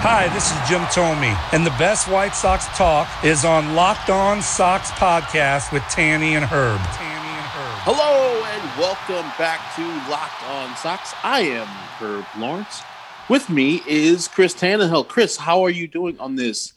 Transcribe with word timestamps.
Hi, 0.00 0.28
this 0.32 0.50
is 0.52 0.68
Jim 0.68 0.82
Thome, 0.92 1.36
and 1.52 1.66
the 1.66 1.70
best 1.72 2.08
White 2.08 2.34
Sox 2.34 2.66
talk 2.76 3.08
is 3.24 3.44
on 3.44 3.74
Locked 3.74 4.10
On 4.10 4.40
Sox 4.40 4.90
podcast 4.92 5.72
with 5.72 5.82
Tanny 5.84 6.36
and 6.36 6.44
Herb. 6.44 6.78
Tanny 6.80 7.28
and 7.28 7.46
Herb. 7.46 7.78
Hello 7.82 8.44
and 8.44 8.78
welcome 8.78 9.28
back 9.38 9.74
to 9.76 9.82
Locked 10.10 10.42
On 10.44 10.76
Sox. 10.76 11.14
I 11.24 11.40
am 11.40 11.66
Herb 11.66 12.24
Lawrence. 12.38 12.82
With 13.28 13.50
me 13.50 13.82
is 13.86 14.28
Chris 14.28 14.54
Tannehill. 14.54 15.08
Chris, 15.08 15.36
how 15.36 15.64
are 15.64 15.70
you 15.70 15.88
doing 15.88 16.18
on 16.20 16.36
this 16.36 16.72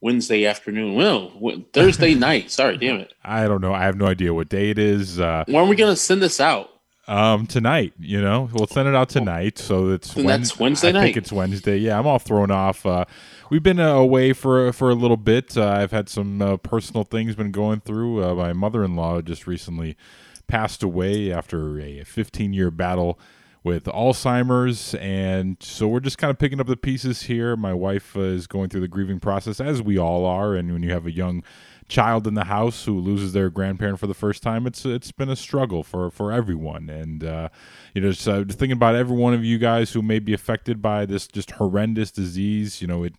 Wednesday 0.00 0.46
afternoon? 0.46 0.94
Well, 0.94 1.62
Thursday 1.72 2.14
night. 2.28 2.50
Sorry, 2.50 2.78
damn 2.78 3.00
it. 3.00 3.12
I 3.22 3.46
don't 3.48 3.60
know. 3.60 3.74
I 3.74 3.82
have 3.84 3.96
no 3.96 4.06
idea 4.06 4.32
what 4.32 4.48
day 4.48 4.70
it 4.70 4.78
is. 4.78 5.20
Uh, 5.20 5.44
When 5.46 5.56
are 5.56 5.66
we 5.68 5.76
going 5.76 5.92
to 5.92 6.00
send 6.00 6.22
this 6.22 6.40
out? 6.40 6.70
Um, 7.08 7.46
tonight, 7.46 7.92
you 7.98 8.20
know, 8.20 8.48
we'll 8.52 8.66
send 8.66 8.88
it 8.88 8.94
out 8.94 9.08
tonight. 9.08 9.58
So 9.58 9.90
it's 9.90 10.14
Then 10.14 10.26
that's 10.26 10.58
Wednesday 10.58 10.90
I 10.90 10.92
night. 10.92 11.02
think 11.02 11.16
it's 11.16 11.32
Wednesday. 11.32 11.78
Yeah, 11.78 11.98
I'm 11.98 12.06
all 12.06 12.18
thrown 12.18 12.50
off. 12.50 12.86
Uh, 12.86 13.04
we've 13.50 13.62
been 13.62 13.80
uh, 13.80 13.94
away 13.94 14.32
for 14.32 14.72
for 14.72 14.90
a 14.90 14.94
little 14.94 15.16
bit. 15.16 15.56
Uh, 15.56 15.68
I've 15.68 15.90
had 15.90 16.08
some 16.08 16.40
uh, 16.40 16.56
personal 16.58 17.04
things 17.04 17.34
been 17.34 17.50
going 17.50 17.80
through. 17.80 18.22
Uh, 18.24 18.34
my 18.34 18.52
mother-in-law 18.52 19.22
just 19.22 19.46
recently 19.46 19.96
passed 20.46 20.82
away 20.82 21.32
after 21.32 21.80
a 21.80 22.04
15 22.04 22.52
year 22.52 22.70
battle 22.70 23.18
with 23.64 23.84
Alzheimer's, 23.84 24.94
and 24.96 25.56
so 25.60 25.86
we're 25.86 26.00
just 26.00 26.18
kind 26.18 26.30
of 26.32 26.38
picking 26.38 26.60
up 26.60 26.66
the 26.66 26.76
pieces 26.76 27.22
here. 27.22 27.56
My 27.56 27.72
wife 27.72 28.16
uh, 28.16 28.20
is 28.20 28.46
going 28.46 28.68
through 28.68 28.80
the 28.80 28.88
grieving 28.88 29.20
process, 29.20 29.60
as 29.60 29.80
we 29.80 29.96
all 29.98 30.24
are, 30.26 30.54
and 30.54 30.72
when 30.72 30.82
you 30.82 30.90
have 30.90 31.06
a 31.06 31.12
young 31.12 31.44
child 31.88 32.26
in 32.26 32.34
the 32.34 32.44
house 32.44 32.84
who 32.84 32.98
loses 32.98 33.32
their 33.32 33.50
grandparent 33.50 33.98
for 33.98 34.06
the 34.06 34.14
first 34.14 34.42
time, 34.42 34.66
it's 34.66 34.84
it's 34.84 35.12
been 35.12 35.28
a 35.28 35.36
struggle 35.36 35.82
for 35.82 36.10
for 36.10 36.32
everyone. 36.32 36.88
And 36.88 37.24
uh, 37.24 37.48
you 37.94 38.00
know, 38.00 38.12
just, 38.12 38.26
uh, 38.28 38.44
just 38.44 38.58
thinking 38.58 38.76
about 38.76 38.94
every 38.94 39.16
one 39.16 39.34
of 39.34 39.44
you 39.44 39.58
guys 39.58 39.92
who 39.92 40.02
may 40.02 40.18
be 40.18 40.32
affected 40.32 40.80
by 40.80 41.06
this 41.06 41.26
just 41.26 41.52
horrendous 41.52 42.10
disease. 42.10 42.80
You 42.80 42.88
know, 42.88 43.04
it 43.04 43.14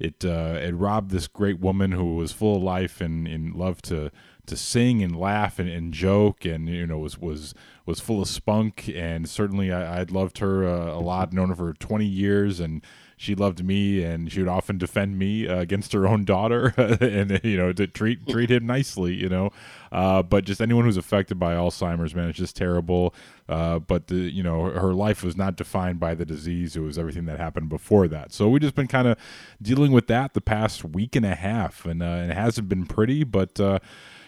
it 0.00 0.24
uh, 0.24 0.58
it 0.60 0.72
robbed 0.72 1.10
this 1.10 1.28
great 1.28 1.60
woman 1.60 1.92
who 1.92 2.16
was 2.16 2.32
full 2.32 2.56
of 2.56 2.62
life 2.62 3.00
and, 3.00 3.28
and 3.28 3.54
loved 3.54 3.84
to 3.86 4.10
to 4.46 4.56
sing 4.56 5.02
and 5.02 5.14
laugh 5.14 5.58
and, 5.60 5.68
and 5.68 5.92
joke 5.92 6.44
and 6.44 6.68
you 6.68 6.86
know 6.86 6.98
was 6.98 7.18
was 7.18 7.54
was 7.86 8.00
full 8.00 8.20
of 8.20 8.26
spunk 8.26 8.90
and 8.94 9.28
certainly 9.28 9.70
I, 9.70 10.00
I'd 10.00 10.10
loved 10.10 10.38
her 10.38 10.66
uh, 10.66 10.92
a 10.92 10.98
lot 10.98 11.32
known 11.32 11.50
her 11.50 11.54
for 11.54 11.72
20 11.74 12.04
years 12.04 12.58
and 12.58 12.82
she 13.20 13.34
loved 13.34 13.62
me 13.62 14.02
and 14.02 14.32
she 14.32 14.40
would 14.40 14.48
often 14.48 14.78
defend 14.78 15.18
me 15.18 15.46
uh, 15.46 15.58
against 15.58 15.92
her 15.92 16.08
own 16.08 16.24
daughter 16.24 16.72
and 17.02 17.38
you 17.44 17.54
know 17.54 17.70
to 17.70 17.86
treat 17.86 18.26
treat 18.26 18.50
him 18.50 18.64
nicely 18.66 19.12
you 19.12 19.28
know. 19.28 19.50
Uh, 19.92 20.22
but 20.22 20.46
just 20.46 20.58
anyone 20.58 20.86
who's 20.86 20.96
affected 20.96 21.38
by 21.38 21.52
Alzheimer's 21.52 22.14
man 22.14 22.30
it's 22.30 22.38
just 22.38 22.56
terrible. 22.56 23.14
Uh, 23.46 23.78
but 23.78 24.06
the 24.06 24.14
you 24.14 24.42
know 24.42 24.70
her 24.70 24.94
life 24.94 25.22
was 25.22 25.36
not 25.36 25.54
defined 25.54 26.00
by 26.00 26.14
the 26.14 26.24
disease. 26.24 26.76
It 26.76 26.80
was 26.80 26.96
everything 26.96 27.26
that 27.26 27.38
happened 27.38 27.68
before 27.68 28.08
that. 28.08 28.32
So 28.32 28.48
we've 28.48 28.62
just 28.62 28.74
been 28.74 28.88
kind 28.88 29.06
of 29.06 29.18
dealing 29.60 29.92
with 29.92 30.06
that 30.06 30.32
the 30.32 30.40
past 30.40 30.82
week 30.82 31.14
and 31.14 31.26
a 31.26 31.34
half 31.34 31.84
and, 31.84 32.02
uh, 32.02 32.06
and 32.06 32.30
it 32.30 32.36
hasn't 32.38 32.70
been 32.70 32.86
pretty 32.86 33.22
but 33.22 33.60
uh, 33.60 33.80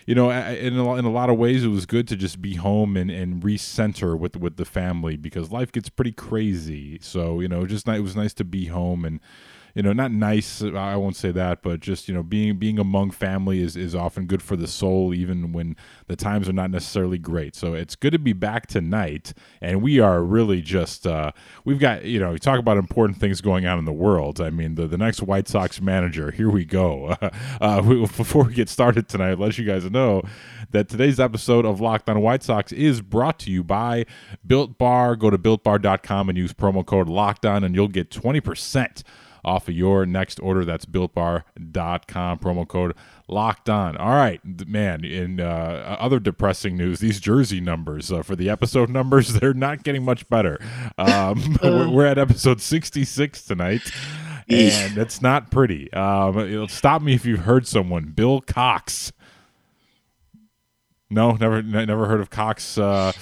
you 0.07 0.15
know, 0.15 0.31
in 0.31 0.77
a, 0.79 0.95
in 0.97 1.05
a 1.05 1.11
lot 1.11 1.31
of 1.31 1.39
ways, 1.39 1.65
it 1.65 1.69
was 1.69 1.87
good 1.87 2.09
to 2.09 2.17
just 2.17 2.43
be 2.43 2.55
home 2.55 2.97
and, 2.97 3.11
and 3.11 3.43
recenter 3.43 4.19
with 4.19 4.37
with 4.37 4.57
the 4.57 4.65
family 4.65 5.17
because 5.17 5.51
life 5.51 5.73
gets 5.73 5.89
pretty 5.89 6.13
crazy. 6.13 6.99
So 7.01 7.41
you 7.41 7.49
know, 7.49 7.67
just 7.67 7.87
it 7.89 8.01
was 8.01 8.17
nice 8.17 8.35
to 8.35 8.45
be 8.45 8.67
home 8.67 9.05
and 9.05 9.21
you 9.75 9.83
know, 9.83 9.93
not 9.93 10.13
nice. 10.13 10.63
I 10.63 10.97
won't 10.97 11.17
say 11.17 11.31
that, 11.33 11.63
but 11.63 11.81
just 11.81 12.09
you 12.09 12.15
know, 12.15 12.23
being 12.23 12.59
being 12.59 12.79
among 12.79 13.11
family 13.11 13.63
is 13.63 13.77
is 13.77 13.95
often 13.95 14.27
good 14.27 14.43
for 14.43 14.55
the 14.57 14.67
soul, 14.67 15.15
even 15.15 15.53
when 15.53 15.77
the 16.09 16.17
times 16.17 16.49
are 16.49 16.53
not 16.53 16.71
necessarily 16.71 17.19
great. 17.19 17.55
So 17.55 17.73
it's 17.73 17.97
good 17.97 18.13
to 18.13 18.19
be 18.19 18.35
back 18.35 18.67
tonight, 18.67 19.33
and 19.61 19.81
we 19.81 19.99
are 19.99 20.23
really 20.23 20.61
just 20.61 21.07
uh, 21.07 21.33
we've 21.65 21.79
got 21.79 22.05
you 22.05 22.21
know, 22.21 22.33
you 22.33 22.39
talk 22.39 22.59
about 22.59 22.77
important 22.77 23.19
things 23.19 23.41
going 23.41 23.67
on 23.67 23.79
in 23.79 23.87
the 23.87 23.93
world. 23.93 24.41
I 24.41 24.51
mean, 24.51 24.75
the 24.75 24.87
the 24.87 24.99
next 24.99 25.23
White 25.23 25.49
Sox 25.49 25.81
manager. 25.81 26.31
Here 26.31 26.51
we 26.51 26.65
go. 26.65 27.17
uh, 27.61 27.83
we, 27.85 28.01
before 28.01 28.45
we 28.45 28.55
get 28.55 28.69
started 28.69 29.09
tonight, 29.09 29.39
let 29.39 29.57
you 29.57 29.65
guys 29.65 29.91
know 29.91 30.23
that 30.73 30.89
today's 30.89 31.19
episode 31.19 31.65
of 31.65 31.81
Locked 31.81 32.11
On 32.11 32.21
White 32.21 32.43
Sox 32.43 32.73
is 32.73 33.01
brought 33.01 33.39
to 33.41 33.51
you 33.51 33.65
by 33.65 34.05
Built 34.47 34.77
Bar. 34.77 35.17
Go 35.17 35.31
to 35.31 35.39
builtbar.com 35.39 36.29
and 36.29 36.37
use 36.37 36.53
promo 36.53 36.85
code 36.85 37.09
Locked 37.09 37.47
On, 37.47 37.65
and 37.65 37.75
you'll 37.75 37.89
get 37.89 38.11
twenty 38.11 38.41
percent 38.41 39.03
off 39.45 39.69
of 39.69 39.75
your 39.75 40.07
next 40.07 40.41
order. 40.41 40.65
That's 40.65 40.85
builtbar.com, 40.85 42.39
promo 42.39 42.67
code 42.67 42.95
locked 43.29 43.69
on. 43.69 43.97
All 43.97 44.11
right, 44.11 44.41
man, 44.67 45.05
in 45.05 45.41
uh, 45.41 45.97
other 45.99 46.21
depressing 46.21 46.77
news, 46.77 47.01
these 47.01 47.21
jersey 47.21 47.61
numbers 47.61 48.13
uh, 48.13 48.23
for 48.23 48.37
the 48.37 48.49
episode 48.49 48.91
numbers, 48.91 49.35
they're 49.41 49.55
not 49.55 49.83
getting 49.83 50.05
much 50.05 50.29
better. 50.29 50.59
Um, 50.99 51.57
we're, 51.63 51.89
we're 51.89 52.07
at 52.07 52.19
episode 52.19 52.61
66 52.61 53.43
tonight. 53.45 53.91
And 54.49 54.99
it's 54.99 55.23
not 55.23 55.51
pretty. 55.51 55.91
Um, 55.93 56.39
it'll 56.39 56.69
stop 56.69 57.01
me 57.01 57.15
if 57.15 57.25
you've 57.25 57.41
heard 57.41 57.67
someone. 57.67 58.07
Bill 58.07 58.41
Cox. 58.41 59.13
No, 61.09 61.33
never, 61.33 61.63
ne- 61.63 61.87
never 61.87 62.07
heard 62.07 62.21
of 62.21 62.29
Cox. 62.29 62.77
Uh, 62.77 63.13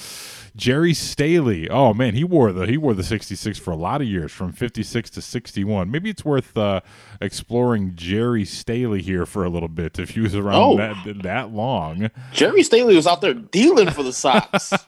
Gerry 0.56 0.94
Staley. 0.94 1.68
Oh 1.70 1.94
man, 1.94 2.14
he 2.14 2.24
wore 2.24 2.52
the 2.52 2.66
he 2.66 2.76
wore 2.76 2.94
the 2.94 3.02
66 3.04 3.58
for 3.58 3.70
a 3.70 3.76
lot 3.76 4.00
of 4.00 4.06
years, 4.08 4.32
from 4.32 4.52
56 4.52 5.10
to 5.10 5.22
61. 5.22 5.90
Maybe 5.90 6.10
it's 6.10 6.24
worth 6.24 6.56
uh, 6.56 6.80
exploring 7.20 7.92
Gerry 7.94 8.44
Staley 8.44 9.02
here 9.02 9.26
for 9.26 9.44
a 9.44 9.48
little 9.48 9.68
bit 9.68 9.98
if 9.98 10.10
he 10.10 10.20
was 10.20 10.34
around 10.34 10.56
Oh. 10.60 10.76
that 10.76 11.22
that 11.22 11.52
long. 11.52 12.10
Gerry 12.32 12.62
Staley 12.62 12.94
was 12.96 13.06
out 13.06 13.20
there 13.20 13.34
dealing 13.34 13.90
for 13.90 14.02
the 14.02 14.12
Sox. 14.12 14.72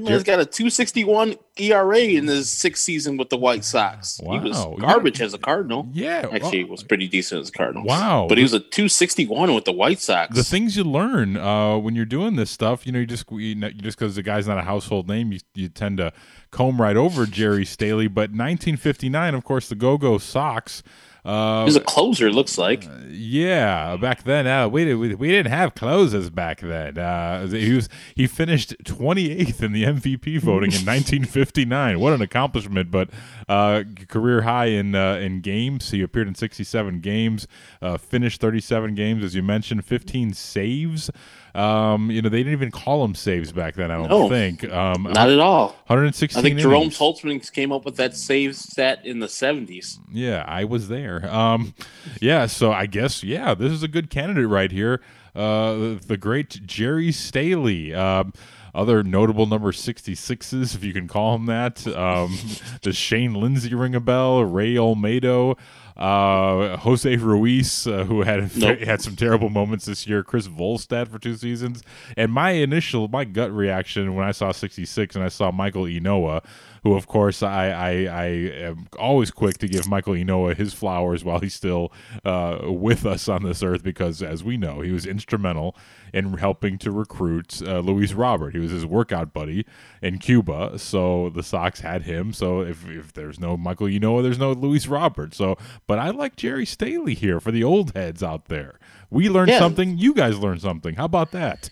Man's 0.00 0.24
got 0.24 0.40
a 0.40 0.44
261 0.44 1.36
ERA 1.58 1.98
in 1.98 2.26
his 2.26 2.50
sixth 2.50 2.82
season 2.82 3.16
with 3.16 3.30
the 3.30 3.36
White 3.36 3.64
Sox. 3.64 4.18
He 4.18 4.38
was 4.38 4.56
garbage 4.78 5.20
as 5.20 5.32
a 5.34 5.38
Cardinal. 5.38 5.88
Yeah, 5.92 6.28
Actually, 6.32 6.64
well- 6.64 6.72
was 6.72 6.82
pretty 6.82 7.08
decent 7.08 7.40
as 7.42 7.48
a 7.48 7.52
Cardinal. 7.52 7.84
Wow. 7.84 8.26
But 8.28 8.38
he 8.38 8.42
was 8.42 8.52
a 8.52 8.60
261 8.60 9.54
with 9.54 9.64
the 9.64 9.72
White 9.72 10.00
Sox. 10.00 10.34
the 10.36 10.44
things 10.44 10.76
you 10.76 10.84
learn 10.84 11.36
uh, 11.36 11.78
when 11.78 11.94
you're 11.94 12.04
doing 12.04 12.36
this 12.36 12.50
stuff, 12.50 12.86
you 12.86 12.92
know, 12.92 12.98
you 13.00 13.06
just 13.06 13.24
you 13.32 13.54
know, 13.54 13.70
just 13.70 13.98
because 13.98 14.17
the 14.18 14.22
guy's 14.22 14.46
not 14.46 14.58
a 14.58 14.62
household 14.62 15.08
name, 15.08 15.32
you, 15.32 15.40
you 15.54 15.68
tend 15.68 15.96
to 15.98 16.12
comb 16.50 16.80
right 16.80 16.96
over 16.96 17.24
Gerry 17.24 17.64
Staley. 17.64 18.08
But 18.08 18.30
1959, 18.30 19.34
of 19.34 19.44
course, 19.44 19.68
the 19.68 19.74
Go 19.74 19.96
Go 19.96 20.18
Sox. 20.18 20.82
Uh, 21.24 21.60
he 21.60 21.64
was 21.66 21.76
a 21.76 21.80
closer, 21.80 22.28
it 22.28 22.32
looks 22.32 22.56
like. 22.56 22.88
Yeah, 23.10 23.96
back 23.96 24.22
then 24.22 24.46
uh, 24.46 24.68
we, 24.68 24.84
did, 24.84 24.94
we 24.94 25.14
we 25.14 25.28
didn't 25.28 25.52
have 25.52 25.74
closes 25.74 26.30
back 26.30 26.60
then. 26.60 26.96
Uh, 26.96 27.46
he 27.48 27.72
was 27.72 27.88
he 28.14 28.26
finished 28.26 28.74
28th 28.84 29.62
in 29.62 29.72
the 29.72 29.84
MVP 29.84 30.40
voting 30.40 30.70
in 30.72 30.78
1959. 30.86 32.00
What 32.00 32.14
an 32.14 32.22
accomplishment! 32.22 32.90
But 32.90 33.10
uh, 33.48 33.84
career 34.08 34.42
high 34.42 34.66
in 34.66 34.94
uh, 34.94 35.14
in 35.14 35.40
games. 35.40 35.90
He 35.90 36.02
appeared 36.02 36.28
in 36.28 36.34
67 36.34 37.00
games, 37.00 37.46
uh, 37.80 37.96
finished 37.96 38.40
37 38.40 38.94
games 38.94 39.24
as 39.24 39.34
you 39.34 39.42
mentioned, 39.42 39.84
15 39.84 40.34
saves. 40.34 41.10
Um, 41.54 42.10
you 42.10 42.22
know 42.22 42.28
they 42.28 42.38
didn't 42.38 42.52
even 42.52 42.70
call 42.70 43.02
them 43.02 43.14
saves 43.14 43.52
back 43.52 43.74
then. 43.74 43.90
I 43.90 43.96
don't 43.96 44.08
No, 44.08 44.28
think. 44.28 44.64
Um, 44.70 45.04
Not 45.04 45.30
at 45.30 45.38
all. 45.40 45.68
116. 45.86 46.38
I 46.38 46.42
think 46.42 46.60
Jerome 46.60 46.82
innings. 46.82 46.98
Holtzman 46.98 47.52
came 47.52 47.72
up 47.72 47.84
with 47.84 47.96
that 47.96 48.14
save 48.14 48.54
stat 48.54 49.00
in 49.04 49.18
the 49.18 49.26
70s. 49.26 49.98
Yeah, 50.12 50.44
I 50.46 50.64
was 50.64 50.88
there. 50.88 51.28
Um, 51.34 51.74
yeah, 52.20 52.46
so 52.46 52.70
I 52.72 52.86
guess 52.86 53.24
yeah, 53.24 53.54
this 53.54 53.72
is 53.72 53.82
a 53.82 53.88
good 53.88 54.10
candidate 54.10 54.48
right 54.48 54.70
here. 54.70 55.00
Uh, 55.34 55.96
the 56.06 56.16
great 56.18 56.66
Gerry 56.66 57.12
Staley. 57.12 57.94
Um, 57.94 58.32
other 58.78 59.02
notable 59.02 59.46
number 59.46 59.72
66s, 59.72 60.74
if 60.74 60.84
you 60.84 60.92
can 60.92 61.08
call 61.08 61.36
them 61.36 61.46
that. 61.46 61.86
Um, 61.88 62.38
does 62.80 62.96
Shane 62.96 63.34
Lindsay 63.34 63.74
ring 63.74 63.94
a 63.94 64.00
bell? 64.00 64.44
Ray 64.44 64.74
Olmedo. 64.74 65.58
Uh, 65.98 66.76
Jose 66.78 67.16
Ruiz, 67.16 67.86
uh, 67.86 68.04
who 68.04 68.22
had 68.22 68.56
Nope. 68.56 68.78
had 68.80 69.00
some 69.02 69.16
terrible 69.16 69.50
moments 69.50 69.86
this 69.86 70.06
year. 70.06 70.22
Chris 70.22 70.46
Volstad 70.46 71.08
for 71.08 71.18
two 71.18 71.34
seasons. 71.36 71.82
And 72.16 72.32
my 72.32 72.50
initial, 72.50 73.08
my 73.08 73.24
gut 73.24 73.52
reaction 73.52 74.14
when 74.14 74.26
I 74.26 74.30
saw 74.32 74.52
66 74.52 75.16
and 75.16 75.24
I 75.24 75.28
saw 75.28 75.50
Michael 75.50 75.84
Ynoa, 75.84 76.44
who 76.84 76.94
of 76.94 77.06
course 77.08 77.42
I 77.42 77.70
I, 77.70 77.90
I 78.04 78.24
am 78.26 78.86
always 78.98 79.30
quick 79.32 79.58
to 79.58 79.68
give 79.68 79.88
Michael 79.88 80.14
Ynoa 80.14 80.56
his 80.56 80.72
flowers 80.72 81.24
while 81.24 81.40
he's 81.40 81.54
still 81.54 81.92
uh, 82.24 82.58
with 82.62 83.04
us 83.04 83.28
on 83.28 83.42
this 83.42 83.62
earth 83.62 83.82
because 83.82 84.22
as 84.22 84.44
we 84.44 84.56
know 84.56 84.80
he 84.80 84.92
was 84.92 85.04
instrumental 85.04 85.74
in 86.12 86.34
helping 86.38 86.78
to 86.78 86.90
recruit 86.90 87.60
uh, 87.66 87.80
Luis 87.80 88.12
Robert. 88.14 88.54
He 88.54 88.60
was 88.60 88.70
his 88.70 88.86
workout 88.86 89.32
buddy 89.32 89.66
in 90.00 90.18
Cuba, 90.18 90.78
so 90.78 91.30
the 91.30 91.42
Sox 91.42 91.80
had 91.80 92.02
him. 92.02 92.32
So 92.32 92.60
if, 92.62 92.88
if 92.88 93.12
there's 93.12 93.38
no 93.38 93.56
Michael 93.56 93.88
Ynoa, 93.88 94.22
there's 94.22 94.38
no 94.38 94.52
Luis 94.52 94.86
Robert. 94.86 95.34
So, 95.34 95.56
but 95.88 95.98
I 95.98 96.10
like 96.10 96.36
Gerry 96.36 96.64
Staley 96.66 97.14
here 97.14 97.40
for 97.40 97.50
the 97.50 97.64
old 97.64 97.96
heads 97.96 98.22
out 98.22 98.44
there. 98.44 98.78
We 99.10 99.28
learned 99.28 99.50
Yeah. 99.50 99.58
something. 99.58 99.98
You 99.98 100.14
guys 100.14 100.38
learned 100.38 100.60
something. 100.60 100.94
How 100.94 101.06
about 101.06 101.32
that? 101.32 101.70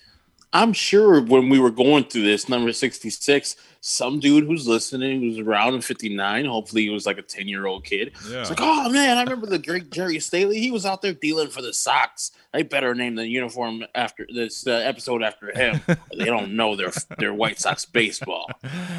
I'm 0.52 0.72
sure 0.72 1.20
when 1.20 1.50
we 1.50 1.58
were 1.58 1.72
going 1.72 2.04
through 2.04 2.22
this 2.22 2.48
number 2.48 2.72
66, 2.72 3.56
some 3.82 4.20
dude 4.20 4.44
who's 4.44 4.66
listening 4.66 5.20
who's 5.20 5.38
around 5.38 5.74
in 5.74 5.82
59, 5.82 6.46
hopefully 6.46 6.82
he 6.84 6.88
was 6.88 7.04
like 7.04 7.18
a 7.18 7.22
10 7.22 7.46
year 7.46 7.66
old 7.66 7.84
kid. 7.84 8.12
Yeah. 8.30 8.40
It's 8.40 8.48
like, 8.48 8.60
oh 8.62 8.88
man, 8.88 9.18
I 9.18 9.22
remember 9.22 9.46
the 9.46 9.58
great 9.58 9.90
Gerry 9.90 10.18
Staley. 10.18 10.58
He 10.58 10.70
was 10.70 10.86
out 10.86 11.02
there 11.02 11.12
dealing 11.12 11.48
for 11.50 11.60
the 11.60 11.74
Sox. 11.74 12.30
They 12.54 12.62
better 12.62 12.94
name 12.94 13.16
the 13.16 13.26
uniform 13.26 13.84
after 13.94 14.26
this 14.34 14.66
uh, 14.66 14.70
episode 14.70 15.22
after 15.22 15.50
him. 15.54 15.82
they 16.16 16.24
don't 16.24 16.52
know 16.56 16.74
their 16.74 16.92
their 17.18 17.34
White 17.34 17.60
Sox 17.60 17.84
baseball. 17.84 18.48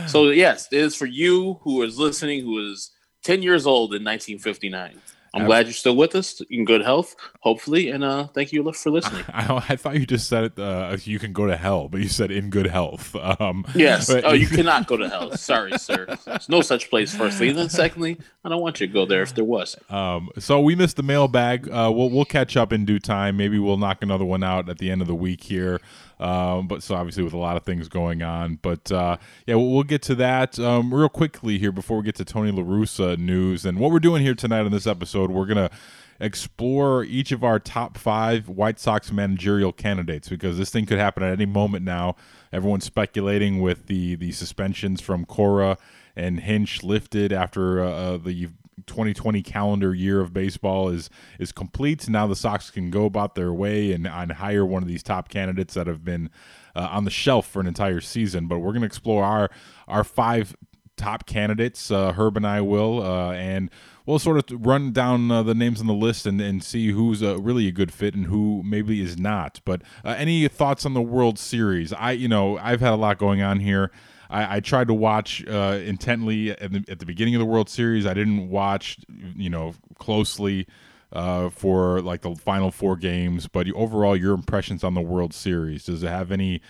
So 0.07 0.29
yes, 0.29 0.67
it 0.71 0.77
is 0.79 0.95
for 0.95 1.07
you 1.07 1.59
who 1.61 1.81
is 1.81 1.97
listening, 1.97 2.43
who 2.43 2.71
is 2.71 2.91
10 3.23 3.41
years 3.43 3.65
old 3.65 3.93
in 3.93 4.03
1959. 4.03 5.01
I'm 5.33 5.45
glad 5.45 5.67
you're 5.67 5.73
still 5.73 5.95
with 5.95 6.15
us 6.15 6.41
in 6.49 6.65
good 6.65 6.81
health, 6.81 7.15
hopefully, 7.41 7.89
and 7.91 8.03
uh, 8.03 8.25
thank 8.27 8.51
you 8.51 8.71
for 8.73 8.89
listening. 8.89 9.23
I, 9.33 9.63
I 9.69 9.75
thought 9.75 9.99
you 9.99 10.05
just 10.07 10.27
said 10.27 10.45
it. 10.45 10.57
Uh, 10.59 10.97
you 11.03 11.19
can 11.19 11.31
go 11.31 11.45
to 11.45 11.55
hell, 11.55 11.89
but 11.89 12.01
you 12.01 12.07
said 12.07 12.31
in 12.31 12.49
good 12.49 12.65
health. 12.65 13.15
Um, 13.15 13.63
Yes. 13.75 14.07
but- 14.11 14.25
Oh, 14.25 14.33
you 14.33 14.47
cannot 14.57 14.87
go 14.87 14.97
to 14.97 15.07
hell. 15.07 15.37
Sorry, 15.37 15.77
sir. 15.77 16.07
There's 16.25 16.49
no 16.49 16.61
such 16.61 16.89
place. 16.89 17.13
Firstly, 17.15 17.49
and 17.49 17.57
then 17.57 17.69
secondly, 17.69 18.17
I 18.43 18.49
don't 18.49 18.61
want 18.61 18.79
you 18.79 18.87
to 18.87 18.93
go 18.93 19.05
there 19.05 19.21
if 19.21 19.35
there 19.35 19.43
was. 19.43 19.75
Um, 19.91 20.29
so 20.39 20.59
we 20.59 20.73
missed 20.73 20.95
the 20.95 21.03
mailbag. 21.03 21.67
Uh, 21.69 21.91
we'll 21.93 22.09
we'll 22.09 22.25
catch 22.25 22.57
up 22.57 22.73
in 22.73 22.85
due 22.85 22.99
time. 22.99 23.37
Maybe 23.37 23.59
we'll 23.59 23.77
knock 23.77 24.01
another 24.01 24.25
one 24.25 24.41
out 24.43 24.69
at 24.69 24.79
the 24.79 24.89
end 24.89 25.01
of 25.01 25.07
the 25.07 25.15
week 25.15 25.43
here. 25.43 25.79
Um, 26.19 26.67
but 26.67 26.81
so 26.81 26.95
obviously 26.95 27.23
with 27.23 27.33
a 27.33 27.37
lot 27.37 27.57
of 27.57 27.63
things 27.63 27.87
going 27.87 28.23
on. 28.23 28.59
But 28.61 28.91
uh, 28.91 29.17
yeah, 29.45 29.55
we'll, 29.55 29.83
get 29.83 30.01
to 30.03 30.15
that 30.15 30.59
um, 30.59 30.93
real 30.93 31.09
quickly 31.09 31.59
here 31.59 31.71
before 31.71 31.97
we 31.97 32.03
get 32.03 32.15
to 32.15 32.25
Tony 32.25 32.51
La 32.51 32.63
Russa 32.63 33.17
news 33.17 33.65
and 33.65 33.79
what 33.79 33.91
we're 33.91 33.99
doing 33.99 34.23
here 34.23 34.33
tonight 34.33 34.61
on 34.61 34.71
this 34.71 34.87
episode. 34.87 35.31
We're 35.31 35.45
gonna 35.45 35.69
explore 36.19 37.03
each 37.03 37.31
of 37.31 37.43
our 37.43 37.59
top 37.59 37.97
five 37.97 38.49
White 38.49 38.79
Sox 38.79 39.11
managerial 39.11 39.71
candidates 39.71 40.27
because 40.29 40.57
this 40.57 40.71
thing 40.71 40.85
could 40.85 40.97
happen 40.97 41.23
at 41.23 41.31
any 41.31 41.45
moment 41.45 41.85
now. 41.85 42.15
Everyone's 42.51 42.85
speculating 42.85 43.61
with 43.61 43.87
the 43.87 44.15
the 44.15 44.31
suspensions 44.31 44.99
from 45.01 45.25
Cora 45.25 45.77
and 46.15 46.39
Hinch 46.39 46.83
lifted 46.83 47.31
after 47.31 47.83
uh, 47.83 47.89
uh, 47.89 48.17
the 48.17 48.49
2020 48.85 49.41
calendar 49.41 49.93
year 49.93 50.21
of 50.21 50.33
baseball 50.33 50.89
is 50.89 51.09
is 51.39 51.51
complete. 51.51 52.07
Now 52.07 52.27
the 52.27 52.35
Sox 52.35 52.69
can 52.69 52.91
go 52.91 53.05
about 53.05 53.35
their 53.35 53.51
way 53.51 53.91
and, 53.91 54.07
and 54.07 54.33
hire 54.33 54.65
one 54.65 54.83
of 54.83 54.87
these 54.87 55.03
top 55.03 55.29
candidates 55.29 55.73
that 55.73 55.87
have 55.87 56.03
been 56.03 56.29
uh, 56.75 56.87
on 56.91 57.05
the 57.05 57.11
shelf 57.11 57.47
for 57.47 57.59
an 57.59 57.67
entire 57.67 58.01
season. 58.01 58.47
But 58.47 58.59
we're 58.59 58.71
going 58.71 58.81
to 58.81 58.87
explore 58.87 59.23
our 59.23 59.49
our 59.87 60.03
five 60.03 60.55
top 60.97 61.25
candidates. 61.25 61.89
Uh, 61.89 62.11
Herb 62.11 62.37
and 62.37 62.45
I 62.45 62.61
will, 62.61 63.01
uh, 63.01 63.31
and 63.33 63.69
we'll 64.05 64.19
sort 64.19 64.51
of 64.51 64.65
run 64.65 64.91
down 64.91 65.31
uh, 65.31 65.43
the 65.43 65.55
names 65.55 65.79
on 65.79 65.87
the 65.87 65.93
list 65.93 66.25
and, 66.25 66.41
and 66.41 66.63
see 66.63 66.91
who's 66.91 67.23
uh, 67.23 67.39
really 67.39 67.67
a 67.67 67.71
good 67.71 67.93
fit 67.93 68.15
and 68.15 68.25
who 68.25 68.61
maybe 68.65 69.01
is 69.01 69.17
not. 69.17 69.61
But 69.63 69.83
uh, 70.03 70.15
any 70.17 70.47
thoughts 70.47 70.85
on 70.85 70.93
the 70.93 71.01
World 71.01 71.39
Series? 71.39 71.93
I, 71.93 72.11
you 72.11 72.27
know, 72.27 72.57
I've 72.57 72.81
had 72.81 72.93
a 72.93 72.97
lot 72.97 73.17
going 73.17 73.41
on 73.41 73.59
here. 73.59 73.91
I, 74.29 74.57
I 74.57 74.59
tried 74.59 74.87
to 74.87 74.93
watch 74.93 75.45
uh, 75.47 75.79
intently 75.83 76.51
at 76.51 76.71
the, 76.71 76.83
at 76.89 76.99
the 76.99 77.05
beginning 77.05 77.35
of 77.35 77.39
the 77.39 77.45
World 77.45 77.69
Series. 77.69 78.05
I 78.05 78.13
didn't 78.13 78.49
watch, 78.49 78.97
you 79.35 79.49
know, 79.49 79.73
closely 79.97 80.67
uh, 81.11 81.49
for 81.49 82.01
like 82.01 82.21
the 82.21 82.35
final 82.35 82.71
four 82.71 82.95
games. 82.95 83.47
But 83.47 83.67
overall, 83.73 84.15
your 84.15 84.33
impressions 84.33 84.83
on 84.83 84.93
the 84.93 85.01
World 85.01 85.33
Series? 85.33 85.85
Does 85.85 86.03
it 86.03 86.09
have 86.09 86.31
any 86.31 86.61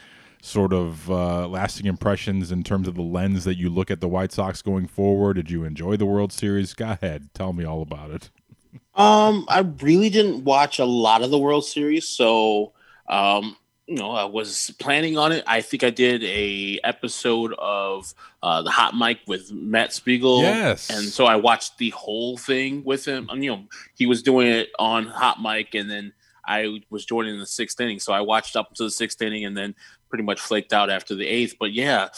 sort 0.42 0.74
of 0.74 1.10
uh, 1.10 1.48
lasting 1.48 1.88
impressions 1.88 2.52
in 2.52 2.64
terms 2.64 2.88
of 2.88 2.96
the 2.96 3.02
lens 3.02 3.44
that 3.44 3.58
you 3.58 3.70
look 3.70 3.90
at 3.90 4.02
the 4.02 4.08
White 4.08 4.32
Sox 4.32 4.62
going 4.62 4.88
forward? 4.88 5.36
Did 5.36 5.50
you 5.52 5.64
enjoy 5.64 5.98
the 5.98 6.06
World 6.06 6.32
Series? 6.32 6.74
Go 6.74 6.92
ahead, 6.92 7.30
tell 7.34 7.54
me 7.54 7.66
all 7.66 7.82
about 7.82 8.12
it. 8.12 8.30
Um, 8.96 9.46
I 9.48 9.60
really 9.82 10.10
didn't 10.10 10.44
watch 10.44 10.80
a 10.80 10.86
lot 10.86 11.24
of 11.24 11.32
the 11.32 11.38
World 11.38 11.66
Series, 11.66 12.08
so 12.08 12.74
um, 13.08 13.56
you 13.88 13.96
know, 13.96 14.12
I 14.12 14.26
was 14.26 14.72
planning 14.80 15.18
on 15.18 15.32
it. 15.32 15.46
I 15.48 15.62
think 15.62 15.84
I 15.84 15.90
did 15.90 16.22
a 16.24 16.78
episode 16.84 17.54
of 17.58 18.14
uh, 18.44 18.62
the 18.62 18.70
Hot 18.70 18.96
Mic 18.96 19.20
with 19.28 19.52
Matt 19.54 19.94
Spiegel. 19.94 20.42
Yes. 20.42 20.90
and 20.90 21.08
so 21.08 21.26
I 21.26 21.38
watched 21.38 21.78
the 21.78 21.92
whole 21.92 22.38
thing 22.38 22.84
with 22.84 23.06
him. 23.06 23.28
And, 23.30 23.44
you 23.44 23.52
know, 23.52 23.64
he 23.96 24.06
was 24.06 24.22
doing 24.22 24.48
it 24.48 24.70
on 24.78 25.08
Hot 25.08 25.42
Mic, 25.42 25.74
and 25.74 25.90
then 25.90 26.12
I 26.46 26.82
was 26.90 27.06
joining 27.06 27.36
in 27.36 27.40
the 27.40 27.46
sixth 27.46 27.80
inning. 27.80 28.00
So 28.00 28.12
I 28.12 28.20
watched 28.22 28.58
up 28.58 28.74
to 28.76 28.84
the 28.84 28.92
sixth 28.92 29.22
inning, 29.22 29.46
and 29.46 29.56
then 29.56 29.74
pretty 30.10 30.24
much 30.24 30.42
flaked 30.42 30.74
out 30.74 30.90
after 30.90 31.16
the 31.16 31.26
eighth. 31.26 31.56
But 31.58 31.72
yeah, 31.72 32.10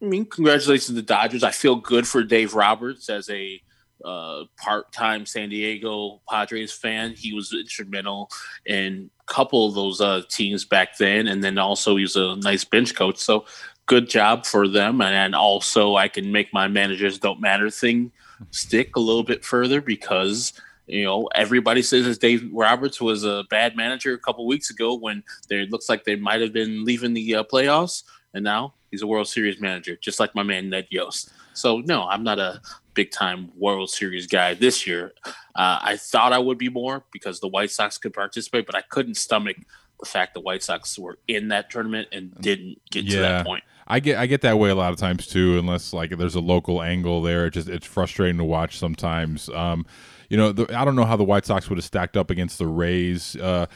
I 0.00 0.04
mean, 0.04 0.24
congratulations 0.24 0.86
to 0.86 0.92
the 0.92 1.02
Dodgers. 1.02 1.44
I 1.44 1.52
feel 1.52 1.76
good 1.76 2.06
for 2.06 2.24
Dave 2.24 2.54
Roberts 2.54 3.08
as 3.08 3.30
a 3.30 3.62
uh, 4.04 4.44
part-time 4.56 5.26
San 5.26 5.48
Diego 5.48 6.20
Padres 6.28 6.72
fan. 6.72 7.14
He 7.16 7.32
was 7.32 7.52
instrumental 7.52 8.30
in 8.66 9.10
a 9.20 9.32
couple 9.32 9.66
of 9.66 9.74
those 9.74 10.00
uh, 10.00 10.22
teams 10.28 10.64
back 10.64 10.98
then, 10.98 11.28
and 11.28 11.42
then 11.42 11.58
also 11.58 11.96
he 11.96 12.02
was 12.02 12.16
a 12.16 12.36
nice 12.36 12.64
bench 12.64 12.94
coach. 12.94 13.18
So 13.18 13.44
good 13.86 14.08
job 14.08 14.46
for 14.46 14.68
them. 14.68 15.00
And, 15.00 15.34
also, 15.34 15.96
I 15.96 16.08
can 16.08 16.32
make 16.32 16.52
my 16.52 16.68
managers 16.68 17.18
don't 17.18 17.40
matter 17.40 17.70
thing 17.70 18.12
stick 18.50 18.96
a 18.96 19.00
little 19.00 19.22
bit 19.22 19.44
further 19.44 19.80
because 19.80 20.52
you 20.86 21.04
know 21.04 21.28
everybody 21.34 21.82
says 21.82 22.06
that 22.06 22.20
Dave 22.20 22.48
Roberts 22.52 23.00
was 23.00 23.24
a 23.24 23.44
bad 23.50 23.76
manager 23.76 24.14
a 24.14 24.18
couple 24.18 24.46
weeks 24.46 24.70
ago 24.70 24.94
when 24.94 25.22
there 25.48 25.64
looks 25.66 25.88
like 25.88 26.04
they 26.04 26.16
might 26.16 26.40
have 26.40 26.52
been 26.52 26.84
leaving 26.84 27.14
the 27.14 27.36
uh, 27.36 27.44
playoffs, 27.44 28.02
and 28.34 28.44
now 28.44 28.74
he's 28.90 29.02
a 29.02 29.06
World 29.06 29.28
Series 29.28 29.60
manager, 29.60 29.96
just 29.96 30.18
like 30.20 30.34
my 30.34 30.42
man 30.42 30.70
Ned 30.70 30.88
Yost. 30.90 31.30
So 31.54 31.78
no, 31.78 32.04
I'm 32.04 32.24
not 32.24 32.38
a 32.38 32.60
big 32.94 33.10
time 33.10 33.50
World 33.56 33.90
Series 33.90 34.26
guy 34.26 34.54
this 34.54 34.86
year. 34.86 35.12
Uh, 35.54 35.78
I 35.82 35.96
thought 35.96 36.32
I 36.32 36.38
would 36.38 36.58
be 36.58 36.68
more 36.68 37.04
because 37.12 37.40
the 37.40 37.48
White 37.48 37.70
Sox 37.70 37.98
could 37.98 38.14
participate, 38.14 38.66
but 38.66 38.74
I 38.74 38.82
couldn't 38.82 39.16
stomach 39.16 39.56
the 40.00 40.06
fact 40.06 40.34
the 40.34 40.40
White 40.40 40.62
Sox 40.62 40.98
were 40.98 41.18
in 41.28 41.48
that 41.48 41.70
tournament 41.70 42.08
and 42.12 42.34
didn't 42.40 42.78
get 42.90 43.08
to 43.08 43.18
that 43.18 43.46
point. 43.46 43.64
I 43.86 44.00
get 44.00 44.18
I 44.18 44.26
get 44.26 44.42
that 44.42 44.58
way 44.58 44.70
a 44.70 44.74
lot 44.74 44.92
of 44.92 44.98
times 44.98 45.26
too, 45.26 45.58
unless 45.58 45.92
like 45.92 46.16
there's 46.16 46.34
a 46.34 46.40
local 46.40 46.82
angle 46.82 47.22
there. 47.22 47.46
It 47.46 47.52
just 47.52 47.68
it's 47.68 47.86
frustrating 47.86 48.38
to 48.38 48.44
watch 48.44 48.78
sometimes. 48.78 49.48
Um, 49.50 49.86
you 50.28 50.36
know, 50.36 50.52
the, 50.52 50.74
I 50.78 50.84
don't 50.84 50.96
know 50.96 51.04
how 51.04 51.16
the 51.16 51.24
White 51.24 51.44
Sox 51.44 51.68
would 51.68 51.76
have 51.76 51.84
stacked 51.84 52.16
up 52.16 52.30
against 52.30 52.58
the 52.58 52.66
Rays. 52.66 53.36
Uh, 53.36 53.66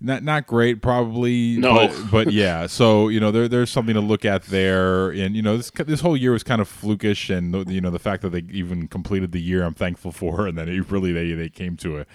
not 0.00 0.22
not 0.22 0.46
great, 0.46 0.82
probably. 0.82 1.56
No. 1.56 1.74
but, 1.74 2.10
but 2.10 2.32
yeah. 2.32 2.66
So 2.66 3.08
you 3.08 3.20
know, 3.20 3.30
there 3.30 3.48
there's 3.48 3.70
something 3.70 3.94
to 3.94 4.00
look 4.00 4.24
at 4.24 4.44
there, 4.44 5.10
and 5.10 5.34
you 5.34 5.42
know, 5.42 5.56
this 5.56 5.70
this 5.70 6.00
whole 6.00 6.16
year 6.16 6.32
was 6.32 6.42
kind 6.42 6.60
of 6.60 6.68
flukish, 6.68 7.34
and 7.34 7.70
you 7.70 7.80
know, 7.80 7.90
the 7.90 7.98
fact 7.98 8.22
that 8.22 8.30
they 8.30 8.44
even 8.50 8.88
completed 8.88 9.32
the 9.32 9.40
year, 9.40 9.64
I'm 9.64 9.74
thankful 9.74 10.12
for, 10.12 10.46
and 10.46 10.58
then 10.58 10.68
it 10.68 10.90
really 10.90 11.12
they 11.12 11.32
they 11.32 11.48
came 11.48 11.76
to 11.78 12.00
a 12.00 12.06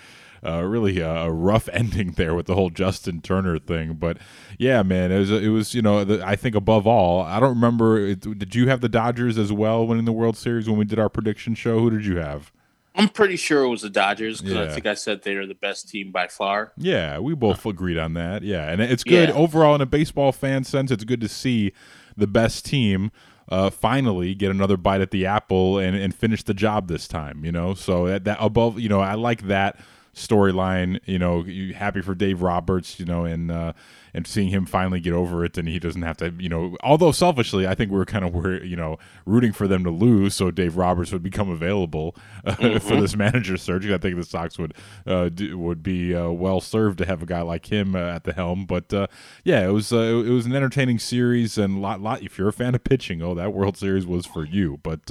uh, 0.44 0.64
really 0.64 1.00
a, 1.00 1.09
a 1.09 1.31
rough 1.31 1.69
ending 1.73 2.11
there 2.11 2.33
with 2.35 2.45
the 2.45 2.56
whole 2.56 2.69
Justin 2.69 3.21
Turner 3.21 3.59
thing. 3.59 3.94
But 3.94 4.18
yeah, 4.57 4.83
man, 4.83 5.11
it 5.11 5.19
was 5.19 5.31
it 5.31 5.50
was 5.50 5.73
you 5.73 5.81
know 5.81 6.04
the, 6.04 6.26
I 6.26 6.35
think 6.35 6.56
above 6.56 6.85
all, 6.85 7.21
I 7.21 7.40
don't 7.40 7.56
remember. 7.56 8.00
It, 8.00 8.21
did 8.21 8.56
you 8.56 8.68
have 8.68 8.81
the 8.81 8.90
Dodgers 8.90 9.38
as 9.38 9.52
well 9.52 9.85
winning 9.85 10.06
the 10.06 10.11
World 10.11 10.38
Series 10.38 10.69
when 10.69 10.78
we 10.78 10.85
did 10.85 11.00
our 11.00 11.09
prediction 11.09 11.56
show? 11.56 11.80
Who 11.80 11.90
did 11.90 12.06
you 12.06 12.18
have? 12.18 12.52
I'm 12.95 13.07
pretty 13.10 13.38
sure 13.38 13.64
it 13.64 13.69
was 13.69 13.81
the 13.83 13.90
Dodgers 13.90 14.42
because 14.42 14.56
Yeah. 14.56 14.64
I 14.64 14.68
think 14.68 14.86
I 14.86 14.95
said 14.95 15.24
they 15.24 15.36
are 15.36 15.45
the 15.45 15.56
best 15.56 15.88
team 15.90 16.12
by 16.12 16.28
far. 16.28 16.74
Yeah, 16.78 17.19
we 17.19 17.33
both 17.36 17.66
agreed 17.66 17.98
on 17.98 18.14
that. 18.16 18.44
Yeah, 18.44 18.69
and 18.69 18.81
it's 18.81 19.04
good 19.04 19.30
Yeah. 19.30 19.36
overall 19.36 19.76
in 19.76 19.81
a 19.81 19.86
baseball 19.86 20.31
fan 20.31 20.64
sense. 20.66 20.92
It's 20.92 21.04
good 21.06 21.21
to 21.21 21.30
see 21.30 21.71
the 22.18 22.28
best 22.28 22.66
team 22.66 23.12
uh, 23.50 23.69
finally 23.69 24.33
get 24.36 24.52
another 24.52 24.78
bite 24.78 25.02
at 25.02 25.12
the 25.12 25.26
apple 25.26 25.78
and, 25.78 25.95
and 25.95 26.14
finish 26.16 26.44
the 26.44 26.54
job 26.54 26.88
this 26.88 27.07
time. 27.07 27.44
You 27.45 27.52
know, 27.52 27.74
so 27.74 28.07
that, 28.07 28.24
that 28.26 28.38
above, 28.42 28.80
you 28.80 28.90
know, 28.90 29.00
I 29.00 29.14
like 29.16 29.44
that 29.48 29.78
storyline. 30.14 31.00
You 31.06 31.19
know, 31.19 31.44
you 31.45 31.74
happy 31.74 32.02
for 32.02 32.16
Dave 32.16 32.42
Roberts. 32.42 33.00
You 33.00 33.06
know, 33.06 33.26
and 33.26 33.52
uh, 33.52 33.74
and 34.13 34.27
seeing 34.27 34.49
him 34.49 34.65
finally 34.65 34.99
get 34.99 35.13
over 35.13 35.45
it, 35.45 35.57
and 35.57 35.68
he 35.68 35.80
doesn't 35.80 36.01
have 36.01 36.18
to. 36.18 36.33
You 36.37 36.49
know, 36.49 36.77
although 36.83 37.11
selfishly, 37.11 37.68
I 37.68 37.75
think 37.75 37.91
we 37.91 37.99
are 37.99 38.06
kind 38.06 38.25
of 38.25 38.33
were 38.33 38.63
you 38.63 38.75
know 38.75 38.97
rooting 39.25 39.53
for 39.53 39.68
them 39.68 39.83
to 39.83 39.89
lose, 39.89 40.35
so 40.35 40.51
Dave 40.51 40.77
Roberts 40.77 41.11
would 41.11 41.23
become 41.23 41.49
available 41.49 42.15
uh, 42.45 42.56
mm-hmm. 42.56 42.77
for 42.87 42.99
this 42.99 43.15
manager 43.15 43.57
search. 43.57 43.85
I 43.85 43.97
think 43.97 44.15
the 44.15 44.23
Sox 44.23 44.57
would 44.57 44.73
uh, 45.06 45.30
do, 45.30 45.57
would 45.57 45.83
be 45.83 46.15
uh, 46.15 46.30
well 46.30 46.61
served 46.61 46.97
to 46.99 47.06
have 47.06 47.21
a 47.21 47.25
guy 47.25 47.41
like 47.41 47.71
him 47.71 47.95
uh, 47.95 47.99
at 47.99 48.23
the 48.23 48.33
helm. 48.33 48.65
But 48.65 48.94
uh, 48.94 49.07
yeah, 49.44 49.68
it 49.68 49.71
was 49.71 49.91
uh, 49.94 50.23
it 50.25 50.30
was 50.30 50.45
an 50.45 50.56
entertaining 50.56 50.99
series, 50.99 51.57
and 51.57 51.81
lot 51.81 52.01
lot. 52.01 52.21
If 52.21 52.37
you're 52.37 52.49
a 52.49 52.53
fan 52.53 52.75
of 52.75 52.83
pitching, 52.83 53.21
oh, 53.21 53.35
that 53.35 53.53
World 53.53 53.77
Series 53.77 54.06
was 54.06 54.25
for 54.25 54.45
you. 54.45 54.80
But 54.83 55.09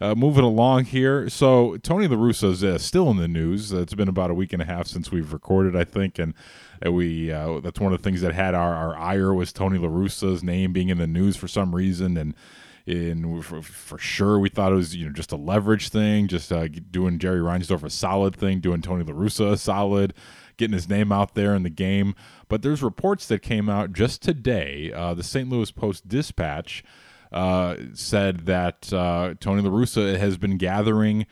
moving 0.00 0.44
along 0.44 0.84
here, 0.86 1.28
so 1.28 1.76
Tony 1.78 2.06
La 2.06 2.16
Russa 2.16 2.62
is 2.62 2.84
still 2.84 3.10
in 3.10 3.16
the 3.16 3.28
news. 3.28 3.72
It's 3.72 3.94
been 3.94 4.08
about 4.08 4.30
a 4.30 4.34
week 4.34 4.52
and 4.52 4.62
a 4.62 4.66
half 4.66 4.86
since 4.86 5.10
we've 5.10 5.32
recorded, 5.32 5.74
I 5.74 5.84
think, 5.84 6.18
and 6.18 6.34
we 6.84 7.32
uh, 7.32 7.60
that's 7.60 7.80
one 7.80 7.92
of 7.92 8.00
the 8.00 8.04
things 8.04 8.20
that 8.20 8.34
had 8.34 8.54
our, 8.54 8.74
our 8.74 8.96
ire 8.96 9.32
was 9.34 9.52
Tony 9.52 9.78
La 9.78 9.88
Russa's 9.88 10.42
name 10.42 10.72
being 10.72 10.88
in 10.88 10.98
the 10.98 11.06
news 11.06 11.36
for 11.36 11.48
some 11.48 11.74
reason, 11.74 12.16
and 12.16 12.34
in 12.86 13.42
for, 13.42 13.62
for, 13.62 13.98
sure 13.98 14.38
we 14.38 14.48
thought 14.48 14.70
it 14.70 14.76
was 14.76 14.94
you 14.94 15.06
know 15.06 15.12
just 15.12 15.32
a 15.32 15.36
leverage 15.36 15.88
thing, 15.88 16.28
just 16.28 16.52
uh, 16.52 16.68
doing 16.68 17.18
Jerry 17.18 17.40
Reinsdorf 17.40 17.82
a 17.82 17.90
solid 17.90 18.36
thing, 18.36 18.60
doing 18.60 18.80
Tony 18.80 19.02
La 19.02 19.12
Russa 19.12 19.52
a 19.52 19.56
solid, 19.56 20.14
getting 20.56 20.74
his 20.74 20.88
name 20.88 21.10
out 21.10 21.34
there 21.34 21.54
in 21.54 21.64
the 21.64 21.70
game. 21.70 22.14
But 22.48 22.62
there's 22.62 22.82
reports 22.82 23.26
that 23.26 23.42
came 23.42 23.68
out 23.68 23.92
just 23.92 24.22
today. 24.22 24.92
Uh, 24.94 25.14
the 25.14 25.24
St. 25.24 25.48
Louis 25.48 25.72
Post 25.72 26.06
Dispatch 26.06 26.84
uh, 27.32 27.76
said 27.92 28.46
that 28.46 28.92
uh, 28.92 29.34
Tony 29.40 29.62
La 29.62 29.70
Russa 29.70 30.16
has 30.16 30.38
been 30.38 30.56
gathering 30.56 31.26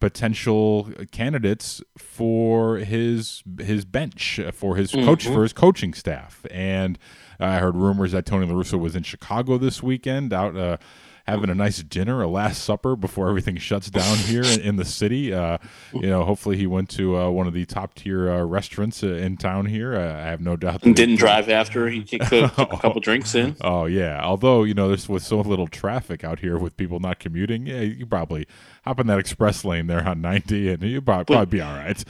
potential 0.00 0.90
candidates 1.12 1.82
for 1.98 2.78
his 2.78 3.42
his 3.60 3.84
bench 3.84 4.40
for 4.52 4.76
his 4.76 4.92
mm-hmm. 4.92 5.04
coach 5.04 5.26
for 5.26 5.42
his 5.42 5.52
coaching 5.52 5.92
staff 5.94 6.44
and 6.50 6.98
I 7.38 7.58
heard 7.58 7.76
rumors 7.76 8.12
that 8.12 8.26
Tony 8.26 8.46
La 8.46 8.54
Russa 8.54 8.78
was 8.78 8.94
in 8.94 9.02
Chicago 9.02 9.56
this 9.58 9.82
weekend 9.82 10.32
out 10.32 10.56
uh, 10.56 10.76
having 11.26 11.48
a 11.48 11.54
nice 11.54 11.82
dinner, 11.82 12.20
a 12.22 12.28
last 12.28 12.62
supper 12.62 12.96
before 12.96 13.28
everything 13.28 13.56
shuts 13.56 13.88
down 13.88 14.16
here 14.18 14.42
in, 14.42 14.60
in 14.60 14.76
the 14.76 14.84
city. 14.84 15.32
Uh, 15.32 15.58
you 15.94 16.08
know, 16.08 16.24
hopefully 16.24 16.56
he 16.56 16.66
went 16.66 16.88
to 16.90 17.16
uh, 17.16 17.30
one 17.30 17.46
of 17.46 17.54
the 17.54 17.64
top 17.64 17.94
tier 17.94 18.30
uh, 18.30 18.42
restaurants 18.42 19.02
uh, 19.02 19.08
in 19.08 19.36
town 19.36 19.66
here. 19.66 19.94
Uh, 19.94 20.12
I 20.12 20.26
have 20.26 20.40
no 20.40 20.56
doubt. 20.56 20.82
And 20.82 20.94
didn't 20.94 21.16
drive 21.16 21.48
after 21.48 21.88
he 21.88 22.02
took 22.04 22.32
a 22.32 22.66
couple 22.78 23.00
drinks 23.00 23.34
in. 23.34 23.56
Oh 23.60 23.86
yeah, 23.86 24.20
although 24.22 24.64
you 24.64 24.74
know 24.74 24.88
there's 24.88 25.08
with 25.08 25.22
so 25.22 25.40
little 25.40 25.68
traffic 25.68 26.24
out 26.24 26.40
here 26.40 26.58
with 26.58 26.76
people 26.76 27.00
not 27.00 27.18
commuting, 27.18 27.66
yeah, 27.66 27.80
you 27.80 28.06
probably 28.06 28.46
hop 28.84 28.98
in 29.00 29.06
that 29.08 29.18
express 29.18 29.64
lane 29.64 29.86
there 29.86 30.06
on 30.06 30.20
90 30.20 30.72
and 30.72 30.82
you 30.82 31.00
probably, 31.00 31.34
probably 31.34 31.58
be 31.58 31.60
all 31.60 31.74
right. 31.74 31.90
It's 31.90 32.04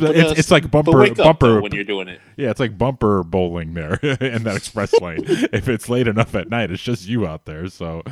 it's, 0.00 0.38
it's 0.38 0.50
like 0.50 0.70
bumper 0.70 1.14
bumper 1.14 1.60
when 1.60 1.72
you're 1.72 1.84
doing 1.84 2.08
it. 2.08 2.20
Yeah, 2.36 2.50
it's 2.50 2.60
like 2.60 2.78
bumper 2.78 3.22
bowling 3.22 3.74
there 3.74 3.94
in 4.02 4.44
that 4.44 4.56
express 4.56 4.92
lane. 5.00 5.24
if 5.26 5.68
it's 5.68 5.88
late 5.88 6.08
enough 6.08 6.34
at 6.34 6.48
night, 6.48 6.70
it's 6.70 6.82
just 6.82 7.06
you 7.06 7.26
out 7.26 7.44
there. 7.44 7.68
So, 7.68 8.02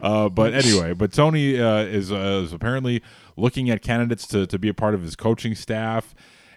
uh, 0.00 0.28
but 0.28 0.54
anyway, 0.54 0.92
but 0.92 1.12
Tony 1.12 1.60
uh, 1.60 1.84
is 1.84 2.10
uh, 2.10 2.42
is 2.44 2.52
apparently 2.52 3.02
looking 3.36 3.70
at 3.70 3.82
candidates 3.82 4.26
to 4.28 4.46
to 4.46 4.58
be 4.58 4.68
a 4.68 4.74
part 4.74 4.94
of 4.94 5.02
his 5.02 5.16
coaching 5.16 5.54
staff. 5.54 6.14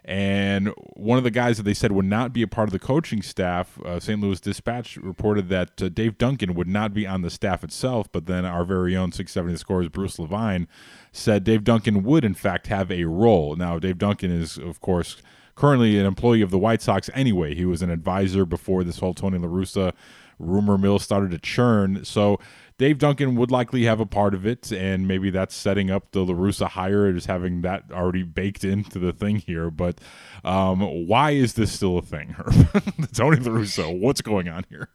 And 0.07 0.71
one 0.93 1.17
of 1.17 1.23
the 1.23 1.31
guys 1.31 1.57
that 1.57 1.63
they 1.63 1.73
said 1.73 1.91
would 1.91 2.05
not 2.05 2.31
be 2.31 2.43
a 2.43 2.47
part 2.47 2.67
of 2.69 2.71
the 2.71 2.79
coaching 2.79 3.23
staff, 3.23 3.81
uh, 3.81 3.99
St. 3.99 4.21
Louis 4.21 4.39
Dispatch 4.39 4.97
reported 4.97 5.49
that 5.49 5.81
uh, 5.81 5.89
Dave 5.89 6.19
Duncan 6.19 6.53
would 6.53 6.67
not 6.67 6.93
be 6.93 7.07
on 7.07 7.23
the 7.23 7.31
staff 7.31 7.63
itself, 7.63 8.11
but 8.11 8.27
then 8.27 8.45
our 8.45 8.63
very 8.63 8.95
own 8.95 9.11
670 9.11 9.57
scores, 9.57 9.89
Bruce 9.89 10.19
Levine, 10.19 10.67
said 11.11 11.43
Dave 11.43 11.63
Duncan 11.63 12.03
would, 12.03 12.23
in 12.23 12.35
fact, 12.35 12.67
have 12.67 12.91
a 12.91 13.05
role. 13.05 13.55
Now, 13.55 13.79
Dave 13.79 13.97
Duncan 13.97 14.29
is, 14.29 14.59
of 14.59 14.79
course, 14.79 15.17
currently 15.55 15.97
an 15.97 16.05
employee 16.05 16.41
of 16.41 16.51
the 16.51 16.59
White 16.59 16.83
Sox 16.83 17.09
anyway. 17.15 17.55
He 17.55 17.65
was 17.65 17.81
an 17.81 17.89
advisor 17.89 18.45
before 18.45 18.83
this 18.83 18.99
whole 18.99 19.15
Tony 19.15 19.39
La 19.39 19.47
Russa 19.47 19.91
rumor 20.37 20.77
mill 20.77 20.99
started 20.99 21.31
to 21.31 21.39
churn. 21.39 22.05
So 22.05 22.39
Dave 22.77 22.97
Duncan 22.97 23.35
would 23.35 23.51
likely 23.51 23.83
have 23.83 24.01
a 24.01 24.05
part 24.05 24.33
of 24.33 24.45
it, 24.45 24.71
and 24.71 25.07
maybe 25.07 25.29
that's 25.29 25.55
setting 25.55 25.89
up 25.89 26.11
the 26.11 26.25
La 26.25 26.33
Russa 26.33 26.67
hire, 26.67 27.11
just 27.13 27.27
having 27.27 27.61
that 27.61 27.83
already 27.91 28.23
baked 28.23 28.65
into 28.65 28.99
the 28.99 29.13
thing 29.13 29.37
here. 29.37 29.71
But 29.71 29.99
um, 30.43 30.81
why 31.07 31.31
is 31.31 31.53
this 31.53 31.71
still 31.71 31.97
a 31.97 32.01
thing, 32.01 32.35
Tony 33.13 33.37
La 33.37 33.51
Russa, 33.51 33.97
what's 33.97 34.21
going 34.21 34.49
on 34.49 34.65
here? 34.69 34.89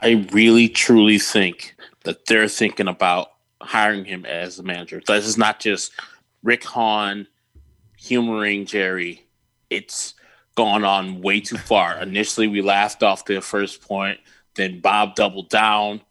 I 0.00 0.26
really 0.32 0.68
truly 0.68 1.18
think 1.18 1.74
that 2.04 2.26
they're 2.26 2.48
thinking 2.48 2.88
about 2.88 3.28
hiring 3.60 4.04
him 4.04 4.24
as 4.24 4.56
the 4.56 4.62
manager. 4.62 5.00
This 5.04 5.26
is 5.26 5.38
not 5.38 5.58
just 5.58 5.92
Rick 6.42 6.64
Hahn 6.64 7.26
humoring 7.96 8.66
Jerry. 8.66 9.26
It's 9.70 10.14
gone 10.56 10.84
on 10.84 11.20
way 11.20 11.40
too 11.40 11.56
far. 11.56 12.00
Initially, 12.00 12.46
we 12.46 12.62
laughed 12.62 13.02
off 13.02 13.24
the 13.24 13.40
first 13.40 13.80
point. 13.80 14.18
Then 14.54 14.80
Bob 14.80 15.14
doubled 15.14 15.48
down 15.48 16.02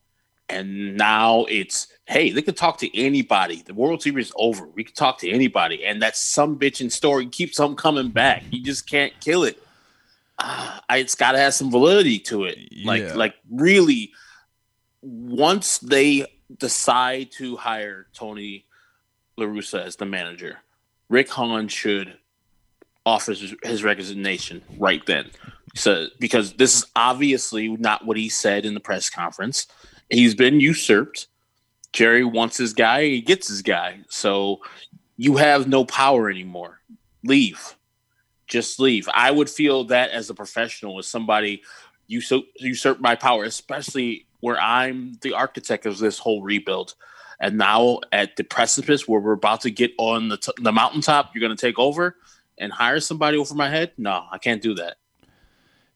and 0.51 0.97
now 0.97 1.45
it's 1.49 1.87
hey, 2.07 2.31
they 2.31 2.41
could 2.41 2.57
talk 2.57 2.77
to 2.79 2.99
anybody. 2.99 3.63
The 3.65 3.73
World 3.73 4.01
Series 4.01 4.27
is 4.27 4.33
over. 4.35 4.67
We 4.67 4.83
can 4.83 4.93
talk 4.93 5.17
to 5.19 5.29
anybody, 5.31 5.85
and 5.85 6.01
that 6.01 6.17
some 6.17 6.59
bitching 6.59 6.91
story 6.91 7.27
keeps 7.27 7.59
on 7.59 7.75
coming 7.75 8.09
back. 8.09 8.43
You 8.51 8.61
just 8.61 8.89
can't 8.89 9.13
kill 9.21 9.45
it. 9.45 9.61
Uh, 10.37 10.79
it's 10.91 11.15
got 11.15 11.31
to 11.31 11.37
have 11.37 11.53
some 11.53 11.71
validity 11.71 12.19
to 12.19 12.45
it. 12.45 12.57
Like, 12.83 13.03
yeah. 13.03 13.13
like 13.13 13.35
really, 13.49 14.11
once 15.01 15.77
they 15.77 16.25
decide 16.57 17.31
to 17.33 17.55
hire 17.55 18.07
Tony 18.13 18.65
La 19.37 19.45
Russa 19.45 19.85
as 19.85 19.95
the 19.95 20.05
manager, 20.05 20.57
Rick 21.09 21.29
Hahn 21.29 21.67
should 21.69 22.17
offer 23.05 23.31
his, 23.31 23.55
his 23.63 23.83
resignation 23.83 24.61
right 24.77 25.05
then. 25.05 25.29
So, 25.75 26.07
because 26.19 26.53
this 26.53 26.75
is 26.75 26.85
obviously 26.95 27.69
not 27.69 28.05
what 28.05 28.17
he 28.17 28.27
said 28.27 28.65
in 28.65 28.73
the 28.73 28.81
press 28.81 29.09
conference 29.09 29.67
he's 30.11 30.35
been 30.35 30.59
usurped. 30.59 31.27
Jerry 31.93 32.23
wants 32.23 32.57
his 32.57 32.73
guy, 32.73 33.03
he 33.03 33.21
gets 33.21 33.47
his 33.47 33.61
guy. 33.61 33.99
So 34.09 34.61
you 35.17 35.37
have 35.37 35.67
no 35.67 35.85
power 35.85 36.29
anymore. 36.29 36.79
Leave. 37.23 37.75
Just 38.47 38.79
leave. 38.79 39.07
I 39.13 39.31
would 39.31 39.49
feel 39.49 39.85
that 39.85 40.11
as 40.11 40.29
a 40.29 40.33
professional, 40.33 40.99
as 40.99 41.07
somebody 41.07 41.63
usurp, 42.07 42.43
usurp 42.57 42.99
my 42.99 43.15
power, 43.15 43.43
especially 43.43 44.25
where 44.39 44.59
I'm 44.59 45.17
the 45.21 45.33
architect 45.33 45.85
of 45.85 45.97
this 45.97 46.17
whole 46.17 46.41
rebuild. 46.41 46.95
And 47.39 47.57
now 47.57 47.99
at 48.11 48.35
the 48.35 48.43
precipice 48.43 49.07
where 49.07 49.19
we're 49.19 49.31
about 49.33 49.61
to 49.61 49.71
get 49.71 49.91
on 49.97 50.29
the, 50.29 50.37
t- 50.37 50.51
the 50.61 50.71
mountaintop, 50.71 51.31
you're 51.33 51.41
going 51.41 51.55
to 51.55 51.61
take 51.61 51.79
over 51.79 52.17
and 52.57 52.71
hire 52.71 52.99
somebody 52.99 53.37
over 53.37 53.55
my 53.55 53.69
head? 53.69 53.91
No, 53.97 54.25
I 54.31 54.37
can't 54.37 54.61
do 54.61 54.75
that. 54.75 54.97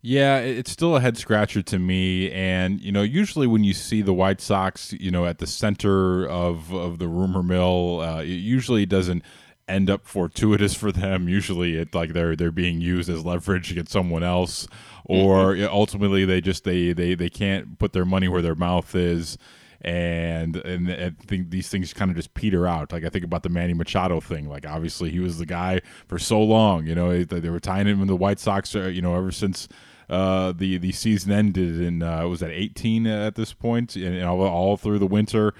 Yeah, 0.07 0.37
it's 0.37 0.69
still 0.69 0.95
a 0.95 1.01
head 1.01 1.17
scratcher 1.17 1.63
to 1.63 1.79
me. 1.79 2.31
And, 2.31 2.79
you 2.79 2.91
know, 2.91 3.01
usually 3.01 3.47
when 3.47 3.63
you 3.63 3.73
see 3.73 4.03
the 4.03 4.13
White 4.13 4.39
Sox, 4.39 4.93
you 4.93 5.09
know, 5.09 5.25
at 5.25 5.39
the 5.39 5.47
center 5.47 6.27
of, 6.27 6.71
of 6.71 6.99
the 6.99 7.07
rumor 7.07 7.41
mill, 7.41 8.01
uh, 8.01 8.21
it 8.21 8.27
usually 8.27 8.85
doesn't 8.85 9.23
end 9.67 9.89
up 9.89 10.05
fortuitous 10.05 10.75
for 10.75 10.91
them. 10.91 11.27
Usually 11.27 11.77
it 11.77 11.95
like 11.95 12.13
they're 12.13 12.35
they're 12.35 12.51
being 12.51 12.81
used 12.81 13.09
as 13.09 13.25
leverage 13.25 13.71
against 13.71 13.91
someone 13.91 14.21
else. 14.21 14.67
Or 15.05 15.55
mm-hmm. 15.55 15.73
ultimately 15.73 16.23
they 16.23 16.39
just 16.39 16.65
they, 16.65 16.93
they, 16.93 17.15
they 17.15 17.29
can't 17.31 17.79
put 17.79 17.93
their 17.93 18.05
money 18.05 18.27
where 18.27 18.43
their 18.43 18.53
mouth 18.53 18.93
is 18.93 19.39
and 19.81 20.55
and 20.57 20.91
I 20.91 21.13
think 21.25 21.49
these 21.49 21.69
things 21.69 21.93
kind 21.93 22.11
of 22.11 22.17
just 22.17 22.35
peter 22.35 22.67
out. 22.67 22.91
Like 22.91 23.05
I 23.05 23.09
think 23.09 23.25
about 23.25 23.41
the 23.41 23.49
Manny 23.49 23.73
Machado 23.73 24.19
thing. 24.19 24.47
Like 24.47 24.67
obviously 24.67 25.09
he 25.09 25.19
was 25.19 25.39
the 25.39 25.47
guy 25.47 25.81
for 26.07 26.19
so 26.19 26.39
long. 26.41 26.85
You 26.85 26.93
know 26.93 27.23
they 27.23 27.49
were 27.49 27.59
tying 27.59 27.87
him 27.87 28.01
in 28.01 28.07
the 28.07 28.15
White 28.15 28.39
Sox. 28.39 28.75
Uh, 28.75 28.83
you 28.83 29.01
know 29.01 29.15
ever 29.15 29.31
since 29.31 29.67
uh, 30.09 30.51
the 30.51 30.77
the 30.77 30.91
season 30.91 31.31
ended 31.31 31.81
in 31.81 32.03
uh, 32.03 32.27
was 32.27 32.43
at 32.43 32.51
18 32.51 33.07
at 33.07 33.35
this 33.35 33.53
point, 33.53 33.95
and, 33.95 34.15
and 34.15 34.25
all, 34.25 34.41
all, 34.41 34.77
through 34.77 34.99
the 34.99 35.07
winter. 35.07 35.53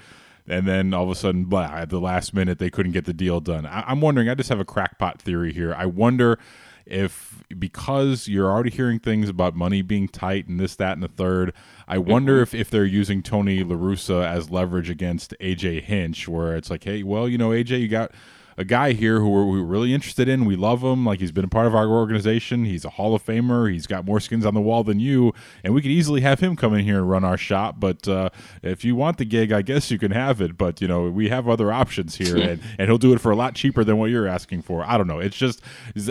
And 0.48 0.66
then 0.68 0.94
all 0.94 1.02
of 1.02 1.10
a 1.10 1.16
sudden, 1.16 1.46
blah, 1.46 1.64
at 1.64 1.90
the 1.90 1.98
last 1.98 2.32
minute, 2.32 2.60
they 2.60 2.70
couldn't 2.70 2.92
get 2.92 3.04
the 3.04 3.12
deal 3.12 3.40
done. 3.40 3.66
I, 3.66 3.82
I'm 3.88 4.00
wondering. 4.00 4.28
I 4.28 4.34
just 4.34 4.48
have 4.48 4.60
a 4.60 4.64
crackpot 4.64 5.20
theory 5.20 5.52
here. 5.52 5.74
I 5.74 5.86
wonder 5.86 6.38
if 6.86 7.44
because 7.58 8.28
you're 8.28 8.50
already 8.50 8.70
hearing 8.70 9.00
things 9.00 9.28
about 9.28 9.56
money 9.56 9.82
being 9.82 10.06
tight 10.06 10.46
and 10.46 10.58
this, 10.60 10.76
that, 10.76 10.92
and 10.92 11.02
the 11.02 11.08
third, 11.08 11.52
I 11.88 11.98
wonder 11.98 12.34
mm-hmm. 12.34 12.42
if, 12.42 12.54
if 12.54 12.70
they're 12.70 12.84
using 12.84 13.22
Tony 13.22 13.64
La 13.64 13.74
Russa 13.74 14.24
as 14.24 14.50
leverage 14.50 14.88
against 14.88 15.34
AJ 15.40 15.82
Hinch, 15.82 16.28
where 16.28 16.56
it's 16.56 16.70
like, 16.70 16.84
hey, 16.84 17.02
well, 17.02 17.28
you 17.28 17.38
know, 17.38 17.50
AJ, 17.50 17.80
you 17.80 17.88
got 17.88 18.12
a 18.56 18.64
guy 18.64 18.92
here 18.92 19.20
who 19.20 19.28
we're, 19.28 19.44
we're, 19.44 19.62
really 19.62 19.92
interested 19.92 20.28
in. 20.28 20.44
We 20.44 20.56
love 20.56 20.82
him. 20.82 21.04
Like 21.04 21.20
he's 21.20 21.32
been 21.32 21.44
a 21.44 21.48
part 21.48 21.66
of 21.66 21.74
our 21.74 21.88
organization. 21.88 22.64
He's 22.64 22.84
a 22.84 22.90
Hall 22.90 23.14
of 23.14 23.24
Famer. 23.24 23.70
He's 23.70 23.86
got 23.86 24.04
more 24.04 24.20
skins 24.20 24.46
on 24.46 24.54
the 24.54 24.60
wall 24.60 24.84
than 24.84 25.00
you, 25.00 25.34
and 25.64 25.74
we 25.74 25.82
could 25.82 25.90
easily 25.90 26.20
have 26.22 26.40
him 26.40 26.56
come 26.56 26.72
in 26.74 26.84
here 26.84 26.98
and 26.98 27.10
run 27.10 27.24
our 27.24 27.36
shop. 27.36 27.76
But 27.78 28.06
uh, 28.08 28.30
if 28.62 28.84
you 28.84 28.94
want 28.96 29.18
the 29.18 29.24
gig, 29.24 29.52
I 29.52 29.62
guess 29.62 29.90
you 29.90 29.98
can 29.98 30.12
have 30.12 30.40
it. 30.40 30.56
But 30.56 30.80
you 30.80 30.88
know, 30.88 31.10
we 31.10 31.28
have 31.28 31.48
other 31.48 31.72
options 31.72 32.16
here, 32.16 32.36
and, 32.50 32.62
and 32.78 32.88
he'll 32.88 32.98
do 32.98 33.12
it 33.12 33.20
for 33.20 33.30
a 33.30 33.36
lot 33.36 33.54
cheaper 33.54 33.84
than 33.84 33.98
what 33.98 34.10
you're 34.10 34.28
asking 34.28 34.62
for. 34.62 34.84
I 34.84 34.96
don't 34.96 35.08
know. 35.08 35.18
It's 35.18 35.36
just 35.36 35.60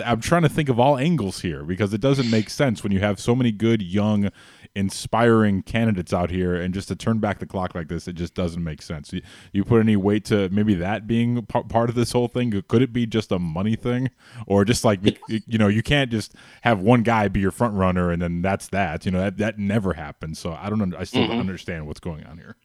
I'm 0.04 0.20
trying 0.20 0.42
to 0.42 0.48
think 0.48 0.68
of 0.68 0.78
all 0.78 0.98
angles 0.98 1.40
here 1.40 1.64
because 1.64 1.92
it 1.94 2.00
doesn't 2.00 2.30
make 2.30 2.50
sense 2.50 2.82
when 2.82 2.92
you 2.92 3.00
have 3.00 3.18
so 3.18 3.34
many 3.34 3.52
good 3.52 3.82
young 3.82 4.30
inspiring 4.76 5.62
candidates 5.62 6.12
out 6.12 6.30
here, 6.30 6.54
and 6.54 6.74
just 6.74 6.88
to 6.88 6.94
turn 6.94 7.18
back 7.18 7.38
the 7.38 7.46
clock 7.46 7.74
like 7.74 7.88
this, 7.88 8.06
it 8.06 8.12
just 8.12 8.34
doesn't 8.34 8.62
make 8.62 8.82
sense. 8.82 9.10
You, 9.10 9.22
you 9.52 9.64
put 9.64 9.80
any 9.80 9.96
weight 9.96 10.26
to 10.26 10.50
maybe 10.50 10.74
that 10.74 11.06
being 11.06 11.44
p- 11.46 11.62
part 11.62 11.88
of 11.88 11.94
this 11.94 12.12
whole 12.12 12.28
thing? 12.28 12.35
Could 12.68 12.82
it 12.82 12.92
be 12.92 13.06
just 13.06 13.32
a 13.32 13.38
money 13.38 13.76
thing, 13.76 14.10
or 14.46 14.64
just 14.64 14.84
like 14.84 15.00
you, 15.28 15.58
know, 15.58 15.68
you 15.68 15.82
can't 15.82 16.10
just 16.10 16.34
have 16.62 16.80
one 16.80 17.02
guy 17.02 17.28
be 17.28 17.40
your 17.40 17.50
front 17.50 17.74
runner 17.74 18.10
and 18.10 18.20
then 18.20 18.42
that's 18.42 18.68
that. 18.68 19.04
You 19.06 19.12
know, 19.12 19.20
that 19.20 19.38
that 19.38 19.58
never 19.58 19.94
happens. 19.94 20.38
So 20.38 20.52
I 20.52 20.68
don't. 20.68 20.94
I 20.94 21.04
still 21.04 21.22
Mm-hmm. 21.22 21.30
don't 21.32 21.40
understand 21.40 21.86
what's 21.86 22.00
going 22.00 22.24
on 22.26 22.36
here. 22.38 22.56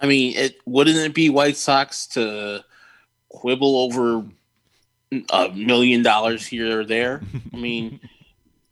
I 0.00 0.06
mean, 0.06 0.36
it 0.36 0.56
wouldn't 0.64 0.96
it 0.96 1.14
be 1.14 1.28
White 1.28 1.56
Sox 1.56 2.06
to 2.08 2.64
quibble 3.28 3.76
over 3.76 4.24
a 5.30 5.48
million 5.50 6.02
dollars 6.02 6.46
here 6.46 6.80
or 6.80 6.84
there? 6.84 7.20
I 7.52 7.56
mean, 7.56 8.00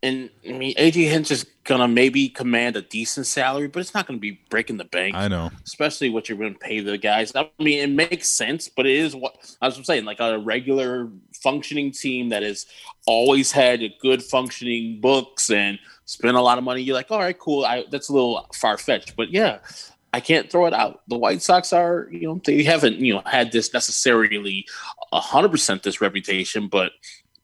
and 0.03 0.31
I 0.47 0.53
mean, 0.53 0.75
AJ 0.77 1.09
Hinch 1.09 1.31
is 1.31 1.47
gonna 1.65 1.89
maybe 1.89 2.29
command 2.29 2.77
a 2.77 2.83
decent 2.83 3.27
salary, 3.27 3.67
but 3.69 3.81
it's 3.81 3.95
not 3.95 4.07
gonna 4.07 4.19
be 4.19 4.41
breaking 4.51 4.77
the 4.77 4.85
bank. 4.85 5.15
I 5.17 5.29
know. 5.29 5.51
especially 5.65 6.11
what 6.11 6.29
you're 6.29 6.39
to 6.39 6.59
pay 6.59 6.81
the 6.81 6.99
guys. 6.99 7.35
I 7.35 7.51
mean, 7.59 7.79
it 7.79 7.91
makes 7.91 8.29
sense, 8.29 8.69
but 8.69 8.87
it 8.87 8.97
is 8.97 9.17
what 9.17 9.35
I 9.61 9.67
was 9.67 9.81
saying, 9.85 10.05
like 10.05 10.21
a 10.21 10.39
regular 10.39 11.09
functioning 11.43 11.93
team 11.93 12.29
that 12.29 12.43
has 12.43 12.67
always 13.07 13.51
had 13.53 13.83
a 13.83 13.95
good 14.01 14.23
functioning 14.23 15.01
books 15.01 15.51
and 15.51 15.79
spent 16.05 16.37
a 16.37 16.43
lot 16.43 16.59
of 16.59 16.65
money. 16.65 16.83
You're 16.83 16.95
like, 16.95 17.11
all 17.11 17.21
right, 17.21 17.39
cool. 17.39 17.65
I, 17.65 17.85
that's 17.91 18.09
a 18.09 18.13
little 18.13 18.47
far 18.55 18.79
fetched, 18.79 19.17
but 19.17 19.31
yeah, 19.31 19.59
I 20.13 20.21
can't 20.21 20.51
throw 20.51 20.67
it 20.67 20.73
out. 20.73 21.03
The 21.09 21.19
White 21.19 21.43
Sox 21.43 21.73
are, 21.73 22.09
you 22.11 22.29
know, 22.29 22.41
they 22.45 22.63
haven't, 22.63 22.97
you 22.97 23.15
know, 23.15 23.23
had 23.27 23.53
this 23.53 23.73
necessarily 23.73 24.67
hundred 25.13 25.51
percent 25.51 25.83
this 25.83 26.01
reputation, 26.01 26.69
but 26.69 26.93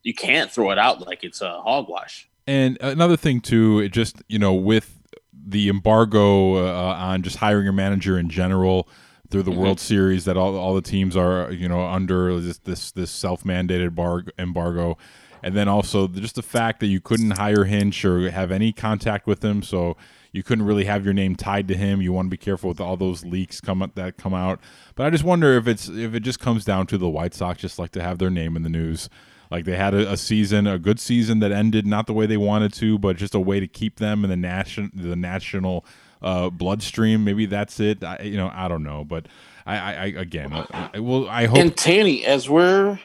you 0.02 0.14
can't 0.14 0.50
throw 0.50 0.70
it 0.70 0.78
out 0.78 1.06
like 1.06 1.24
it's 1.24 1.40
a 1.40 1.60
hogwash. 1.60 2.28
And 2.46 2.76
another 2.80 3.16
thing 3.16 3.40
too, 3.40 3.78
it 3.80 3.92
just 3.92 4.22
you 4.28 4.38
know 4.38 4.52
with 4.54 4.98
the 5.32 5.68
embargo 5.68 6.56
uh, 6.56 6.94
on 6.94 7.22
just 7.22 7.36
hiring 7.36 7.68
a 7.68 7.72
manager 7.72 8.18
in 8.18 8.28
general 8.28 8.88
through 9.30 9.42
the 9.42 9.50
World 9.50 9.80
Series 9.80 10.26
that 10.26 10.36
all 10.36 10.56
all 10.56 10.74
the 10.74 10.82
teams 10.82 11.16
are 11.16 11.50
you 11.52 11.68
know 11.68 11.84
under 11.86 12.38
this 12.40 12.58
this, 12.58 12.92
this 12.92 13.10
self 13.10 13.44
mandated 13.44 13.94
bar- 13.94 14.24
embargo, 14.38 14.98
and 15.42 15.56
then 15.56 15.68
also 15.68 16.06
just 16.06 16.34
the 16.34 16.42
fact 16.42 16.80
that 16.80 16.86
you 16.86 17.00
couldn't 17.00 17.32
hire 17.32 17.64
Hinch 17.64 18.04
or 18.04 18.30
have 18.30 18.52
any 18.52 18.72
contact 18.72 19.26
with 19.26 19.44
him, 19.44 19.62
so 19.62 19.96
you 20.32 20.42
couldn't 20.42 20.66
really 20.66 20.84
have 20.84 21.04
your 21.04 21.14
name 21.14 21.34
tied 21.34 21.68
to 21.68 21.76
him. 21.76 22.02
You 22.02 22.12
want 22.12 22.26
to 22.26 22.30
be 22.30 22.36
careful 22.36 22.68
with 22.68 22.80
all 22.80 22.96
those 22.96 23.24
leaks 23.24 23.60
come 23.60 23.90
that 23.94 24.16
come 24.16 24.34
out. 24.34 24.60
But 24.94 25.06
I 25.06 25.10
just 25.10 25.24
wonder 25.24 25.56
if 25.56 25.66
it's 25.66 25.88
if 25.88 26.14
it 26.14 26.20
just 26.20 26.40
comes 26.40 26.64
down 26.64 26.86
to 26.88 26.98
the 26.98 27.08
White 27.08 27.34
Sox 27.34 27.60
just 27.60 27.78
like 27.78 27.92
to 27.92 28.02
have 28.02 28.18
their 28.18 28.30
name 28.30 28.56
in 28.56 28.62
the 28.62 28.68
news. 28.68 29.08
Like 29.52 29.66
they 29.66 29.76
had 29.76 29.92
a, 29.92 30.12
a 30.12 30.16
season, 30.16 30.66
a 30.66 30.78
good 30.78 30.98
season 30.98 31.40
that 31.40 31.52
ended 31.52 31.86
not 31.86 32.06
the 32.06 32.14
way 32.14 32.24
they 32.24 32.38
wanted 32.38 32.72
to, 32.74 32.98
but 32.98 33.18
just 33.18 33.34
a 33.34 33.40
way 33.40 33.60
to 33.60 33.68
keep 33.68 33.98
them 33.98 34.24
in 34.24 34.30
the 34.30 34.36
national 34.36 34.88
the 34.94 35.14
national 35.14 35.84
uh, 36.22 36.48
bloodstream. 36.48 37.22
Maybe 37.22 37.44
that's 37.44 37.78
it. 37.78 38.02
I, 38.02 38.20
you 38.22 38.38
know, 38.38 38.50
I 38.50 38.66
don't 38.68 38.82
know, 38.82 39.04
but 39.04 39.26
I, 39.66 39.76
I, 39.76 39.92
I 39.92 40.04
again, 40.06 40.54
I, 40.54 40.90
I, 40.94 41.00
well, 41.00 41.28
I 41.28 41.44
hope. 41.44 41.58
And 41.58 41.76
Tanny, 41.76 42.24
as 42.24 42.48
we're 42.48 42.98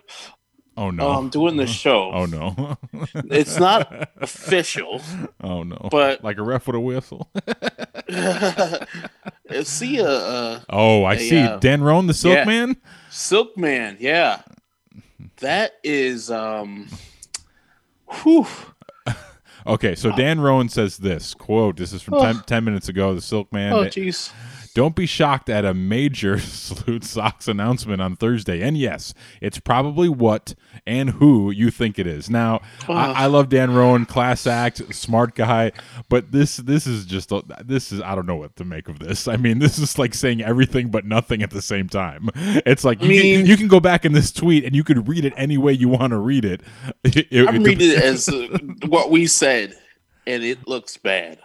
oh 0.77 0.89
no, 0.89 1.11
um, 1.11 1.29
doing 1.29 1.57
the 1.57 1.67
show, 1.83 2.11
oh 2.13 2.25
no, 2.25 2.77
it's 3.13 3.59
not 3.59 4.07
official. 4.21 5.01
oh 5.43 5.63
no, 5.63 5.89
But- 5.91 6.23
like 6.23 6.37
a 6.37 6.43
ref 6.43 6.65
with 6.65 6.77
a 6.77 6.79
whistle. 6.79 7.29
see 9.63 9.97
a, 9.97 10.07
a 10.09 10.65
oh, 10.69 11.03
I 11.03 11.15
A, 11.15 11.19
see. 11.19 11.39
uh, 11.39 11.57
Dan 11.57 11.83
Roan, 11.83 12.07
the 12.07 12.13
Silk 12.13 12.35
yeah. 12.35 12.45
Man. 12.45 12.77
Silk 13.09 13.57
Man, 13.57 13.97
yeah. 13.99 14.43
That 15.39 15.74
is 15.84 16.32
um 16.32 16.88
whew. 18.24 18.46
Okay, 19.65 19.96
so 19.96 20.15
Dan 20.15 20.39
Roan 20.39 20.70
says 20.70 20.96
this 20.98 21.34
quote. 21.34 21.75
This 21.75 21.91
is 21.91 22.01
from 22.01 22.22
10, 22.22 22.44
10 22.46 22.63
minutes 22.63 22.88
ago. 22.88 23.13
The 23.13 23.20
Silk 23.20 23.51
Man. 23.51 23.74
Oh 23.74 23.84
jeez. 23.84 24.32
Don't 24.77 24.96
be 24.96 25.07
shocked 25.07 25.50
at 25.50 25.65
a 25.65 25.74
major 25.74 26.38
Salute 26.39 27.03
Sox 27.03 27.48
announcement 27.48 28.00
on 28.00 28.15
Thursday. 28.15 28.62
And 28.62 28.77
yes, 28.77 29.12
it's 29.41 29.57
probably 29.57 30.07
what 30.07 30.53
and 30.86 31.10
who 31.10 31.50
you 31.50 31.72
think 31.72 31.98
it 31.98 32.05
is. 32.05 32.29
Now, 32.29 32.62
I, 32.88 33.24
I 33.24 33.25
love 33.25 33.50
Dan 33.50 33.74
Roan, 33.74 34.05
class 34.05 34.46
act, 34.46 34.93
smart 34.93 35.34
guy, 35.34 35.72
but 36.10 36.31
this 36.31 36.57
this 36.57 36.86
is 36.86 37.05
just 37.05 37.31
a- 37.31 37.41
this 37.65 37.91
is 37.91 38.01
I 38.03 38.13
don't 38.13 38.27
know 38.27 38.36
what 38.36 38.55
to 38.57 38.63
make 38.65 38.88
of 38.88 39.00
this. 39.00 39.27
I 39.27 39.36
mean, 39.36 39.57
this 39.57 39.79
is 39.79 39.98
like 39.98 40.13
saying 40.13 40.43
everything 40.43 40.89
but 40.91 41.05
nothing 41.05 41.41
at 41.41 41.50
the 41.50 41.63
same 41.63 41.89
time. 41.89 42.29
It's 42.36 42.84
like 42.84 43.01
you, 43.01 43.10
mean- 43.10 43.38
can, 43.39 43.46
you 43.48 43.57
can 43.57 43.67
go 43.67 43.79
back 43.79 44.05
in 44.05 44.12
this 44.13 44.31
tweet 44.31 44.63
and 44.63 44.75
you 44.75 44.84
could 44.84 45.07
read 45.07 45.25
it 45.25 45.34
any 45.38 45.57
way 45.57 45.74
you 45.74 45.89
want 45.89 46.12
to 46.12 46.17
read 46.19 46.46
it. 46.46 46.62
It- 47.03 47.27
it- 47.31 47.48
I'm 47.50 47.55
it 47.55 47.67
reading 47.67 47.89
it 47.93 47.98
as 48.03 48.29
uh, 48.29 48.60
what 48.86 49.10
we 49.10 49.25
said, 49.25 49.74
and 50.27 50.43
it 50.43 50.67
looks 50.67 50.98
bad. 50.98 51.39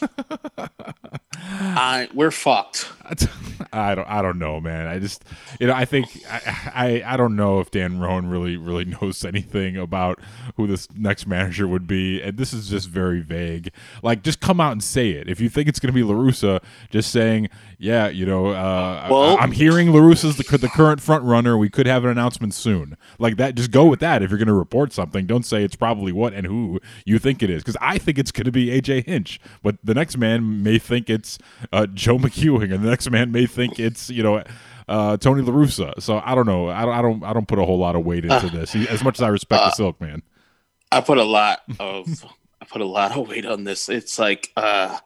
I 1.40 2.08
we're 2.14 2.30
fucked. 2.30 2.88
I 3.72 3.94
don't 3.94 4.08
I 4.08 4.22
don't 4.22 4.38
know, 4.38 4.60
man. 4.60 4.86
I 4.86 4.98
just 4.98 5.24
you 5.60 5.66
know 5.66 5.74
I 5.74 5.84
think 5.84 6.08
I, 6.30 6.70
I 6.74 7.14
I 7.14 7.16
don't 7.16 7.36
know 7.36 7.60
if 7.60 7.70
Dan 7.70 8.00
Roan 8.00 8.26
really 8.26 8.56
really 8.56 8.84
knows 9.00 9.24
anything 9.24 9.76
about 9.76 10.18
who 10.56 10.66
this 10.66 10.88
next 10.94 11.26
manager 11.26 11.66
would 11.68 11.86
be, 11.86 12.20
and 12.20 12.36
this 12.36 12.52
is 12.52 12.68
just 12.68 12.88
very 12.88 13.20
vague. 13.20 13.70
Like, 14.02 14.22
just 14.22 14.40
come 14.40 14.60
out 14.60 14.72
and 14.72 14.82
say 14.82 15.10
it. 15.10 15.28
If 15.28 15.40
you 15.40 15.48
think 15.48 15.68
it's 15.68 15.78
going 15.78 15.92
to 15.92 15.94
be 15.94 16.02
La 16.02 16.14
Russa, 16.14 16.62
just 16.90 17.10
saying, 17.10 17.48
yeah, 17.78 18.08
you 18.08 18.26
know, 18.26 18.48
uh, 18.48 19.06
Well- 19.10 19.38
I, 19.38 19.44
am 19.44 19.52
hearing 19.52 19.92
La 19.92 20.00
Russa's 20.00 20.36
the, 20.36 20.58
the 20.58 20.68
current 20.68 21.00
front 21.00 21.24
runner. 21.24 21.56
We 21.56 21.70
could 21.70 21.86
have 21.86 22.04
an 22.04 22.10
announcement 22.10 22.54
soon. 22.54 22.96
Like 23.18 23.36
that. 23.36 23.54
Just 23.54 23.70
go 23.70 23.86
with 23.86 24.00
that. 24.00 24.22
If 24.22 24.30
you're 24.30 24.38
going 24.38 24.48
to 24.48 24.54
report 24.54 24.92
something, 24.92 25.26
don't 25.26 25.46
say 25.46 25.62
it's 25.62 25.76
probably 25.76 26.12
what 26.12 26.34
and 26.34 26.46
who 26.46 26.80
you 27.04 27.18
think 27.18 27.42
it 27.42 27.50
is, 27.50 27.62
because 27.62 27.76
I 27.80 27.98
think 27.98 28.18
it's 28.18 28.32
going 28.32 28.46
to 28.46 28.52
be 28.52 28.66
AJ 28.66 29.06
Hinch, 29.06 29.40
but 29.62 29.76
the 29.88 29.94
next 29.94 30.16
man 30.16 30.62
may 30.62 30.78
think 30.78 31.10
it's 31.10 31.38
uh, 31.72 31.86
Joe 31.86 32.18
McEwing, 32.18 32.72
and 32.72 32.84
the 32.84 32.90
next 32.90 33.10
man 33.10 33.32
may 33.32 33.46
think 33.46 33.80
it's 33.80 34.10
you 34.10 34.22
know. 34.22 34.44
Uh, 34.90 35.18
Tony 35.18 35.42
La 35.42 35.52
Russa. 35.52 36.00
So 36.00 36.22
I 36.24 36.34
don't 36.34 36.46
know. 36.46 36.70
I 36.70 36.86
don't. 36.86 36.94
I 36.94 37.02
don't. 37.02 37.22
I 37.22 37.32
don't 37.34 37.46
put 37.46 37.58
a 37.58 37.64
whole 37.66 37.76
lot 37.76 37.94
of 37.94 38.06
weight 38.06 38.24
into 38.24 38.48
this. 38.48 38.74
As 38.74 39.04
much 39.04 39.18
as 39.18 39.22
I 39.22 39.28
respect 39.28 39.62
the 39.62 39.70
Silk 39.72 40.00
Man. 40.00 40.22
I 40.90 41.00
put 41.00 41.18
a 41.18 41.24
lot 41.24 41.60
of 41.78 42.24
I 42.60 42.64
put 42.64 42.80
a 42.80 42.86
lot 42.86 43.16
of 43.16 43.28
weight 43.28 43.46
on 43.46 43.64
this. 43.64 43.88
It's 43.88 44.18
like 44.18 44.50
uh 44.56 44.98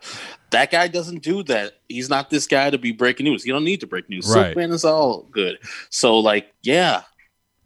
that 0.51 0.71
guy 0.71 0.89
doesn't 0.89 1.23
do 1.23 1.43
that. 1.45 1.73
He's 1.89 2.09
not 2.09 2.31
this 2.31 2.47
guy 2.47 2.71
to 2.71 2.79
be 2.79 2.93
breaking 2.93 3.25
news. 3.25 3.45
You 3.45 3.53
don't 3.53 3.65
need 3.65 3.81
to 3.81 3.87
break 3.87 4.09
news. 4.09 4.33
Right. 4.33 4.55
Silkman 4.55 4.73
is 4.73 4.85
all 4.85 5.23
good. 5.31 5.59
So 5.91 6.19
like, 6.19 6.53
yeah, 6.63 7.03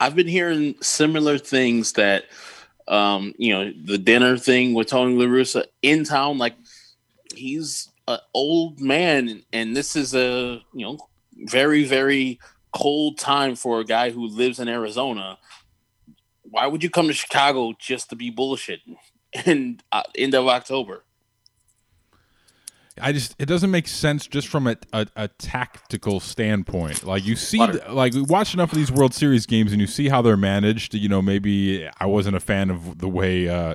I've 0.00 0.14
been 0.14 0.28
hearing 0.28 0.76
similar 0.80 1.38
things 1.38 1.92
that 1.92 2.24
um, 2.88 3.34
you 3.36 3.52
know, 3.52 3.72
the 3.84 3.98
dinner 3.98 4.38
thing 4.38 4.72
with 4.72 4.86
Tony 4.86 5.14
La 5.14 5.26
Russa 5.26 5.64
in 5.82 6.04
town, 6.04 6.38
like 6.38 6.54
he's 7.36 7.90
an 8.08 8.18
old 8.34 8.80
man 8.80 9.42
and 9.52 9.76
this 9.76 9.96
is 9.96 10.14
a 10.14 10.62
you 10.72 10.84
know 10.86 10.98
very, 11.44 11.84
very 11.84 12.38
cold 12.72 13.18
time 13.18 13.54
for 13.54 13.80
a 13.80 13.84
guy 13.84 14.10
who 14.10 14.26
lives 14.26 14.58
in 14.58 14.68
Arizona 14.68 15.38
why 16.50 16.66
would 16.66 16.82
you 16.82 16.90
come 16.90 17.08
to 17.08 17.12
Chicago 17.12 17.74
just 17.78 18.10
to 18.10 18.16
be 18.16 18.30
bullshitting 18.30 18.96
in 19.46 19.80
uh, 19.92 20.02
end 20.16 20.34
of 20.34 20.46
October? 20.46 21.04
I 22.98 23.12
just 23.12 23.34
it 23.38 23.44
doesn't 23.44 23.70
make 23.70 23.88
sense 23.88 24.26
just 24.26 24.48
from 24.48 24.66
a, 24.66 24.76
a, 24.94 25.06
a 25.16 25.28
tactical 25.28 26.18
standpoint. 26.18 27.04
Like 27.04 27.26
you 27.26 27.36
see, 27.36 27.58
like 27.58 28.14
we 28.14 28.22
watch 28.22 28.54
enough 28.54 28.72
of 28.72 28.78
these 28.78 28.90
World 28.90 29.12
Series 29.12 29.44
games 29.44 29.72
and 29.72 29.82
you 29.82 29.86
see 29.86 30.08
how 30.08 30.22
they're 30.22 30.38
managed. 30.38 30.94
You 30.94 31.10
know, 31.10 31.20
maybe 31.20 31.86
I 32.00 32.06
wasn't 32.06 32.36
a 32.36 32.40
fan 32.40 32.70
of 32.70 32.98
the 32.98 33.08
way 33.08 33.50
uh, 33.50 33.74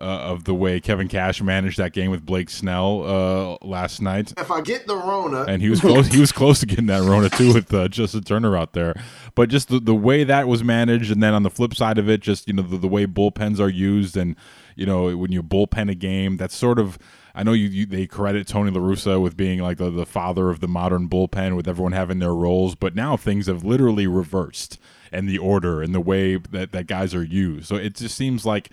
uh, 0.00 0.04
of 0.04 0.44
the 0.44 0.54
way 0.54 0.80
Kevin 0.80 1.08
Cash 1.08 1.40
managed 1.40 1.78
that 1.78 1.92
game 1.92 2.10
with 2.10 2.24
Blake 2.24 2.50
Snell 2.50 3.04
uh, 3.04 3.66
last 3.66 4.02
night. 4.02 4.34
If 4.36 4.50
I 4.50 4.60
get 4.60 4.86
the 4.86 4.96
Rona, 4.96 5.44
and 5.44 5.62
he 5.62 5.70
was 5.70 5.80
close. 5.80 6.08
he 6.08 6.20
was 6.20 6.30
close 6.30 6.60
to 6.60 6.66
getting 6.66 6.86
that 6.86 7.02
Rona 7.02 7.30
too 7.30 7.54
with 7.54 7.72
uh, 7.72 7.88
Justin 7.88 8.22
Turner 8.22 8.56
out 8.56 8.74
there. 8.74 8.94
But 9.34 9.48
just 9.48 9.68
the, 9.68 9.80
the 9.80 9.94
way 9.94 10.24
that 10.24 10.46
was 10.46 10.62
managed, 10.62 11.10
and 11.10 11.22
then 11.22 11.32
on 11.32 11.42
the 11.42 11.50
flip 11.50 11.74
side 11.74 11.96
of 11.96 12.08
it, 12.08 12.20
just 12.20 12.48
you 12.48 12.54
know 12.54 12.62
the, 12.62 12.76
the 12.76 12.88
way 12.88 13.06
bullpens 13.06 13.60
are 13.60 13.68
used, 13.68 14.16
and 14.16 14.36
you 14.76 14.84
know 14.84 15.16
when 15.16 15.32
you 15.32 15.42
bullpen 15.42 15.90
a 15.90 15.94
game, 15.94 16.36
that's 16.36 16.56
sort 16.56 16.78
of. 16.78 16.98
I 17.34 17.44
know 17.44 17.52
you, 17.52 17.68
you 17.68 17.86
they 17.86 18.06
credit 18.06 18.48
Tony 18.48 18.70
La 18.70 18.80
Russa 18.80 19.22
with 19.22 19.36
being 19.36 19.60
like 19.60 19.78
the, 19.78 19.90
the 19.90 20.06
father 20.06 20.50
of 20.50 20.60
the 20.60 20.66
modern 20.66 21.08
bullpen, 21.08 21.56
with 21.56 21.68
everyone 21.68 21.92
having 21.92 22.18
their 22.18 22.34
roles. 22.34 22.74
But 22.74 22.94
now 22.94 23.16
things 23.16 23.46
have 23.46 23.64
literally 23.64 24.06
reversed, 24.06 24.78
and 25.12 25.28
the 25.28 25.38
order 25.38 25.80
and 25.80 25.94
the 25.94 26.00
way 26.00 26.36
that 26.36 26.72
that 26.72 26.86
guys 26.86 27.14
are 27.14 27.24
used. 27.24 27.66
So 27.68 27.76
it 27.76 27.94
just 27.94 28.16
seems 28.16 28.44
like 28.44 28.70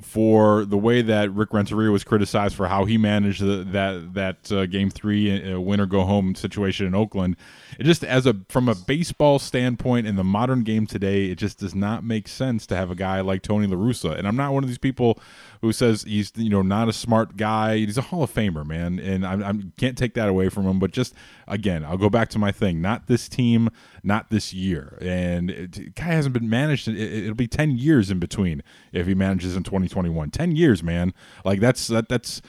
for 0.00 0.64
the 0.64 0.76
way 0.76 1.02
that 1.02 1.32
Rick 1.32 1.52
Renteria 1.52 1.90
was 1.90 2.04
criticized 2.04 2.54
for 2.54 2.68
how 2.68 2.84
he 2.84 2.98
managed 2.98 3.40
the, 3.40 3.64
that 3.72 4.14
that 4.14 4.52
uh, 4.52 4.66
game 4.66 4.90
three 4.90 5.52
uh, 5.52 5.60
win 5.60 5.80
or 5.80 5.86
go 5.86 6.04
home 6.04 6.34
situation 6.34 6.86
in 6.86 6.94
Oakland. 6.94 7.36
It 7.78 7.84
just 7.84 8.04
as 8.04 8.26
a 8.26 8.36
from 8.48 8.68
a 8.68 8.74
baseball 8.74 9.38
standpoint 9.38 10.06
in 10.06 10.16
the 10.16 10.24
modern 10.24 10.62
game 10.62 10.86
today, 10.86 11.26
it 11.26 11.36
just 11.36 11.58
does 11.58 11.74
not 11.74 12.04
make 12.04 12.28
sense 12.28 12.66
to 12.66 12.76
have 12.76 12.90
a 12.90 12.94
guy 12.94 13.20
like 13.20 13.42
Tony 13.42 13.66
La 13.66 13.76
Russa. 13.76 14.16
And 14.16 14.26
I'm 14.26 14.36
not 14.36 14.52
one 14.52 14.64
of 14.64 14.68
these 14.68 14.78
people 14.78 15.18
who 15.60 15.72
says 15.72 16.02
he's 16.02 16.32
you 16.36 16.50
know 16.50 16.62
not 16.62 16.88
a 16.88 16.92
smart 16.92 17.36
guy. 17.36 17.78
He's 17.78 17.98
a 17.98 18.02
Hall 18.02 18.22
of 18.22 18.32
Famer, 18.32 18.66
man, 18.66 18.98
and 18.98 19.26
I, 19.26 19.50
I 19.50 19.52
can't 19.76 19.96
take 19.96 20.14
that 20.14 20.28
away 20.28 20.48
from 20.48 20.66
him. 20.66 20.78
But 20.78 20.90
just 20.90 21.14
again, 21.48 21.84
I'll 21.84 21.98
go 21.98 22.10
back 22.10 22.28
to 22.30 22.38
my 22.38 22.52
thing. 22.52 22.80
Not 22.80 23.06
this 23.06 23.28
team, 23.28 23.70
not 24.04 24.30
this 24.30 24.52
year. 24.52 24.98
And 25.00 25.50
it, 25.50 25.94
guy 25.94 26.04
hasn't 26.04 26.34
been 26.34 26.48
managed. 26.48 26.88
It, 26.88 26.98
it'll 26.98 27.34
be 27.34 27.48
ten 27.48 27.78
years 27.78 28.10
in 28.10 28.18
between 28.18 28.62
if 28.92 29.06
he 29.06 29.14
manages 29.14 29.56
in 29.56 29.62
2021. 29.62 30.30
Ten 30.30 30.54
years, 30.56 30.82
man. 30.82 31.12
Like 31.44 31.60
that's 31.60 31.86
that 31.88 32.08
that's. 32.08 32.42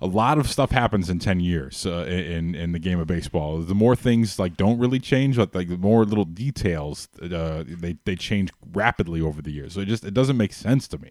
a 0.00 0.06
lot 0.06 0.38
of 0.38 0.50
stuff 0.50 0.70
happens 0.70 1.08
in 1.08 1.18
10 1.18 1.40
years 1.40 1.86
uh, 1.86 2.04
in 2.08 2.54
in 2.54 2.72
the 2.72 2.78
game 2.78 2.98
of 3.00 3.06
baseball. 3.06 3.60
The 3.60 3.74
more 3.74 3.96
things 3.96 4.38
like 4.38 4.56
don't 4.56 4.78
really 4.78 4.98
change, 4.98 5.36
but 5.36 5.54
like 5.54 5.68
the 5.68 5.78
more 5.78 6.04
little 6.04 6.26
details 6.26 7.08
uh, 7.22 7.64
they 7.66 7.96
they 8.04 8.16
change 8.16 8.50
rapidly 8.72 9.20
over 9.20 9.40
the 9.40 9.52
years. 9.52 9.74
So 9.74 9.80
it 9.80 9.86
just 9.86 10.04
it 10.04 10.12
doesn't 10.12 10.36
make 10.36 10.52
sense 10.52 10.88
to 10.88 10.98
me. 10.98 11.10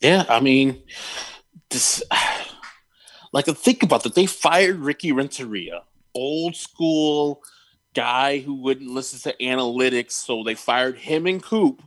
Yeah, 0.00 0.24
I 0.28 0.40
mean, 0.40 0.82
this 1.70 2.02
like 3.32 3.46
think 3.46 3.82
about 3.82 4.04
that. 4.04 4.14
They 4.14 4.26
fired 4.26 4.78
Ricky 4.78 5.12
Renteria, 5.12 5.82
old 6.14 6.56
school 6.56 7.42
guy 7.96 8.38
who 8.38 8.54
wouldn't 8.54 8.90
listen 8.90 9.18
to 9.20 9.36
analytics, 9.42 10.12
so 10.12 10.42
they 10.44 10.54
fired 10.54 10.98
him 10.98 11.26
and 11.26 11.42
Coop 11.42 11.82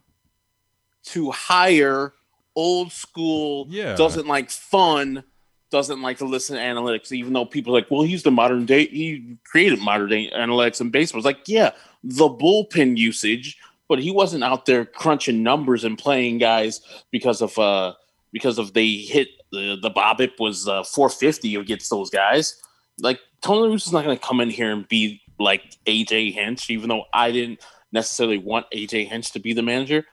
to 1.05 1.31
hire 1.31 2.13
old 2.55 2.91
school, 2.91 3.67
Yeah. 3.69 3.95
doesn't 3.95 4.27
like 4.27 4.49
fun, 4.49 5.23
doesn't 5.71 6.01
like 6.01 6.17
to 6.17 6.25
listen 6.25 6.55
to 6.57 6.61
analytics, 6.61 7.11
even 7.11 7.31
though 7.33 7.45
people 7.45 7.73
are 7.75 7.79
like, 7.79 7.89
well, 7.91 8.01
he's 8.01 8.23
the 8.23 8.31
modern 8.31 8.65
day, 8.65 8.87
he 8.87 9.37
created 9.45 9.79
modern 9.79 10.09
day 10.09 10.29
analytics 10.35 10.81
in 10.81 10.89
baseball. 10.89 11.19
It's 11.19 11.25
like, 11.25 11.47
yeah, 11.47 11.71
the 12.03 12.27
bullpen 12.27 12.97
usage, 12.97 13.57
but 13.87 13.99
he 13.99 14.11
wasn't 14.11 14.43
out 14.43 14.65
there 14.65 14.83
crunching 14.85 15.41
numbers 15.43 15.83
and 15.83 15.97
playing 15.97 16.39
guys 16.39 16.81
because 17.11 17.41
of 17.41 17.57
uh 17.57 17.93
because 18.31 18.57
of 18.59 18.73
they 18.73 18.87
hit 18.93 19.29
the 19.51 19.77
the 19.81 19.89
BABIP 19.91 20.39
was 20.39 20.67
uh 20.67 20.83
450 20.83 21.55
against 21.55 21.89
those 21.89 22.09
guys. 22.09 22.61
Like 22.99 23.19
Tony 23.41 23.61
La 23.67 23.73
Russa's 23.73 23.93
not 23.93 24.03
gonna 24.03 24.17
come 24.17 24.41
in 24.41 24.49
here 24.49 24.71
and 24.71 24.87
be 24.87 25.21
like 25.39 25.77
AJ 25.85 26.33
Hinch, 26.33 26.69
even 26.69 26.89
though 26.89 27.05
I 27.13 27.31
didn't 27.31 27.59
necessarily 27.91 28.37
want 28.37 28.67
AJ 28.73 29.07
Hinch 29.07 29.31
to 29.31 29.39
be 29.39 29.53
the 29.53 29.63
manager 29.63 30.05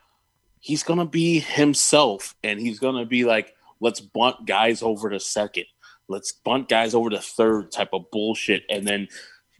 he's 0.59 0.83
gonna 0.83 1.05
be 1.05 1.39
himself 1.39 2.35
and 2.43 2.59
he's 2.59 2.79
gonna 2.79 3.05
be 3.05 3.23
like 3.23 3.53
let's 3.79 4.01
bunt 4.01 4.45
guys 4.45 4.81
over 4.81 5.09
to 5.09 5.19
second. 5.19 5.65
Let's 6.09 6.31
bunt 6.31 6.67
guys 6.69 6.93
over 6.93 7.09
to 7.09 7.19
third 7.21 7.71
type 7.71 7.89
of 7.93 8.09
bullshit 8.11 8.63
and 8.69 8.87
then 8.87 9.07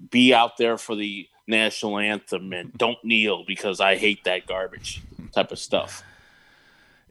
be 0.10 0.34
out 0.34 0.58
there 0.58 0.78
for 0.78 0.96
the 0.96 1.28
national 1.48 1.98
anthem 1.98 2.52
and 2.52 2.74
don't 2.74 2.98
kneel 3.06 3.46
because 3.48 3.80
i 3.80 3.96
hate 3.96 4.22
that 4.26 4.46
garbage 4.46 5.02
type 5.34 5.50
of 5.54 5.58
stuff 5.58 6.04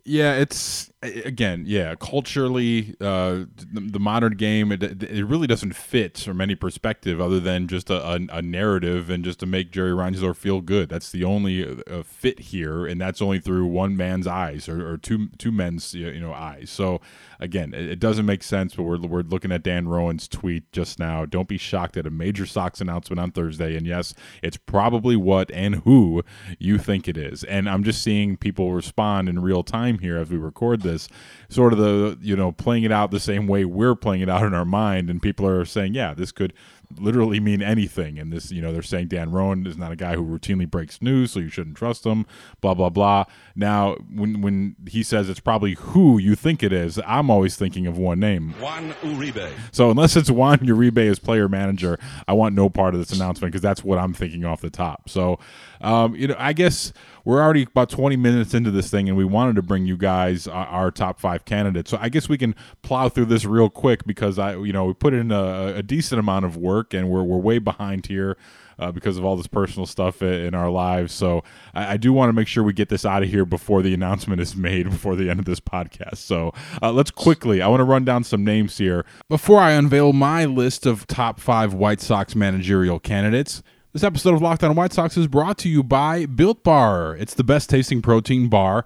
Yeah, 0.09 0.35
it's 0.35 0.93
again, 1.03 1.65
yeah, 1.67 1.97
culturally, 1.97 2.95
uh, 3.01 3.47
the, 3.57 3.89
the 3.91 3.99
modern 3.99 4.35
game, 4.37 4.71
it, 4.71 5.03
it 5.03 5.25
really 5.25 5.49
doesn't 5.49 5.75
fit 5.75 6.19
from 6.19 6.41
any 6.41 6.55
perspective 6.55 7.21
other 7.21 7.41
than 7.41 7.67
just 7.67 7.91
a, 7.91 8.13
a, 8.13 8.21
a 8.31 8.41
narrative 8.41 9.11
and 9.11 9.25
just 9.25 9.41
to 9.41 9.47
make 9.47 9.73
Jerry 9.73 9.91
Reinsdorf 9.91 10.37
feel 10.37 10.61
good. 10.61 10.89
That's 10.89 11.11
the 11.11 11.25
only 11.25 11.83
uh, 11.91 12.05
fit 12.05 12.39
here, 12.39 12.87
and 12.87 13.01
that's 13.01 13.21
only 13.21 13.41
through 13.41 13.67
one 13.67 13.97
man's 13.97 14.29
eyes 14.29 14.69
or, 14.69 14.89
or 14.89 14.97
two 14.97 15.27
two 15.39 15.51
men's 15.51 15.93
you 15.93 16.21
know 16.21 16.33
eyes. 16.33 16.71
So 16.71 17.01
again, 17.41 17.75
it, 17.75 17.91
it 17.91 18.01
doesn't 18.01 18.27
make 18.27 18.43
sense. 18.43 18.75
But 18.75 18.85
we're 18.85 19.01
we're 19.01 19.23
looking 19.23 19.53
at 19.53 19.63
Dan 19.63 19.89
Roan's 19.89 20.29
tweet 20.29 20.71
just 20.73 20.99
now. 20.99 21.25
Don't 21.27 21.49
be 21.49 21.59
shocked 21.59 21.97
at 21.97 22.07
a 22.07 22.11
major 22.11 22.47
Sox 22.47 22.81
announcement 22.81 23.21
on 23.21 23.31
Thursday, 23.31 23.77
and 23.77 23.87
yes, 23.87 24.15
it's 24.43 24.57
probably 24.57 25.17
what 25.17 25.51
and 25.51 25.77
who 25.77 26.23
you 26.59 26.79
think 26.79 27.09
it 27.09 27.17
is. 27.17 27.45
And 27.45 27.69
I'm 27.69 27.85
just 27.85 28.03
seeing 28.03 28.37
people 28.37 28.73
respond 28.73 29.29
in 29.29 29.41
real 29.41 29.63
time 29.63 29.99
here 29.99 30.19
as 30.19 30.31
we 30.31 30.37
record 30.37 30.83
this, 30.83 31.09
sort 31.49 31.73
of 31.73 31.79
the 31.79 32.19
you 32.21 32.37
know 32.37 32.53
playing 32.53 32.85
it 32.85 32.93
out 32.93 33.11
the 33.11 33.21
same 33.21 33.47
way 33.47 33.65
we're 33.65 33.95
playing 33.95 34.23
it 34.23 34.29
out 34.29 34.45
in 34.45 34.55
our 34.55 34.65
mind, 34.65 35.11
and 35.11 35.23
people 35.23 35.47
are 35.47 35.65
saying, 35.65 35.95
yeah, 35.95 36.15
this 36.15 36.33
could 36.33 36.53
literally 36.99 37.41
mean 37.41 37.63
anything. 37.63 38.19
And 38.19 38.33
this, 38.33 38.51
you 38.51 38.63
know, 38.63 38.73
they're 38.73 38.83
saying 38.83 39.09
Dan 39.09 39.31
Roan 39.31 39.67
is 39.67 39.77
not 39.77 39.93
a 39.93 39.97
guy 39.97 40.15
who 40.15 40.25
routinely 40.25 40.71
breaks 40.71 41.03
news, 41.03 41.33
so 41.33 41.41
you 41.41 41.49
shouldn't 41.49 41.77
trust 41.77 42.05
him. 42.05 42.27
Blah 42.61 42.75
blah 42.75 42.91
blah. 42.91 43.25
Now, 43.55 43.97
when 44.13 44.41
when 44.41 44.77
he 44.89 45.03
says 45.03 45.29
it's 45.29 45.41
probably 45.41 45.75
who 45.75 46.19
you 46.19 46.35
think 46.35 46.63
it 46.63 46.73
is, 46.73 47.01
I'm 47.07 47.31
always 47.31 47.57
thinking 47.57 47.87
of 47.87 47.99
one 47.99 48.21
name, 48.21 48.55
Juan 48.61 48.93
Uribe. 49.03 49.51
so 49.73 49.91
unless 49.91 50.17
it's 50.17 50.31
Juan 50.31 50.59
Uribe 50.59 51.11
as 51.11 51.19
player 51.19 51.49
manager, 51.49 51.99
I 52.29 52.33
want 52.33 52.55
no 52.55 52.69
part 52.69 52.95
of 52.95 53.01
this 53.01 53.13
announcement 53.17 53.53
because 53.53 53.63
that's 53.63 53.85
what 53.85 53.99
I'm 53.99 54.15
thinking 54.15 54.45
off 54.45 54.61
the 54.61 54.71
top. 54.71 55.09
So, 55.09 55.39
um, 55.81 56.15
you 56.15 56.29
know, 56.29 56.37
I 56.39 56.53
guess 56.53 56.93
we're 57.25 57.43
already 57.43 57.65
about 57.65 57.91
20 57.91 58.17
minutes 58.17 58.55
into 58.55 58.71
this 58.71 58.91
thing, 58.91 59.09
and 59.09 59.17
we 59.17 59.25
wanted 59.25 59.57
to 59.57 59.63
bring 59.63 59.85
you 59.85 59.97
guys 59.97 60.47
our, 60.47 60.67
our 60.67 60.91
top 60.91 61.19
five 61.19 61.45
candidates. 61.45 61.91
So 61.91 61.99
I 62.01 62.09
guess 62.09 62.29
we 62.29 62.39
can 62.39 62.55
plow 62.83 63.09
through 63.09 63.27
this 63.27 63.45
real 63.45 63.69
quick 63.69 64.07
because 64.07 64.39
I, 64.39 64.57
you 64.57 64.73
know, 64.73 64.85
we 64.87 64.95
put 64.95 65.13
in 65.13 65.33
a, 65.33 65.75
a 65.77 65.83
decent 65.83 66.21
amount 66.21 66.45
of 66.45 66.57
work, 66.57 66.95
and 66.95 67.11
we're 67.11 67.25
we're 67.25 67.39
way 67.39 67.59
behind 67.59 68.07
here. 68.07 68.37
Uh, 68.79 68.93
because 68.93 69.17
of 69.17 69.25
all 69.25 69.39
this 69.39 69.47
personal 69.47 69.87
stuff 69.87 70.21
in 70.21 70.55
our 70.55 70.69
lives. 70.69 71.11
So 71.11 71.43
I, 71.73 71.95
I 71.95 71.97
do 71.97 72.13
want 72.13 72.29
to 72.29 72.35
make 72.35 72.47
sure 72.47 72.63
we 72.63 72.75
get 72.75 72.91
this 72.91 73.07
out 73.07 73.23
of 73.23 73.31
here 73.31 73.47
before 73.47 73.81
the 73.81 73.95
announcement 73.95 74.39
is 74.39 74.55
made, 74.55 74.85
before 74.91 75.17
the 75.17 75.31
end 75.31 75.39
of 75.39 75.47
this 75.47 75.61
podcast. 75.61 76.19
So 76.19 76.53
uh, 76.83 76.93
let's 76.93 77.11
quickly, 77.11 77.63
I 77.63 77.69
want 77.69 77.81
to 77.81 77.85
run 77.85 78.05
down 78.05 78.23
some 78.23 78.45
names 78.45 78.77
here 78.77 79.07
before 79.31 79.61
I 79.61 79.71
unveil 79.71 80.13
my 80.13 80.45
list 80.45 80.85
of 80.85 81.07
top 81.07 81.41
five 81.41 81.73
White 81.73 82.03
Sox 82.03 82.37
managerial 82.37 83.01
candidates. 83.01 83.63
This 83.97 84.05
episode 84.05 84.35
of 84.35 84.43
Locked 84.43 84.63
On 84.63 84.75
White 84.75 84.93
Sox 84.93 85.17
is 85.17 85.27
brought 85.27 85.57
to 85.57 85.71
you 85.71 85.83
by 85.83 86.27
Built 86.27 86.63
Bar. 86.63 87.17
It's 87.17 87.33
the 87.33 87.43
best 87.43 87.71
tasting 87.71 88.03
protein 88.03 88.49
bar 88.49 88.85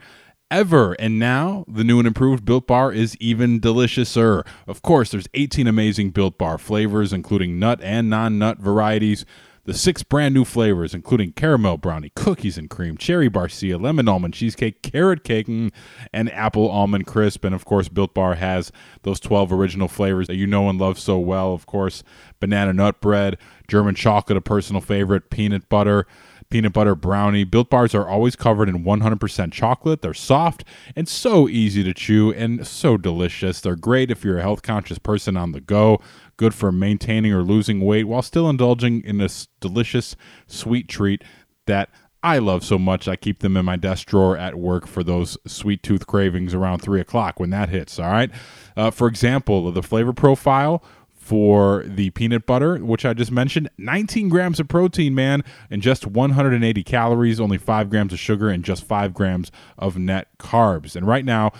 ever. 0.52 0.92
And 1.00 1.18
now 1.18 1.64
the 1.66 1.82
new 1.82 1.98
and 1.98 2.06
improved 2.06 2.44
Built 2.44 2.68
Bar 2.68 2.92
is 2.92 3.16
even 3.16 3.60
deliciouser. 3.60 4.46
Of 4.68 4.82
course, 4.82 5.10
there's 5.10 5.26
18 5.34 5.66
amazing 5.66 6.10
Built 6.10 6.38
Bar 6.38 6.58
flavors, 6.58 7.12
including 7.12 7.58
nut 7.58 7.80
and 7.82 8.08
non-nut 8.08 8.60
varieties. 8.60 9.26
The 9.64 9.74
six 9.74 10.02
brand 10.02 10.34
new 10.34 10.44
flavors, 10.44 10.94
including 10.94 11.32
caramel 11.32 11.76
brownie, 11.76 12.12
cookies 12.16 12.56
and 12.56 12.70
cream, 12.70 12.96
cherry 12.96 13.28
barcia, 13.28 13.80
lemon 13.80 14.08
almond 14.08 14.34
cheesecake, 14.34 14.82
carrot 14.82 15.22
cake, 15.22 15.46
mm, 15.46 15.70
and 16.12 16.32
apple 16.32 16.70
almond 16.70 17.06
crisp. 17.06 17.44
And 17.44 17.54
of 17.54 17.64
course, 17.64 17.88
Built 17.88 18.14
Bar 18.14 18.36
has 18.36 18.72
those 19.02 19.20
12 19.20 19.52
original 19.52 19.88
flavors 19.88 20.28
that 20.28 20.36
you 20.36 20.46
know 20.46 20.68
and 20.68 20.80
love 20.80 20.98
so 20.98 21.18
well. 21.18 21.52
Of 21.52 21.66
course, 21.66 22.02
banana 22.40 22.72
nut 22.72 23.00
bread, 23.00 23.36
German 23.68 23.94
chocolate, 23.94 24.38
a 24.38 24.40
personal 24.40 24.80
favorite, 24.80 25.28
peanut 25.30 25.68
butter, 25.68 26.06
peanut 26.50 26.72
butter 26.72 26.94
brownie. 26.94 27.44
Built 27.44 27.70
bars 27.70 27.94
are 27.94 28.08
always 28.08 28.36
covered 28.36 28.68
in 28.68 28.84
100% 28.84 29.52
chocolate. 29.52 30.02
They're 30.02 30.12
soft 30.12 30.64
and 30.96 31.08
so 31.08 31.48
easy 31.48 31.82
to 31.84 31.94
chew 31.94 32.32
and 32.32 32.66
so 32.66 32.96
delicious. 32.96 33.60
They're 33.60 33.76
great 33.76 34.10
if 34.10 34.24
you're 34.24 34.38
a 34.38 34.42
health 34.42 34.62
conscious 34.62 34.98
person 34.98 35.36
on 35.36 35.52
the 35.52 35.60
go, 35.60 36.00
good 36.40 36.54
for 36.54 36.72
maintaining 36.72 37.34
or 37.34 37.42
losing 37.42 37.82
weight 37.82 38.04
while 38.04 38.22
still 38.22 38.48
indulging 38.48 39.04
in 39.04 39.18
this 39.18 39.48
delicious 39.60 40.16
sweet 40.46 40.88
treat 40.88 41.22
that 41.66 41.90
I 42.22 42.38
love 42.38 42.64
so 42.64 42.78
much. 42.78 43.06
I 43.06 43.16
keep 43.16 43.40
them 43.40 43.58
in 43.58 43.66
my 43.66 43.76
desk 43.76 44.06
drawer 44.06 44.38
at 44.38 44.54
work 44.54 44.86
for 44.86 45.04
those 45.04 45.36
sweet 45.46 45.82
tooth 45.82 46.06
cravings 46.06 46.54
around 46.54 46.78
three 46.78 46.98
o'clock 46.98 47.38
when 47.38 47.50
that 47.50 47.68
hits. 47.68 47.98
All 47.98 48.10
right. 48.10 48.30
Uh, 48.74 48.90
for 48.90 49.06
example, 49.06 49.70
the 49.70 49.82
flavor 49.82 50.14
profile 50.14 50.82
for 51.12 51.84
the 51.86 52.08
peanut 52.08 52.46
butter, 52.46 52.78
which 52.78 53.04
I 53.04 53.12
just 53.12 53.30
mentioned, 53.30 53.68
19 53.76 54.30
grams 54.30 54.58
of 54.58 54.66
protein, 54.66 55.14
man, 55.14 55.44
and 55.68 55.82
just 55.82 56.06
180 56.06 56.82
calories, 56.84 57.38
only 57.38 57.58
5 57.58 57.90
grams 57.90 58.14
of 58.14 58.18
sugar, 58.18 58.48
and 58.48 58.64
just 58.64 58.82
5 58.84 59.12
grams 59.12 59.52
of 59.76 59.98
net 59.98 60.28
carbs. 60.38 60.96
And 60.96 61.06
right 61.06 61.26
now, 61.26 61.52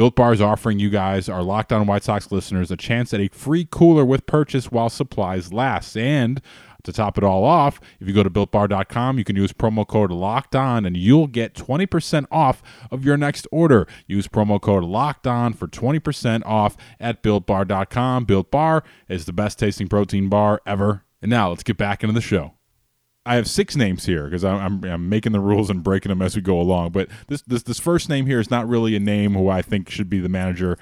Built 0.00 0.14
Bar 0.14 0.32
is 0.32 0.40
offering 0.40 0.78
you 0.78 0.88
guys, 0.88 1.28
our 1.28 1.42
Locked 1.42 1.74
On 1.74 1.86
White 1.86 2.04
Sox 2.04 2.32
listeners, 2.32 2.70
a 2.70 2.76
chance 2.78 3.12
at 3.12 3.20
a 3.20 3.28
free 3.28 3.68
cooler 3.70 4.02
with 4.02 4.24
purchase 4.24 4.72
while 4.72 4.88
supplies 4.88 5.52
last. 5.52 5.94
And 5.94 6.40
to 6.84 6.92
top 6.94 7.18
it 7.18 7.22
all 7.22 7.44
off, 7.44 7.82
if 8.00 8.08
you 8.08 8.14
go 8.14 8.22
to 8.22 8.30
builtbar.com, 8.30 9.18
you 9.18 9.24
can 9.24 9.36
use 9.36 9.52
promo 9.52 9.86
code 9.86 10.10
locked 10.10 10.56
on 10.56 10.86
and 10.86 10.96
you'll 10.96 11.26
get 11.26 11.52
20% 11.52 12.24
off 12.30 12.62
of 12.90 13.04
your 13.04 13.18
next 13.18 13.46
order. 13.52 13.86
Use 14.06 14.26
promo 14.26 14.58
code 14.58 14.84
locked 14.84 15.26
on 15.26 15.52
for 15.52 15.68
20% 15.68 16.46
off 16.46 16.78
at 16.98 17.22
builtbar.com. 17.22 18.24
Built 18.24 18.50
Bar 18.50 18.82
is 19.06 19.26
the 19.26 19.34
best 19.34 19.58
tasting 19.58 19.86
protein 19.86 20.30
bar 20.30 20.62
ever. 20.64 21.04
And 21.20 21.28
now 21.28 21.50
let's 21.50 21.62
get 21.62 21.76
back 21.76 22.02
into 22.02 22.14
the 22.14 22.22
show. 22.22 22.54
I 23.26 23.34
have 23.34 23.48
six 23.48 23.76
names 23.76 24.06
here 24.06 24.24
because 24.24 24.44
I'm, 24.44 24.58
I'm, 24.58 24.84
I'm 24.84 25.08
making 25.08 25.32
the 25.32 25.40
rules 25.40 25.68
and 25.68 25.82
breaking 25.82 26.08
them 26.08 26.22
as 26.22 26.34
we 26.34 26.42
go 26.42 26.60
along. 26.60 26.92
But 26.92 27.08
this, 27.28 27.42
this 27.42 27.62
this 27.62 27.78
first 27.78 28.08
name 28.08 28.26
here 28.26 28.40
is 28.40 28.50
not 28.50 28.66
really 28.68 28.96
a 28.96 29.00
name 29.00 29.34
who 29.34 29.48
I 29.48 29.62
think 29.62 29.90
should 29.90 30.08
be 30.08 30.20
the 30.20 30.28
manager 30.28 30.78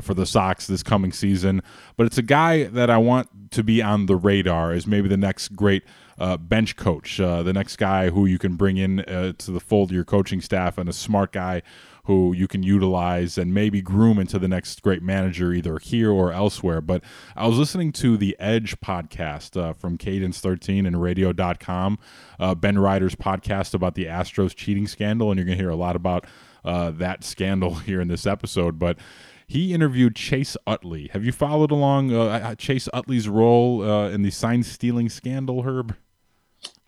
for 0.00 0.14
the 0.14 0.24
Sox 0.24 0.68
this 0.68 0.84
coming 0.84 1.10
season, 1.10 1.62
but 1.96 2.06
it's 2.06 2.18
a 2.18 2.22
guy 2.22 2.64
that 2.64 2.90
I 2.90 2.98
want 2.98 3.50
to 3.50 3.64
be 3.64 3.82
on 3.82 4.06
the 4.06 4.14
radar 4.14 4.70
as 4.70 4.86
maybe 4.86 5.08
the 5.08 5.16
next 5.16 5.56
great 5.56 5.82
uh, 6.16 6.36
bench 6.36 6.76
coach, 6.76 7.18
uh, 7.18 7.42
the 7.42 7.52
next 7.52 7.76
guy 7.76 8.10
who 8.10 8.24
you 8.26 8.38
can 8.38 8.54
bring 8.54 8.76
in 8.76 9.00
uh, 9.00 9.32
to 9.38 9.50
the 9.50 9.58
fold 9.58 9.90
of 9.90 9.94
your 9.94 10.04
coaching 10.04 10.40
staff, 10.40 10.78
and 10.78 10.88
a 10.88 10.92
smart 10.92 11.32
guy 11.32 11.62
who 12.04 12.32
you 12.32 12.48
can 12.48 12.62
utilize 12.62 13.36
and 13.38 13.52
maybe 13.52 13.82
groom 13.82 14.18
into 14.18 14.38
the 14.38 14.48
next 14.48 14.82
great 14.82 15.02
manager 15.02 15.52
either 15.52 15.78
here 15.78 16.10
or 16.10 16.32
elsewhere. 16.32 16.80
But 16.80 17.02
I 17.36 17.46
was 17.46 17.58
listening 17.58 17.92
to 17.92 18.16
the 18.16 18.36
Edge 18.38 18.80
podcast 18.80 19.60
uh, 19.60 19.72
from 19.74 19.98
Cadence 19.98 20.40
13 20.40 20.86
and 20.86 21.00
radio.com, 21.00 21.98
uh, 22.38 22.54
Ben 22.54 22.78
Reiter's 22.78 23.14
podcast 23.14 23.74
about 23.74 23.94
the 23.94 24.06
Astros 24.06 24.54
cheating 24.54 24.86
scandal, 24.86 25.30
and 25.30 25.38
you're 25.38 25.46
going 25.46 25.58
to 25.58 25.62
hear 25.62 25.70
a 25.70 25.76
lot 25.76 25.96
about 25.96 26.26
uh, 26.64 26.90
that 26.92 27.24
scandal 27.24 27.74
here 27.86 28.00
in 28.00 28.08
this 28.08 28.26
episode. 28.26 28.78
But 28.78 28.98
he 29.46 29.74
interviewed 29.74 30.14
Chase 30.14 30.56
Utley. 30.66 31.08
Have 31.12 31.24
you 31.24 31.32
followed 31.32 31.72
along 31.72 32.14
uh, 32.14 32.54
Chase 32.54 32.88
Utley's 32.94 33.28
role 33.28 33.82
uh, 33.82 34.08
in 34.10 34.22
the 34.22 34.30
sign 34.30 34.62
stealing 34.62 35.08
scandal, 35.08 35.62
Herb? 35.62 35.96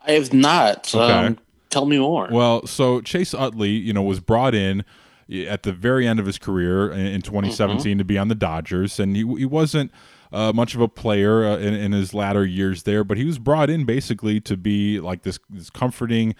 I 0.06 0.12
have 0.12 0.32
not. 0.32 0.94
Okay. 0.94 1.12
Um, 1.12 1.38
tell 1.70 1.86
me 1.86 1.98
more. 1.98 2.28
Well, 2.30 2.66
so 2.66 3.00
Chase 3.00 3.34
Utley, 3.34 3.70
you 3.70 3.92
know, 3.92 4.02
was 4.02 4.20
brought 4.20 4.54
in. 4.54 4.84
At 5.46 5.62
the 5.62 5.72
very 5.72 6.06
end 6.06 6.20
of 6.20 6.26
his 6.26 6.38
career 6.38 6.90
in, 6.90 7.06
in 7.06 7.22
2017 7.22 7.98
to 7.98 8.04
be 8.04 8.18
on 8.18 8.28
the 8.28 8.34
Dodgers, 8.34 8.98
and 9.00 9.16
he 9.16 9.22
he 9.22 9.46
wasn't. 9.46 9.90
Uh, 10.34 10.50
much 10.50 10.74
of 10.74 10.80
a 10.80 10.88
player 10.88 11.44
uh, 11.44 11.58
in, 11.58 11.74
in 11.74 11.92
his 11.92 12.14
latter 12.14 12.46
years 12.46 12.84
there, 12.84 13.04
but 13.04 13.18
he 13.18 13.24
was 13.26 13.38
brought 13.38 13.68
in 13.68 13.84
basically 13.84 14.40
to 14.40 14.56
be 14.56 14.98
like 14.98 15.24
this, 15.24 15.38
this 15.50 15.68
comforting, 15.68 16.34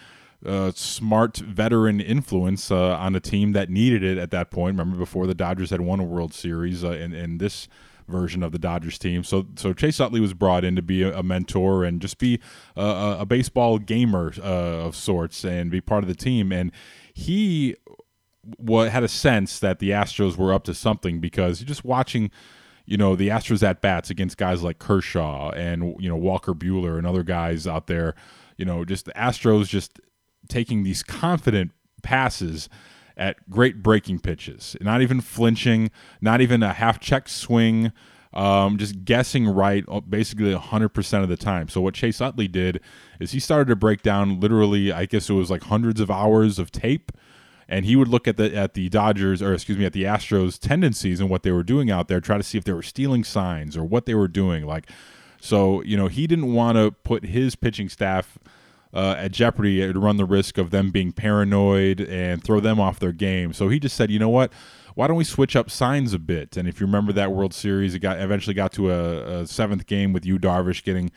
uh, 0.46 0.72
smart 0.74 1.37
veteran 1.37 2.00
influence 2.00 2.70
uh, 2.70 2.96
on 2.96 3.14
a 3.14 3.20
team 3.20 3.52
that 3.52 3.68
needed 3.68 4.02
it 4.02 4.16
at 4.16 4.31
that 4.31 4.50
point. 4.50 4.78
Remember, 4.78 4.96
before 4.96 5.26
the 5.26 5.35
Dodgers 5.35 5.68
had 5.68 5.83
won 5.83 6.00
a 6.00 6.05
World 6.05 6.33
Series 6.33 6.83
uh, 6.83 6.92
in, 6.92 7.12
in 7.12 7.37
this 7.37 7.68
version 8.09 8.42
of 8.42 8.52
the 8.52 8.59
Dodgers 8.59 8.98
team. 8.98 9.24
So, 9.24 9.46
so 9.57 9.72
Chase 9.72 10.00
Utley 10.00 10.20
was 10.20 10.35
brought 10.35 10.64
in 10.64 10.76
to 10.76 10.83
be 10.83 11.02
a, 11.02 11.18
a 11.18 11.22
mentor 11.22 11.85
and 11.85 12.00
just 12.00 12.18
be 12.18 12.40
a, 12.76 13.18
a 13.20 13.26
baseball 13.26 13.78
gamer 13.78 14.33
uh, 14.38 14.42
of 14.87 14.96
sorts 14.96 15.44
and 15.44 15.70
be 15.70 15.81
part 15.81 16.05
of 16.05 16.09
the 16.09 16.14
team. 16.14 16.52
And 16.52 16.72
he 17.14 17.76
what 18.57 18.90
had 18.90 19.05
a 19.05 19.09
sense 19.09 19.59
that 19.61 19.78
the 19.78 19.90
Astros 19.90 20.37
were 20.37 20.52
up 20.52 20.64
to 20.64 20.74
something 20.74 21.20
because 21.20 21.61
you're 21.61 21.68
just 21.68 21.85
watching 21.85 22.31
you 22.87 22.96
know 22.96 23.14
the 23.14 23.28
Astros 23.28 23.62
at 23.62 23.81
bats 23.81 24.11
against 24.11 24.37
guys 24.37 24.62
like 24.62 24.78
Kershaw 24.78 25.50
and 25.50 25.94
you 26.00 26.09
know 26.09 26.16
Walker 26.16 26.55
Buehler 26.55 26.98
and 26.98 27.07
other 27.07 27.22
guys 27.22 27.66
out 27.66 27.87
there, 27.87 28.14
you 28.57 28.64
know, 28.64 28.85
just 28.85 29.05
the 29.05 29.12
Astros 29.12 29.68
just 29.68 30.00
taking 30.48 30.83
these 30.83 31.02
confident 31.02 31.70
passes 32.02 32.68
at 33.16 33.48
great 33.48 33.83
breaking 33.83 34.18
pitches, 34.18 34.76
not 34.81 35.02
even 35.02 35.20
flinching, 35.20 35.90
not 36.20 36.40
even 36.40 36.62
a 36.62 36.72
half 36.72 36.98
check 36.98 37.28
swing, 37.28 37.92
um, 38.33 38.78
just 38.78 39.05
guessing 39.05 39.46
right 39.46 39.85
uh, 39.88 40.00
basically 40.00 40.55
100% 40.55 41.22
of 41.22 41.28
the 41.28 41.37
time. 41.37 41.68
So, 41.68 41.81
what 41.81 41.94
Chase 41.94 42.20
Utley 42.20 42.48
did 42.48 42.81
is 43.20 43.33
he 43.33 43.40
started 43.40 43.68
to 43.68 43.76
break 43.76 44.02
down 44.02 44.40
literally, 44.40 44.92
I 44.92 45.07
guess 45.07 45.28
it 45.28 45.35
was 45.35 45.50
like 45.50 45.64
hundreds 45.64 46.00
of 46.00 46.11
hours 46.11 46.59
of 46.59 46.72
tape. 46.72 47.12
And 47.72 47.87
he 47.87 47.96
would 47.96 48.08
look 48.08 48.28
at 48.28 48.37
the 48.37 48.54
at 48.54 48.74
the 48.74 48.90
Dodgers, 48.90 49.40
or 49.40 49.54
excuse 49.54 49.78
me, 49.78 49.87
at 49.87 49.94
the 49.94 50.04
Astros 50.04 50.58
tendencies 50.58 51.20
and 51.20 51.30
what 51.30 51.42
they 51.42 51.52
were 51.52 51.62
doing 51.62 51.90
out 51.90 52.06
there, 52.06 52.20
try 52.20 52.37
to 52.37 52.42
see 52.42 52.58
if 52.58 52.64
they 52.64 52.74
were 52.74 52.82
stealing 52.82 53.24
signs 53.24 53.78
or 53.78 53.82
what 53.82 54.04
they 54.04 54.14
were 54.14 54.28
doing. 54.28 54.66
Like, 54.66 54.90
so 55.40 55.82
you 55.82 55.96
know, 55.96 56.08
he 56.08 56.26
didn't 56.26 56.52
want 56.52 56.76
to 56.76 56.90
put 56.90 57.24
his 57.24 57.56
pitching 57.56 57.88
staff 57.88 58.38
uh, 58.92 59.14
at 59.16 59.32
jeopardy 59.32 59.90
to 59.90 59.98
run 59.98 60.18
the 60.18 60.26
risk 60.26 60.58
of 60.58 60.70
them 60.70 60.90
being 60.90 61.12
paranoid 61.12 61.98
and 62.02 62.44
throw 62.44 62.61
them 62.61 62.78
off 62.78 62.98
their 62.98 63.11
game. 63.11 63.54
So 63.54 63.70
he 63.70 63.80
just 63.80 63.96
said, 63.96 64.11
you 64.11 64.18
know 64.18 64.28
what? 64.28 64.52
Why 64.94 65.06
don't 65.06 65.16
we 65.16 65.24
switch 65.24 65.56
up 65.56 65.70
signs 65.70 66.12
a 66.12 66.18
bit? 66.18 66.58
And 66.58 66.68
if 66.68 66.78
you 66.78 66.85
remember 66.85 67.14
that 67.14 67.32
World 67.32 67.54
Series, 67.54 67.94
it 67.94 68.00
got 68.00 68.20
eventually 68.20 68.52
got 68.52 68.72
to 68.72 68.92
a, 68.92 69.40
a 69.40 69.46
seventh 69.46 69.87
game 69.87 70.12
with 70.12 70.26
Yu 70.26 70.38
Darvish 70.38 70.85
getting 70.85 71.11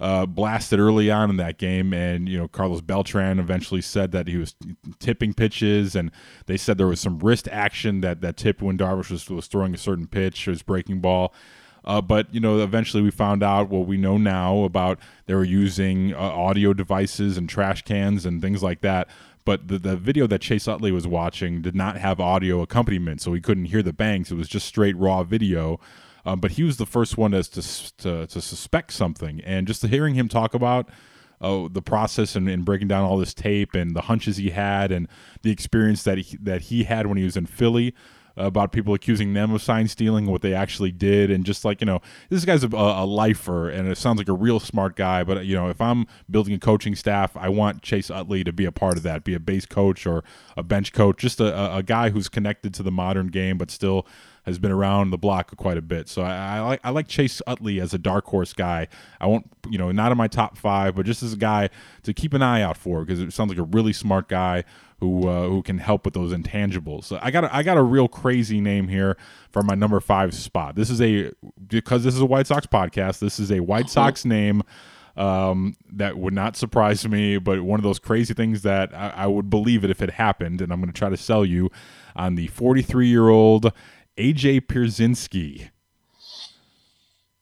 uh, 0.00 0.24
blasted 0.24 0.80
early 0.80 1.10
on 1.10 1.28
in 1.28 1.36
that 1.36 1.58
game, 1.58 1.92
and 1.92 2.28
you 2.28 2.38
know 2.38 2.48
Carlos 2.48 2.80
Beltran 2.80 3.38
eventually 3.38 3.82
said 3.82 4.12
that 4.12 4.28
he 4.28 4.38
was 4.38 4.54
tipping 4.98 5.34
pitches, 5.34 5.94
and 5.94 6.10
they 6.46 6.56
said 6.56 6.78
there 6.78 6.86
was 6.86 7.00
some 7.00 7.18
wrist 7.18 7.48
action 7.52 8.00
that 8.00 8.22
that 8.22 8.36
tipped 8.36 8.62
when 8.62 8.78
Darvish 8.78 9.10
was, 9.10 9.28
was 9.28 9.46
throwing 9.46 9.74
a 9.74 9.78
certain 9.78 10.06
pitch, 10.06 10.48
or 10.48 10.52
his 10.52 10.62
breaking 10.62 11.00
ball. 11.00 11.34
Uh, 11.84 12.00
but 12.00 12.32
you 12.34 12.40
know, 12.40 12.60
eventually 12.60 13.02
we 13.02 13.10
found 13.10 13.42
out 13.42 13.68
what 13.68 13.86
we 13.86 13.96
know 13.96 14.16
now 14.16 14.64
about 14.64 14.98
they 15.26 15.34
were 15.34 15.44
using 15.44 16.14
uh, 16.14 16.18
audio 16.18 16.72
devices 16.72 17.36
and 17.36 17.48
trash 17.48 17.82
cans 17.82 18.24
and 18.24 18.40
things 18.40 18.62
like 18.62 18.80
that. 18.80 19.08
But 19.44 19.68
the, 19.68 19.78
the 19.78 19.96
video 19.96 20.26
that 20.26 20.42
Chase 20.42 20.68
Utley 20.68 20.92
was 20.92 21.06
watching 21.06 21.62
did 21.62 21.74
not 21.74 21.96
have 21.96 22.20
audio 22.20 22.60
accompaniment, 22.60 23.20
so 23.20 23.32
he 23.32 23.40
couldn't 23.40 23.66
hear 23.66 23.82
the 23.82 23.92
bangs. 23.92 24.30
It 24.30 24.34
was 24.34 24.48
just 24.48 24.66
straight 24.66 24.96
raw 24.96 25.24
video. 25.24 25.80
Um, 26.24 26.40
but 26.40 26.52
he 26.52 26.62
was 26.62 26.76
the 26.76 26.86
first 26.86 27.16
one 27.16 27.32
to, 27.32 27.42
to, 27.42 28.26
to 28.26 28.40
suspect 28.40 28.92
something, 28.92 29.40
and 29.40 29.66
just 29.66 29.84
hearing 29.86 30.14
him 30.14 30.28
talk 30.28 30.54
about 30.54 30.88
uh, 31.40 31.68
the 31.70 31.82
process 31.82 32.36
and, 32.36 32.48
and, 32.48 32.64
breaking 32.64 32.88
down 32.88 33.02
all 33.02 33.16
this 33.16 33.32
tape 33.32 33.74
and 33.74 33.96
the 33.96 34.02
hunches 34.02 34.36
he 34.36 34.50
had 34.50 34.92
and 34.92 35.08
the 35.40 35.50
experience 35.50 36.02
that 36.02 36.18
he 36.18 36.36
that 36.36 36.62
he 36.62 36.84
had 36.84 37.06
when 37.06 37.16
he 37.16 37.24
was 37.24 37.36
in 37.36 37.46
Philly 37.46 37.94
about 38.36 38.72
people 38.72 38.94
accusing 38.94 39.32
them 39.32 39.52
of 39.52 39.62
sign 39.62 39.88
stealing, 39.88 40.26
what 40.26 40.42
they 40.42 40.54
actually 40.54 40.92
did, 40.92 41.30
and 41.30 41.44
just 41.44 41.64
like 41.64 41.80
you 41.80 41.84
know, 41.84 42.00
this 42.28 42.44
guy's 42.44 42.64
a, 42.64 42.68
a, 42.68 43.04
lifer, 43.04 43.68
and 43.68 43.88
it 43.88 43.98
sounds 43.98 44.18
like 44.18 44.28
a 44.28 44.34
real 44.34 44.60
smart 44.60 44.96
guy. 44.96 45.22
But 45.24 45.44
you 45.46 45.54
know, 45.54 45.68
if 45.68 45.80
I'm 45.80 46.06
building 46.30 46.54
a 46.54 46.58
coaching 46.58 46.94
staff, 46.94 47.36
I 47.36 47.48
want 47.48 47.82
Chase 47.82 48.10
Utley 48.10 48.44
to 48.44 48.52
be 48.52 48.64
a 48.64 48.72
part 48.72 48.96
of 48.96 49.02
that, 49.02 49.24
be 49.24 49.34
a 49.34 49.40
base 49.40 49.66
coach 49.66 50.06
or 50.06 50.24
a 50.56 50.62
bench 50.62 50.92
coach, 50.92 51.18
just 51.18 51.40
a, 51.40 51.76
a 51.76 51.82
guy 51.82 52.10
who's 52.10 52.28
connected 52.28 52.74
to 52.74 52.82
the 52.82 52.92
modern 52.92 53.28
game, 53.28 53.58
but 53.58 53.70
still 53.70 54.06
has 54.44 54.58
been 54.58 54.70
around 54.70 55.10
the 55.10 55.18
block 55.18 55.54
quite 55.56 55.76
a 55.76 55.82
bit. 55.82 56.08
So 56.08 56.22
I, 56.22 56.56
I, 56.56 56.60
like 56.60 56.80
I 56.84 56.90
like 56.90 57.08
Chase 57.08 57.42
Utley 57.46 57.80
as 57.80 57.94
a 57.94 57.98
dark 57.98 58.26
horse 58.26 58.52
guy. 58.52 58.88
I 59.20 59.26
won't 59.26 59.50
you 59.68 59.78
know 59.78 59.92
not 59.92 60.12
in 60.12 60.18
my 60.18 60.28
top 60.28 60.56
five, 60.56 60.96
but 60.96 61.06
just 61.06 61.22
as 61.22 61.32
a 61.32 61.36
guy 61.36 61.70
to 62.02 62.12
keep 62.12 62.34
an 62.34 62.42
eye 62.42 62.62
out 62.62 62.76
for 62.76 63.04
because 63.04 63.20
it 63.20 63.32
sounds 63.32 63.50
like 63.50 63.58
a 63.58 63.62
really 63.62 63.92
smart 63.92 64.28
guy 64.28 64.64
who 65.00 65.28
uh, 65.28 65.48
who 65.48 65.62
can 65.62 65.78
help 65.78 66.04
with 66.04 66.14
those 66.14 66.32
intangibles. 66.32 67.04
So 67.04 67.18
I 67.20 67.30
got 67.30 67.44
a, 67.44 67.54
I 67.54 67.62
got 67.62 67.76
a 67.76 67.82
real 67.82 68.08
crazy 68.08 68.60
name 68.60 68.88
here 68.88 69.16
for 69.50 69.62
my 69.62 69.74
number 69.74 69.98
five 70.00 70.34
spot. 70.34 70.74
This 70.74 70.90
is 70.90 71.00
a 71.00 71.30
because 71.66 72.04
this 72.04 72.14
is 72.14 72.20
a 72.20 72.26
White 72.26 72.46
Sox 72.46 72.66
podcast. 72.66 73.18
This 73.18 73.40
is 73.40 73.50
a 73.50 73.60
White 73.60 73.86
uh-huh. 73.86 73.92
Sox 73.92 74.24
name 74.24 74.62
um, 75.16 75.76
that 75.92 76.16
would 76.18 76.34
not 76.34 76.56
surprise 76.56 77.06
me, 77.06 77.38
but 77.38 77.62
one 77.62 77.80
of 77.80 77.84
those 77.84 77.98
crazy 77.98 78.34
things 78.34 78.62
that 78.62 78.94
I, 78.94 79.12
I 79.16 79.26
would 79.26 79.50
believe 79.50 79.84
it 79.84 79.90
if 79.90 80.02
it 80.02 80.10
happened. 80.10 80.60
And 80.60 80.72
I'm 80.72 80.80
going 80.80 80.92
to 80.92 80.98
try 80.98 81.08
to 81.08 81.16
sell 81.16 81.44
you 81.44 81.70
on 82.16 82.34
the 82.34 82.46
43 82.48 83.08
year 83.08 83.28
old 83.28 83.72
AJ 84.20 84.62
Pierzynski. 84.62 85.70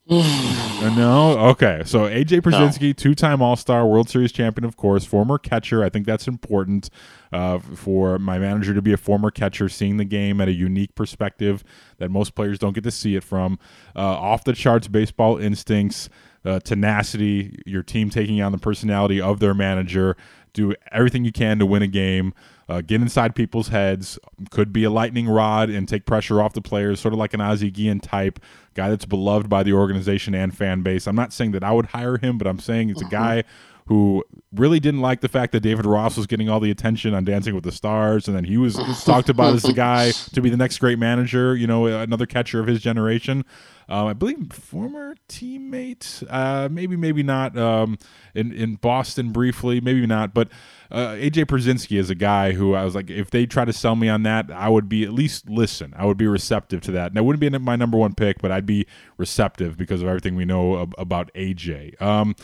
Uh, 0.81 0.95
no, 0.95 1.37
okay. 1.51 1.83
So 1.85 2.03
AJ 2.03 2.43
Pierzynski, 2.43 2.87
no. 2.87 2.93
two-time 2.93 3.43
All-Star, 3.43 3.85
World 3.85 4.09
Series 4.09 4.31
champion, 4.31 4.65
of 4.65 4.77
course, 4.77 5.05
former 5.05 5.37
catcher. 5.37 5.83
I 5.83 5.89
think 5.89 6.07
that's 6.07 6.29
important 6.29 6.89
uh, 7.33 7.59
for 7.59 8.17
my 8.21 8.39
manager 8.39 8.73
to 8.75 8.81
be 8.81 8.93
a 8.93 8.97
former 8.97 9.33
catcher, 9.33 9.69
seeing 9.69 9.97
the 9.97 10.05
game 10.05 10.41
at 10.41 10.47
a 10.47 10.53
unique 10.53 10.95
perspective 10.95 11.65
that 11.97 12.13
most 12.13 12.37
players 12.37 12.61
don't 12.61 12.75
get 12.75 12.85
to 12.85 12.93
see 12.93 13.17
it 13.17 13.25
from. 13.25 13.59
Uh, 13.97 14.03
off 14.03 14.45
the 14.45 14.53
charts 14.53 14.87
baseball 14.87 15.37
instincts, 15.37 16.09
uh, 16.45 16.61
tenacity, 16.61 17.61
your 17.67 17.83
team 17.83 18.09
taking 18.09 18.41
on 18.41 18.53
the 18.53 18.59
personality 18.59 19.21
of 19.21 19.41
their 19.41 19.53
manager. 19.53 20.17
Do 20.53 20.75
everything 20.93 21.25
you 21.25 21.33
can 21.33 21.59
to 21.59 21.67
win 21.67 21.83
a 21.83 21.89
game 21.89 22.35
uh, 22.69 22.83
get 22.83 23.01
inside 23.01 23.35
people's 23.35 23.69
heads, 23.69 24.19
could 24.51 24.73
be 24.73 24.85
a 24.85 24.91
lightning 24.91 25.29
rod 25.29 25.71
and 25.71 25.89
take 25.89 26.05
pressure 26.05 26.43
off 26.43 26.53
the 26.53 26.61
players, 26.61 27.01
sort 27.01 27.15
of 27.15 27.19
like 27.19 27.33
an 27.33 27.41
Ozzie 27.41 27.71
Guillen 27.71 28.01
type 28.01 28.39
guy 28.75 28.91
that's 28.91 29.07
beloved 29.07 29.49
by 29.49 29.63
the 29.63 29.73
organization 29.73 30.35
and 30.35 30.57
fan 30.57 30.83
base. 30.83 31.07
I'm 31.07 31.17
not 31.17 31.33
saying 31.33 31.53
that 31.53 31.65
I 31.65 31.73
would 31.73 31.87
hire 31.87 32.19
him, 32.19 32.37
but 32.37 32.47
I'm 32.47 32.59
saying 32.59 32.91
it's 32.91 33.03
a 33.03 33.07
guy 33.07 33.45
who 33.87 34.23
really 34.55 34.79
didn't 34.79 35.01
like 35.01 35.23
the 35.23 35.29
fact 35.29 35.53
that 35.53 35.61
David 35.61 35.87
Ross 35.87 36.19
was 36.19 36.27
getting 36.27 36.51
all 36.51 36.61
the 36.61 36.71
attention 36.71 37.15
on 37.15 37.25
Dancing 37.25 37.55
with 37.55 37.65
the 37.65 37.73
Stars, 37.73 38.29
and 38.29 38.37
then 38.37 38.45
he 38.45 38.59
was 38.59 38.77
talked 39.05 39.31
about 39.31 39.55
as 39.55 39.63
the 39.63 39.73
guy 39.73 40.11
to 40.11 40.43
be 40.43 40.51
the 40.51 40.59
next 40.59 40.77
great 40.79 40.99
manager, 40.99 41.57
you 41.57 41.67
know, 41.67 41.87
another 41.87 42.27
catcher 42.27 42.61
of 42.61 42.67
his 42.67 42.83
generation. 42.83 43.47
Um, 43.89 44.07
I 44.07 44.13
believe 44.13 44.53
former 44.53 45.15
teammate, 45.29 46.23
uh, 46.29 46.69
maybe 46.71 46.97
maybe 46.97 47.23
not 47.23 47.57
um, 47.57 47.99
in 48.35 48.53
in 48.53 48.75
Boston 48.77 49.31
briefly, 49.33 49.81
maybe 49.81 50.07
not, 50.07 50.35
but 50.35 50.49
uh, 50.91 51.11
AJ 51.15 51.47
Pierzynski 51.47 51.99
is 51.99 52.11
a 52.11 52.15
guy 52.15 52.53
who 52.53 52.75
I 52.75 52.85
was 52.85 52.95
like, 52.95 53.11
if 53.11 53.31
they 53.31 53.47
try 53.47 53.65
to 53.65 53.73
sell 53.73 53.97
me 53.97 54.09
on 54.09 54.23
that, 54.23 54.51
I 54.51 54.69
would 54.69 54.89
be 54.89 55.05
at 55.05 55.13
least 55.13 55.49
listen. 55.49 55.93
I 55.97 56.07
would 56.07 56.17
be 56.17 56.27
receptive 56.27 56.81
to 56.83 56.93
that. 56.93 57.09
And 57.09 57.17
that 57.17 57.25
wouldn't 57.25 57.41
be 57.41 57.51
my 57.59 57.77
number 57.77 57.99
one 57.99 58.15
pick, 58.15 58.41
but 58.41 58.51
I'd 58.51 58.67
be 58.67 58.87
receptive 59.17 59.77
because 59.77 60.03
of 60.03 60.09
everything 60.09 60.35
we 60.35 60.45
know 60.45 60.83
ab- 60.83 60.95
about 60.97 61.33
AJ. 61.35 62.01
Um, 62.01 62.37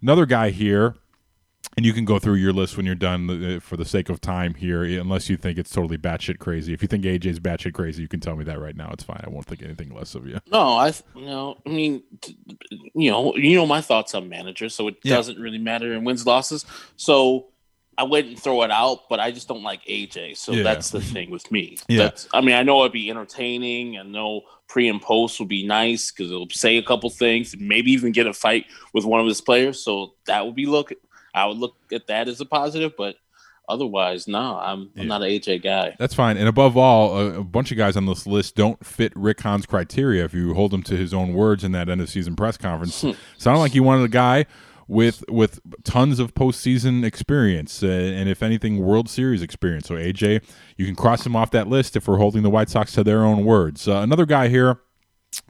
another 0.00 0.26
guy 0.26 0.50
here 0.50 0.94
and 1.76 1.86
you 1.86 1.92
can 1.92 2.04
go 2.04 2.18
through 2.18 2.34
your 2.34 2.52
list 2.52 2.76
when 2.76 2.86
you're 2.86 2.96
done 2.96 3.30
uh, 3.30 3.60
for 3.60 3.76
the 3.76 3.84
sake 3.84 4.08
of 4.08 4.20
time 4.20 4.54
here, 4.54 4.82
unless 4.82 5.30
you 5.30 5.36
think 5.36 5.58
it's 5.58 5.70
totally 5.70 5.96
batshit 5.96 6.40
crazy. 6.40 6.72
If 6.72 6.82
you 6.82 6.88
think 6.88 7.04
AJ's 7.04 7.38
batshit 7.38 7.72
crazy, 7.72 8.02
you 8.02 8.08
can 8.08 8.18
tell 8.18 8.34
me 8.34 8.42
that 8.44 8.60
right 8.60 8.76
now. 8.76 8.90
It's 8.92 9.04
fine. 9.04 9.20
I 9.24 9.28
won't 9.28 9.46
think 9.46 9.62
anything 9.62 9.94
less 9.94 10.16
of 10.16 10.26
you. 10.26 10.40
No, 10.50 10.58
I, 10.58 10.92
you 11.14 11.26
know, 11.26 11.56
I 11.64 11.68
mean, 11.68 12.02
you 12.94 13.10
know, 13.12 13.36
you 13.36 13.56
know 13.56 13.64
my 13.64 13.80
thoughts 13.80 14.14
on 14.14 14.28
managers, 14.28 14.74
so 14.74 14.88
it 14.88 14.96
yeah. 15.04 15.14
doesn't 15.14 15.38
really 15.38 15.58
matter 15.58 15.92
in 15.92 16.02
wins 16.02 16.26
losses. 16.26 16.64
So 16.96 17.46
I 17.96 18.02
wouldn't 18.02 18.40
throw 18.40 18.62
it 18.62 18.72
out, 18.72 19.08
but 19.08 19.20
I 19.20 19.30
just 19.30 19.46
don't 19.46 19.62
like 19.62 19.84
AJ. 19.84 20.36
So 20.36 20.52
yeah. 20.52 20.62
that's 20.64 20.90
the 20.90 21.00
thing 21.00 21.30
with 21.30 21.50
me. 21.50 21.78
Yeah. 21.88 22.04
That's, 22.04 22.28
I 22.32 22.40
mean, 22.40 22.56
I 22.56 22.64
know 22.64 22.80
it'd 22.80 22.92
be 22.92 23.10
entertaining. 23.10 23.96
and 23.96 24.10
no 24.10 24.42
pre 24.68 24.88
and 24.88 25.00
post 25.00 25.38
would 25.40 25.48
be 25.48 25.66
nice 25.66 26.10
because 26.10 26.30
it'll 26.30 26.48
say 26.50 26.76
a 26.76 26.82
couple 26.82 27.08
things, 27.10 27.56
maybe 27.58 27.90
even 27.92 28.12
get 28.12 28.26
a 28.26 28.32
fight 28.32 28.66
with 28.92 29.04
one 29.04 29.20
of 29.20 29.26
his 29.26 29.40
players. 29.40 29.82
So 29.82 30.14
that 30.26 30.44
would 30.44 30.54
be 30.54 30.66
look 30.66 30.92
I 31.34 31.46
would 31.46 31.58
look 31.58 31.76
at 31.92 32.06
that 32.08 32.28
as 32.28 32.40
a 32.40 32.44
positive, 32.44 32.92
but 32.96 33.16
otherwise, 33.68 34.26
no, 34.26 34.58
I'm, 34.58 34.90
I'm 34.96 35.06
not 35.08 35.22
an 35.22 35.28
AJ 35.28 35.62
guy. 35.62 35.94
That's 35.98 36.14
fine. 36.14 36.36
And 36.36 36.48
above 36.48 36.76
all, 36.76 37.18
a, 37.18 37.40
a, 37.40 37.44
bunch 37.44 37.70
of 37.70 37.76
guys 37.76 37.96
on 37.96 38.06
this 38.06 38.26
list 38.26 38.56
don't 38.56 38.84
fit 38.84 39.12
Rick 39.14 39.40
Hahn's 39.40 39.66
criteria. 39.66 40.24
If 40.24 40.34
you 40.34 40.54
hold 40.54 40.72
him 40.72 40.82
to 40.84 40.96
his 40.96 41.12
own 41.12 41.34
words 41.34 41.64
in 41.64 41.72
that 41.72 41.88
end 41.88 42.00
of 42.00 42.08
season 42.08 42.34
press 42.34 42.56
conference, 42.56 43.02
hmm. 43.02 43.10
sounded 43.36 43.60
like 43.60 43.74
you 43.74 43.82
wanted 43.82 44.04
a 44.04 44.08
guy 44.08 44.46
with 44.88 45.22
with 45.28 45.60
tons 45.84 46.18
of 46.18 46.34
postseason 46.34 47.04
experience 47.04 47.82
uh, 47.82 47.86
and 47.86 48.26
if 48.26 48.42
anything 48.42 48.78
World 48.78 49.08
Series 49.08 49.42
experience. 49.42 49.86
So 49.86 49.94
AJ, 49.94 50.42
you 50.76 50.86
can 50.86 50.96
cross 50.96 51.24
him 51.24 51.36
off 51.36 51.50
that 51.52 51.68
list 51.68 51.94
if 51.94 52.08
we're 52.08 52.16
holding 52.16 52.42
the 52.42 52.50
White 52.50 52.70
Sox 52.70 52.92
to 52.92 53.04
their 53.04 53.24
own 53.24 53.44
words. 53.44 53.86
Uh, 53.86 53.98
another 53.98 54.24
guy 54.24 54.48
here, 54.48 54.80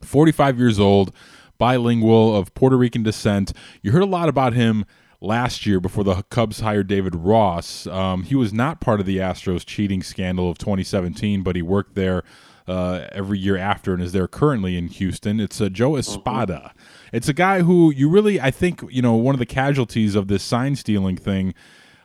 45 0.03 0.59
years 0.59 0.81
old, 0.81 1.12
bilingual 1.57 2.37
of 2.37 2.53
Puerto 2.55 2.77
Rican 2.77 3.05
descent. 3.05 3.53
You 3.81 3.93
heard 3.93 4.03
a 4.03 4.07
lot 4.07 4.29
about 4.29 4.55
him 4.55 4.85
last 5.20 5.66
year 5.66 5.81
before 5.81 6.04
the 6.04 6.22
Cubs 6.24 6.61
hired 6.61 6.87
David 6.87 7.14
Ross. 7.14 7.87
Um, 7.87 8.22
he 8.22 8.35
was 8.35 8.52
not 8.52 8.81
part 8.81 9.00
of 9.00 9.07
the 9.07 9.18
Astros 9.18 9.64
cheating 9.64 10.02
scandal 10.02 10.50
of 10.50 10.59
2017, 10.59 11.42
but 11.42 11.57
he 11.57 11.62
worked 11.62 11.94
there 11.94 12.22
uh, 12.68 13.07
every 13.12 13.38
year 13.38 13.57
after 13.57 13.94
and 13.94 14.02
is 14.02 14.12
there 14.12 14.28
currently 14.28 14.76
in 14.76 14.88
Houston. 14.88 15.40
It's 15.40 15.61
uh, 15.61 15.68
Joe 15.68 15.96
Espada. 15.96 16.74
It's 17.12 17.28
a 17.28 17.33
guy 17.33 17.62
who 17.62 17.90
you 17.90 18.09
really, 18.09 18.40
I 18.40 18.50
think, 18.50 18.83
you 18.90 19.02
know, 19.02 19.14
one 19.14 19.35
of 19.35 19.38
the 19.38 19.46
casualties 19.46 20.14
of 20.14 20.28
this 20.28 20.42
sign 20.42 20.76
stealing 20.76 21.16
thing. 21.16 21.54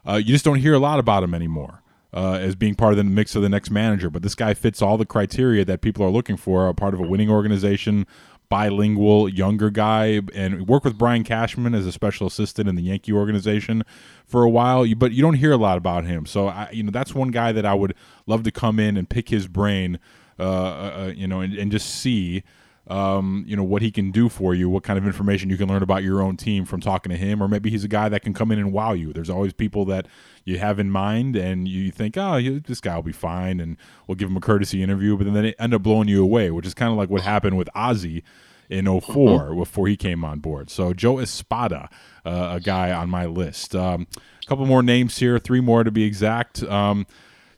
Uh, 0.08 0.15
you 0.15 0.26
just 0.26 0.45
don't 0.45 0.60
hear 0.60 0.73
a 0.73 0.80
lot 0.80 0.99
about 0.99 1.23
him 1.23 1.34
anymore. 1.34 1.82
Uh, 2.15 2.38
as 2.39 2.54
being 2.54 2.76
part 2.76 2.93
of 2.93 2.97
the 2.97 3.04
mix 3.04 3.36
of 3.36 3.41
the 3.41 3.49
next 3.49 3.71
manager, 3.71 4.08
but 4.08 4.21
this 4.21 4.36
guy 4.36 4.54
fits 4.54 4.84
all 4.84 4.99
the 4.99 5.06
criteria 5.06 5.65
that 5.65 5.82
people 5.82 6.06
are 6.06 6.12
looking 6.12 6.38
for. 6.38 6.67
A 6.67 6.73
part 6.76 6.93
of 6.93 6.99
a 6.99 7.04
winning 7.04 7.28
organization, 7.28 8.06
bilingual, 8.54 9.28
younger 9.28 9.72
guy, 9.72 10.22
and 10.36 10.68
worked 10.68 10.86
with 10.86 10.96
Brian 10.96 11.24
Cashman 11.24 11.74
as 11.74 11.88
a 11.88 11.92
special 11.92 12.28
assistant 12.28 12.70
in 12.70 12.76
the 12.76 12.84
Yankee 12.84 13.12
organization 13.12 13.82
for 14.28 14.44
a 14.44 14.50
while. 14.50 14.86
But 14.96 15.12
you 15.12 15.24
don't 15.24 15.34
hear 15.34 15.52
a 15.52 15.58
lot 15.58 15.80
about 15.80 16.06
him. 16.06 16.28
So 16.28 16.50
I, 16.50 16.70
you 16.72 16.84
know, 16.84 16.92
that's 16.92 17.16
one 17.16 17.32
guy 17.32 17.52
that 17.52 17.66
I 17.66 17.74
would 17.74 17.96
love 18.28 18.44
to 18.44 18.52
come 18.52 18.80
in 18.80 18.96
and 18.96 19.10
pick 19.10 19.30
his 19.30 19.48
brain. 19.48 19.98
Uh, 20.39 20.44
uh, 20.44 21.13
you 21.16 21.28
know, 21.28 21.42
and, 21.42 21.56
and 21.56 21.72
just 21.72 21.89
see 21.89 22.44
um, 22.88 23.46
you 23.48 23.56
know 23.56 23.63
what 23.63 23.82
he 23.82 23.91
can 23.91 24.12
do 24.12 24.28
for 24.28 24.54
you, 24.54 24.69
what 24.69 24.84
kind 24.84 25.00
of 25.00 25.06
information 25.06 25.50
you 25.50 25.58
can 25.58 25.69
learn 25.69 25.84
about 25.84 26.04
your 26.04 26.22
own 26.22 26.36
team 26.36 26.65
from 26.65 26.82
talking 26.82 27.10
to 27.12 27.17
him, 27.17 27.41
or 27.41 27.48
maybe 27.48 27.69
he's 27.69 27.84
a 27.84 27.88
guy 27.89 28.10
that 28.10 28.22
can 28.24 28.34
come 28.34 28.52
in 28.52 28.60
and 28.60 28.74
wow 28.74 28.91
you. 28.93 29.13
There's 29.13 29.30
always 29.30 29.54
people 29.54 29.86
that 29.86 30.08
you 30.43 30.60
have 30.60 30.80
in 30.80 30.89
mind, 30.89 31.36
and 31.36 31.67
you 31.67 31.91
think, 31.91 32.17
oh, 32.17 32.41
this 32.41 32.82
guy 32.82 32.96
will 32.96 33.04
be 33.04 33.13
fine, 33.13 33.60
and 33.60 33.78
we'll 34.08 34.15
give 34.15 34.30
him 34.30 34.38
a 34.38 34.41
courtesy 34.41 34.84
interview, 34.84 35.17
but 35.17 35.26
then 35.32 35.34
they 35.43 35.54
end 35.60 35.74
up 35.74 35.84
blowing 35.84 36.08
you 36.10 36.22
away, 36.22 36.52
which 36.52 36.65
is 36.65 36.74
kind 36.74 36.91
of 36.91 36.98
like 36.98 37.10
what 37.10 37.22
happened 37.22 37.58
with 37.58 37.69
Ozzie 37.74 38.24
in 38.69 38.86
4 38.86 39.02
Mm-hmm. 39.02 39.60
before 39.60 39.88
he 39.88 39.96
came 39.96 40.24
on 40.26 40.39
board. 40.39 40.69
So 40.69 40.93
Joe 40.93 41.19
Espada, 41.19 41.89
uh, 42.26 42.54
a 42.54 42.60
guy 42.60 42.91
on 42.91 43.10
my 43.10 43.26
list. 43.26 43.76
Um, 43.76 44.08
a 44.43 44.48
couple 44.48 44.65
more 44.65 44.84
names 44.84 45.17
here, 45.17 45.39
three 45.39 45.62
more 45.62 45.84
to 45.84 45.91
be 45.91 46.04
exact. 46.04 46.63
Um, 46.63 47.06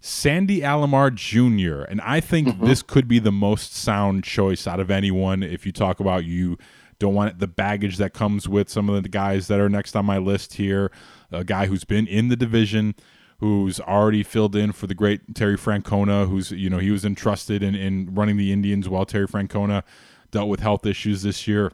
Sandy 0.05 0.59
Alomar 0.59 1.15
Jr. 1.15 1.81
And 1.81 1.99
I 2.01 2.19
think 2.19 2.61
this 2.61 2.83
could 2.83 3.07
be 3.07 3.17
the 3.17 3.31
most 3.31 3.75
sound 3.75 4.23
choice 4.23 4.67
out 4.67 4.79
of 4.79 4.91
anyone. 4.91 5.41
If 5.41 5.65
you 5.65 5.71
talk 5.71 5.99
about 5.99 6.25
you 6.25 6.59
don't 6.99 7.15
want 7.15 7.39
the 7.39 7.47
baggage 7.47 7.97
that 7.97 8.13
comes 8.13 8.47
with 8.47 8.69
some 8.69 8.87
of 8.87 9.01
the 9.01 9.09
guys 9.09 9.47
that 9.47 9.59
are 9.59 9.67
next 9.67 9.95
on 9.95 10.05
my 10.05 10.19
list 10.19 10.53
here, 10.53 10.91
a 11.31 11.43
guy 11.43 11.65
who's 11.65 11.85
been 11.85 12.05
in 12.05 12.27
the 12.27 12.35
division, 12.35 12.93
who's 13.39 13.79
already 13.79 14.21
filled 14.21 14.55
in 14.55 14.73
for 14.73 14.85
the 14.85 14.93
great 14.93 15.33
Terry 15.33 15.57
Francona, 15.57 16.29
who's 16.29 16.51
you 16.51 16.69
know 16.69 16.77
he 16.77 16.91
was 16.91 17.03
entrusted 17.03 17.63
in, 17.63 17.73
in 17.73 18.13
running 18.13 18.37
the 18.37 18.53
Indians 18.53 18.87
while 18.87 19.07
Terry 19.07 19.27
Francona 19.27 19.81
dealt 20.29 20.49
with 20.49 20.59
health 20.59 20.85
issues 20.85 21.23
this 21.23 21.47
year. 21.47 21.71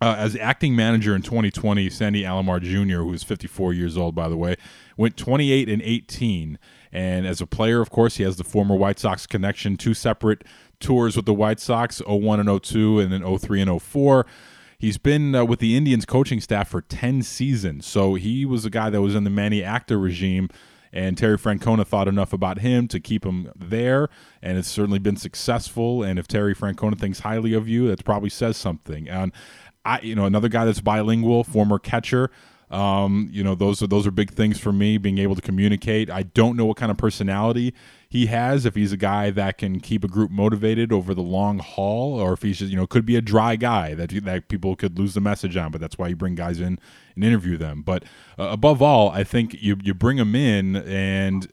Uh, 0.00 0.14
as 0.16 0.36
acting 0.36 0.76
manager 0.76 1.16
in 1.16 1.22
2020, 1.22 1.90
Sandy 1.90 2.22
Alomar 2.22 2.60
Jr., 2.60 2.98
who 2.98 3.12
is 3.12 3.24
54 3.24 3.72
years 3.72 3.96
old, 3.96 4.14
by 4.14 4.28
the 4.28 4.36
way, 4.36 4.54
went 4.96 5.16
28 5.16 5.68
and 5.68 5.82
18. 5.82 6.56
And 6.92 7.26
as 7.26 7.40
a 7.40 7.46
player, 7.46 7.80
of 7.80 7.90
course, 7.90 8.16
he 8.16 8.24
has 8.24 8.36
the 8.36 8.44
former 8.44 8.74
White 8.74 8.98
Sox 8.98 9.26
connection, 9.26 9.76
two 9.76 9.94
separate 9.94 10.44
tours 10.80 11.16
with 11.16 11.26
the 11.26 11.34
White 11.34 11.60
Sox, 11.60 12.00
01 12.06 12.40
and 12.40 12.62
02, 12.62 13.00
and 13.00 13.12
then 13.12 13.38
03 13.38 13.62
and 13.62 13.82
04. 13.82 14.26
He's 14.78 14.96
been 14.98 15.34
uh, 15.34 15.44
with 15.44 15.58
the 15.58 15.76
Indians 15.76 16.06
coaching 16.06 16.40
staff 16.40 16.68
for 16.68 16.80
10 16.80 17.22
seasons. 17.22 17.84
So 17.84 18.14
he 18.14 18.44
was 18.44 18.64
a 18.64 18.70
guy 18.70 18.90
that 18.90 19.02
was 19.02 19.14
in 19.14 19.24
the 19.24 19.30
Manny 19.30 19.62
Acta 19.62 19.98
regime 19.98 20.48
and 20.92 21.18
Terry 21.18 21.36
Francona 21.36 21.86
thought 21.86 22.08
enough 22.08 22.32
about 22.32 22.60
him 22.60 22.88
to 22.88 23.00
keep 23.00 23.24
him 23.24 23.52
there, 23.54 24.08
and 24.42 24.58
it's 24.58 24.68
certainly 24.68 24.98
been 24.98 25.16
successful. 25.16 26.02
And 26.02 26.18
if 26.18 26.26
Terry 26.26 26.54
Francona 26.54 26.98
thinks 26.98 27.20
highly 27.20 27.52
of 27.52 27.68
you, 27.68 27.88
that 27.88 28.04
probably 28.04 28.30
says 28.30 28.56
something. 28.56 29.08
And 29.08 29.32
I, 29.84 30.00
you 30.00 30.14
know, 30.14 30.24
another 30.24 30.48
guy 30.48 30.64
that's 30.64 30.80
bilingual, 30.80 31.44
former 31.44 31.78
catcher. 31.78 32.30
Um, 32.70 33.28
you 33.32 33.42
know, 33.42 33.54
those 33.54 33.82
are 33.82 33.86
those 33.86 34.06
are 34.06 34.10
big 34.10 34.30
things 34.30 34.58
for 34.58 34.72
me. 34.72 34.98
Being 34.98 35.18
able 35.18 35.34
to 35.34 35.40
communicate. 35.40 36.10
I 36.10 36.24
don't 36.24 36.56
know 36.56 36.66
what 36.66 36.76
kind 36.76 36.90
of 36.90 36.98
personality 36.98 37.74
he 38.08 38.26
has. 38.26 38.66
If 38.66 38.74
he's 38.74 38.92
a 38.92 38.96
guy 38.96 39.30
that 39.30 39.58
can 39.58 39.80
keep 39.80 40.04
a 40.04 40.08
group 40.08 40.30
motivated 40.30 40.92
over 40.92 41.14
the 41.14 41.22
long 41.22 41.58
haul, 41.60 42.20
or 42.20 42.34
if 42.34 42.42
he's 42.42 42.58
just 42.58 42.70
you 42.70 42.76
know 42.76 42.86
could 42.86 43.06
be 43.06 43.16
a 43.16 43.22
dry 43.22 43.56
guy 43.56 43.94
that 43.94 44.10
that 44.24 44.48
people 44.48 44.76
could 44.76 44.98
lose 44.98 45.14
the 45.14 45.20
message 45.20 45.56
on. 45.56 45.70
But 45.70 45.80
that's 45.80 45.96
why 45.96 46.08
you 46.08 46.16
bring 46.16 46.34
guys 46.34 46.60
in 46.60 46.78
and 47.14 47.24
interview 47.24 47.56
them. 47.56 47.82
But 47.82 48.04
uh, 48.38 48.44
above 48.44 48.82
all, 48.82 49.10
I 49.10 49.24
think 49.24 49.62
you 49.62 49.76
you 49.82 49.94
bring 49.94 50.18
him 50.18 50.34
in 50.34 50.76
and 50.76 51.48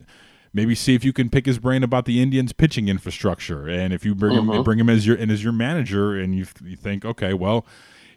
maybe 0.53 0.73
see 0.73 0.95
if 0.95 1.03
you 1.03 1.13
can 1.13 1.29
pick 1.29 1.45
his 1.45 1.59
brain 1.59 1.83
about 1.83 2.05
the 2.05 2.21
Indians' 2.21 2.53
pitching 2.53 2.87
infrastructure. 2.87 3.67
And 3.67 3.93
if 3.93 4.05
you 4.05 4.15
bring 4.15 4.33
him 4.33 4.63
bring 4.63 4.79
him 4.79 4.89
as 4.89 5.05
your 5.05 5.17
and 5.17 5.31
as 5.31 5.43
your 5.43 5.53
manager, 5.53 6.15
and 6.15 6.35
you 6.35 6.45
you 6.63 6.75
think, 6.75 7.05
okay, 7.05 7.33
well, 7.33 7.65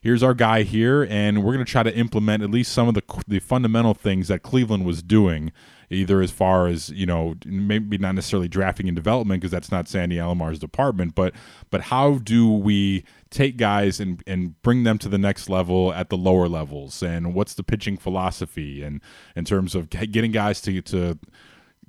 here's 0.00 0.22
our 0.22 0.34
guy 0.34 0.62
here, 0.62 1.06
and 1.10 1.42
we're 1.42 1.52
going 1.52 1.64
to 1.64 1.70
try 1.70 1.82
to 1.82 1.94
implement 1.94 2.42
at 2.42 2.50
least 2.50 2.72
some 2.72 2.88
of 2.88 2.94
the 2.94 3.02
the 3.26 3.38
fundamental 3.38 3.94
things 3.94 4.28
that 4.28 4.42
Cleveland 4.42 4.84
was 4.84 5.02
doing. 5.02 5.52
Either 5.90 6.20
as 6.20 6.30
far 6.30 6.66
as 6.66 6.90
you 6.90 7.06
know, 7.06 7.34
maybe 7.46 7.96
not 7.96 8.14
necessarily 8.14 8.46
drafting 8.46 8.88
and 8.88 8.94
development 8.94 9.40
because 9.40 9.50
that's 9.50 9.70
not 9.70 9.88
Sandy 9.88 10.16
Alomar's 10.16 10.58
department, 10.58 11.14
but 11.14 11.34
but 11.70 11.82
how 11.82 12.16
do 12.18 12.50
we 12.52 13.04
take 13.30 13.56
guys 13.56 13.98
and 13.98 14.22
and 14.26 14.60
bring 14.60 14.82
them 14.84 14.98
to 14.98 15.08
the 15.08 15.16
next 15.16 15.48
level 15.48 15.92
at 15.94 16.10
the 16.10 16.16
lower 16.16 16.46
levels, 16.46 17.02
and 17.02 17.34
what's 17.34 17.54
the 17.54 17.62
pitching 17.62 17.96
philosophy, 17.96 18.82
and 18.82 19.00
in 19.34 19.46
terms 19.46 19.74
of 19.74 19.88
getting 19.88 20.30
guys 20.30 20.60
to 20.60 20.82
to 20.82 21.18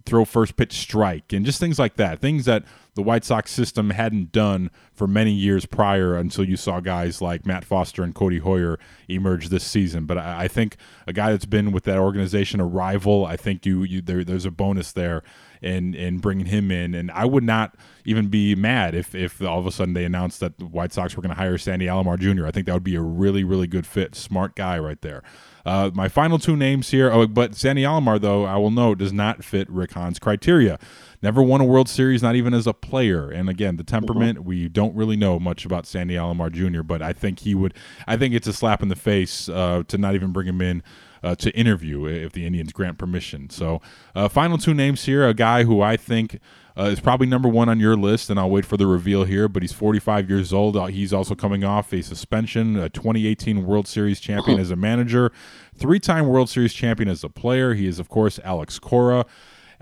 throw 0.10 0.26
first 0.26 0.56
pitch 0.56 0.74
strike 0.74 1.32
and 1.32 1.46
just 1.46 1.60
things 1.60 1.78
like 1.78 1.96
that. 1.96 2.20
Things 2.20 2.46
that 2.46 2.64
the 2.96 3.04
White 3.04 3.24
Sox 3.24 3.52
system 3.52 3.92
hadn't 3.92 4.32
done 4.32 4.72
for 4.92 5.08
many 5.08 5.32
years 5.32 5.66
prior 5.66 6.18
until 6.18 6.44
you 6.44 6.58
saw 6.58 6.80
guys 6.80 7.22
like 7.22 7.46
Matt 7.46 7.64
Foster 7.64 8.04
and 8.04 8.14
Codi 8.14 8.42
Heuer 8.42 8.78
emerge 9.08 9.50
this 9.50 9.64
season. 9.64 10.06
But 10.06 10.18
I, 10.18 10.44
I 10.44 10.48
think 10.48 10.76
a 11.08 11.14
guy 11.14 11.32
that's 11.32 11.46
been 11.46 11.72
with 11.72 11.84
that 11.84 12.00
organization, 12.00 12.60
a 12.60 12.66
rival, 12.66 13.26
I 13.26 13.38
think 13.38 13.66
you, 13.66 13.84
you 13.84 14.02
there, 14.02 14.24
there's 14.24 14.46
a 14.46 14.52
bonus 14.52 14.92
there 14.92 15.24
in 15.62 15.94
in 15.94 16.20
bringing 16.20 16.48
him 16.48 16.72
in. 16.72 16.96
And 16.96 17.12
I 17.12 17.26
would 17.26 17.44
not 17.44 17.76
even 18.06 18.28
be 18.28 18.56
mad 18.56 18.96
if 18.96 19.14
if 19.14 19.42
all 19.42 19.60
of 19.60 19.68
a 19.68 19.72
sudden 19.72 19.94
they 19.94 20.06
announced 20.06 20.40
that 20.40 20.58
the 20.58 20.66
White 20.66 20.92
Sox 20.92 21.16
were 21.16 21.22
going 21.22 21.36
to 21.36 21.40
hire 21.40 21.58
Sandy 21.58 21.86
Alomar 21.86 22.18
Jr. 22.20 22.48
I 22.48 22.52
think 22.52 22.66
that 22.66 22.74
would 22.74 22.84
be 22.84 22.96
a 22.96 23.02
really 23.02 23.44
really 23.44 23.68
good 23.68 23.86
fit, 23.86 24.16
smart 24.16 24.56
guy 24.56 24.80
right 24.80 25.02
there. 25.02 25.24
Uh, 25.70 25.92
my 25.94 26.08
final 26.08 26.40
two 26.40 26.58
names 26.58 26.90
here, 26.90 27.12
oh, 27.12 27.28
but 27.28 27.54
Sandy 27.54 27.84
Alomar, 27.84 28.20
though, 28.20 28.44
I 28.44 28.58
will 28.58 28.72
note, 28.72 28.98
does 28.98 29.14
not 29.14 29.44
fit 29.44 29.70
Rick 29.70 29.92
Hahn's 29.92 30.18
criteria. 30.18 30.80
Never 31.22 31.44
won 31.44 31.60
a 31.60 31.66
World 31.66 31.90
Series, 31.90 32.24
not 32.24 32.36
even 32.36 32.54
as 32.54 32.66
a 32.66 32.74
player. 32.74 33.30
And 33.30 33.50
again, 33.50 33.76
the 33.76 33.84
temperament, 33.84 34.46
we 34.46 34.70
don't 34.70 34.96
really 34.96 35.18
know 35.18 35.40
much 35.40 35.66
about 35.66 35.86
Sandy 35.86 36.16
Alomar 36.16 36.52
Jr., 36.52 36.82
but 36.82 37.02
I 37.02 37.12
think 37.12 37.40
he 37.40 37.54
would, 37.54 37.74
I 38.08 38.16
think 38.16 38.34
it's 38.34 38.48
a 38.48 38.54
slap 38.54 38.82
in 38.82 38.88
the 38.88 38.96
face 38.96 39.50
uh, 39.50 39.84
to 39.88 39.98
not 39.98 40.16
even 40.16 40.32
bring 40.32 40.48
him 40.48 40.62
in. 40.62 40.84
Uh, 41.22 41.36
to 41.36 41.52
interview 41.52 42.06
if 42.06 42.32
the 42.32 42.46
Indians 42.46 42.72
grant 42.72 42.98
permission. 42.98 43.50
So, 43.50 43.82
uh, 44.16 44.30
final 44.30 44.58
two 44.58 44.74
names 44.74 45.04
here 45.04 45.28
a 45.28 45.34
guy 45.34 45.66
who 45.66 45.82
I 45.82 45.98
think 45.98 46.40
uh, 46.80 46.84
is 46.84 47.02
probably 47.02 47.28
number 47.28 47.50
one 47.50 47.68
on 47.68 47.78
your 47.78 47.98
list, 47.98 48.30
and 48.30 48.40
I'll 48.40 48.50
wait 48.50 48.66
for 48.66 48.78
the 48.78 48.88
reveal 48.88 49.26
here. 49.26 49.50
But 49.50 49.62
he's 49.62 49.74
45 49.74 50.30
years 50.30 50.54
old. 50.54 50.78
Uh, 50.78 50.86
he's 50.86 51.12
also 51.12 51.36
coming 51.36 51.66
off 51.66 51.92
a 51.92 52.02
suspension, 52.02 52.78
a 52.78 52.88
2018 52.88 53.66
World 53.66 53.86
Series 53.86 54.22
champion 54.22 54.60
as 54.60 54.72
a 54.72 54.78
manager, 54.78 55.34
three 55.76 56.00
time 56.00 56.26
World 56.26 56.50
Series 56.50 56.74
champion 56.74 57.10
as 57.10 57.22
a 57.22 57.30
player. 57.30 57.74
He 57.74 57.86
is, 57.86 58.00
of 58.00 58.08
course, 58.08 58.40
Alex 58.46 58.80
Cora. 58.80 59.26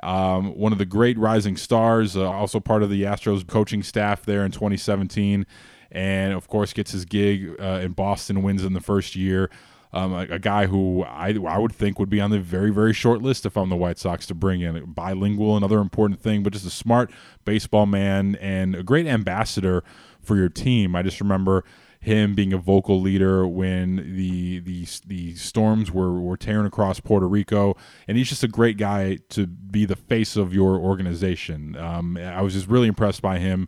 Um, 0.03 0.57
one 0.57 0.71
of 0.71 0.77
the 0.77 0.85
great 0.85 1.17
rising 1.17 1.57
stars, 1.57 2.15
uh, 2.15 2.29
also 2.29 2.59
part 2.59 2.83
of 2.83 2.89
the 2.89 3.03
Astros 3.03 3.45
coaching 3.47 3.83
staff 3.83 4.23
there 4.23 4.45
in 4.45 4.51
2017, 4.51 5.45
and 5.91 6.33
of 6.33 6.47
course 6.47 6.73
gets 6.73 6.91
his 6.91 7.05
gig 7.05 7.55
uh, 7.59 7.81
in 7.83 7.93
Boston, 7.93 8.43
wins 8.43 8.63
in 8.63 8.73
the 8.73 8.81
first 8.81 9.15
year. 9.15 9.49
Um, 9.93 10.13
a, 10.13 10.27
a, 10.31 10.39
guy 10.39 10.67
who 10.67 11.03
I, 11.03 11.33
I 11.47 11.57
would 11.57 11.73
think 11.73 11.97
would 11.97 12.09
be 12.09 12.19
on 12.19 12.29
the 12.29 12.39
very, 12.39 12.71
very 12.71 12.93
short 12.93 13.21
list 13.21 13.45
if 13.45 13.55
I'm 13.55 13.69
the 13.69 13.77
White 13.77 13.97
Sox 13.97 14.27
to 14.27 14.35
bring 14.35 14.59
in. 14.59 14.83
Bilingual, 14.91 15.55
another 15.55 15.79
important 15.79 16.19
thing, 16.19 16.43
but 16.43 16.51
just 16.51 16.65
a 16.65 16.69
smart 16.69 17.09
baseball 17.45 17.85
man 17.85 18.35
and 18.35 18.75
a 18.75 18.83
great 18.83 19.07
ambassador 19.07 19.85
for 20.21 20.35
your 20.35 20.49
team. 20.49 20.93
I 20.93 21.03
just 21.03 21.21
remember 21.21 21.63
him 21.99 22.35
being 22.35 22.53
a 22.53 22.57
vocal 22.57 23.01
leader 23.01 23.47
when 23.47 24.15
the 24.15 24.59
the 24.59 24.87
the 25.05 25.35
storms 25.35 25.91
were, 25.91 26.19
were 26.19 26.37
tearing 26.37 26.65
across 26.65 26.99
Puerto 26.99 27.27
Rico, 27.27 27.75
and 28.07 28.17
he's 28.17 28.29
just 28.29 28.43
a 28.43 28.47
great 28.47 28.77
guy 28.77 29.17
to 29.29 29.47
be 29.47 29.85
the 29.85 29.95
face 29.95 30.35
of 30.35 30.53
your 30.53 30.77
organization. 30.77 31.75
Um, 31.75 32.17
I 32.17 32.41
was 32.41 32.53
just 32.53 32.67
really 32.67 32.87
impressed 32.87 33.21
by 33.21 33.39
him. 33.39 33.67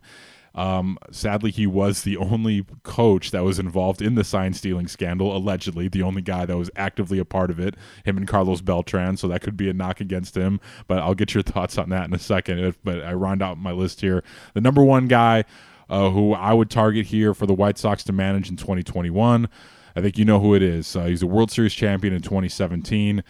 Um, 0.54 0.98
sadly, 1.10 1.50
he 1.50 1.66
was 1.66 2.02
the 2.02 2.16
only 2.16 2.64
coach 2.82 3.30
that 3.30 3.44
was 3.44 3.58
involved 3.58 4.02
in 4.02 4.14
the 4.14 4.24
sign 4.24 4.52
stealing 4.54 4.88
scandal, 4.88 5.36
allegedly, 5.36 5.88
the 5.88 6.02
only 6.02 6.22
guy 6.22 6.44
that 6.44 6.56
was 6.56 6.70
actively 6.76 7.18
a 7.18 7.24
part 7.24 7.50
of 7.50 7.60
it, 7.60 7.76
him 8.04 8.16
and 8.16 8.26
Carlos 8.26 8.60
Beltran. 8.60 9.16
So 9.16 9.28
that 9.28 9.42
could 9.42 9.56
be 9.56 9.68
a 9.70 9.72
knock 9.72 10.00
against 10.00 10.36
him. 10.36 10.60
But 10.88 10.98
I'll 10.98 11.14
get 11.14 11.34
your 11.34 11.42
thoughts 11.44 11.78
on 11.78 11.88
that 11.90 12.06
in 12.06 12.14
a 12.14 12.18
second. 12.18 12.74
But 12.82 13.02
I 13.02 13.12
round 13.12 13.42
out 13.42 13.58
my 13.58 13.72
list 13.72 14.00
here. 14.00 14.24
The 14.54 14.60
number 14.60 14.82
one 14.82 15.06
guy 15.06 15.44
uh, 15.90 16.10
who 16.10 16.32
I 16.32 16.54
would 16.54 16.70
target 16.70 17.06
here 17.06 17.34
for 17.34 17.46
the 17.46 17.52
White 17.52 17.76
Sox 17.76 18.04
to 18.04 18.12
manage 18.12 18.48
in 18.48 18.56
2021. 18.56 19.48
I 19.96 20.00
think 20.00 20.16
you 20.16 20.24
know 20.24 20.38
who 20.38 20.54
it 20.54 20.62
is. 20.62 20.94
Uh, 20.94 21.06
he's 21.06 21.22
a 21.22 21.26
World 21.26 21.50
Series 21.50 21.74
champion 21.74 22.14
in 22.14 22.22
2017. 22.22 23.22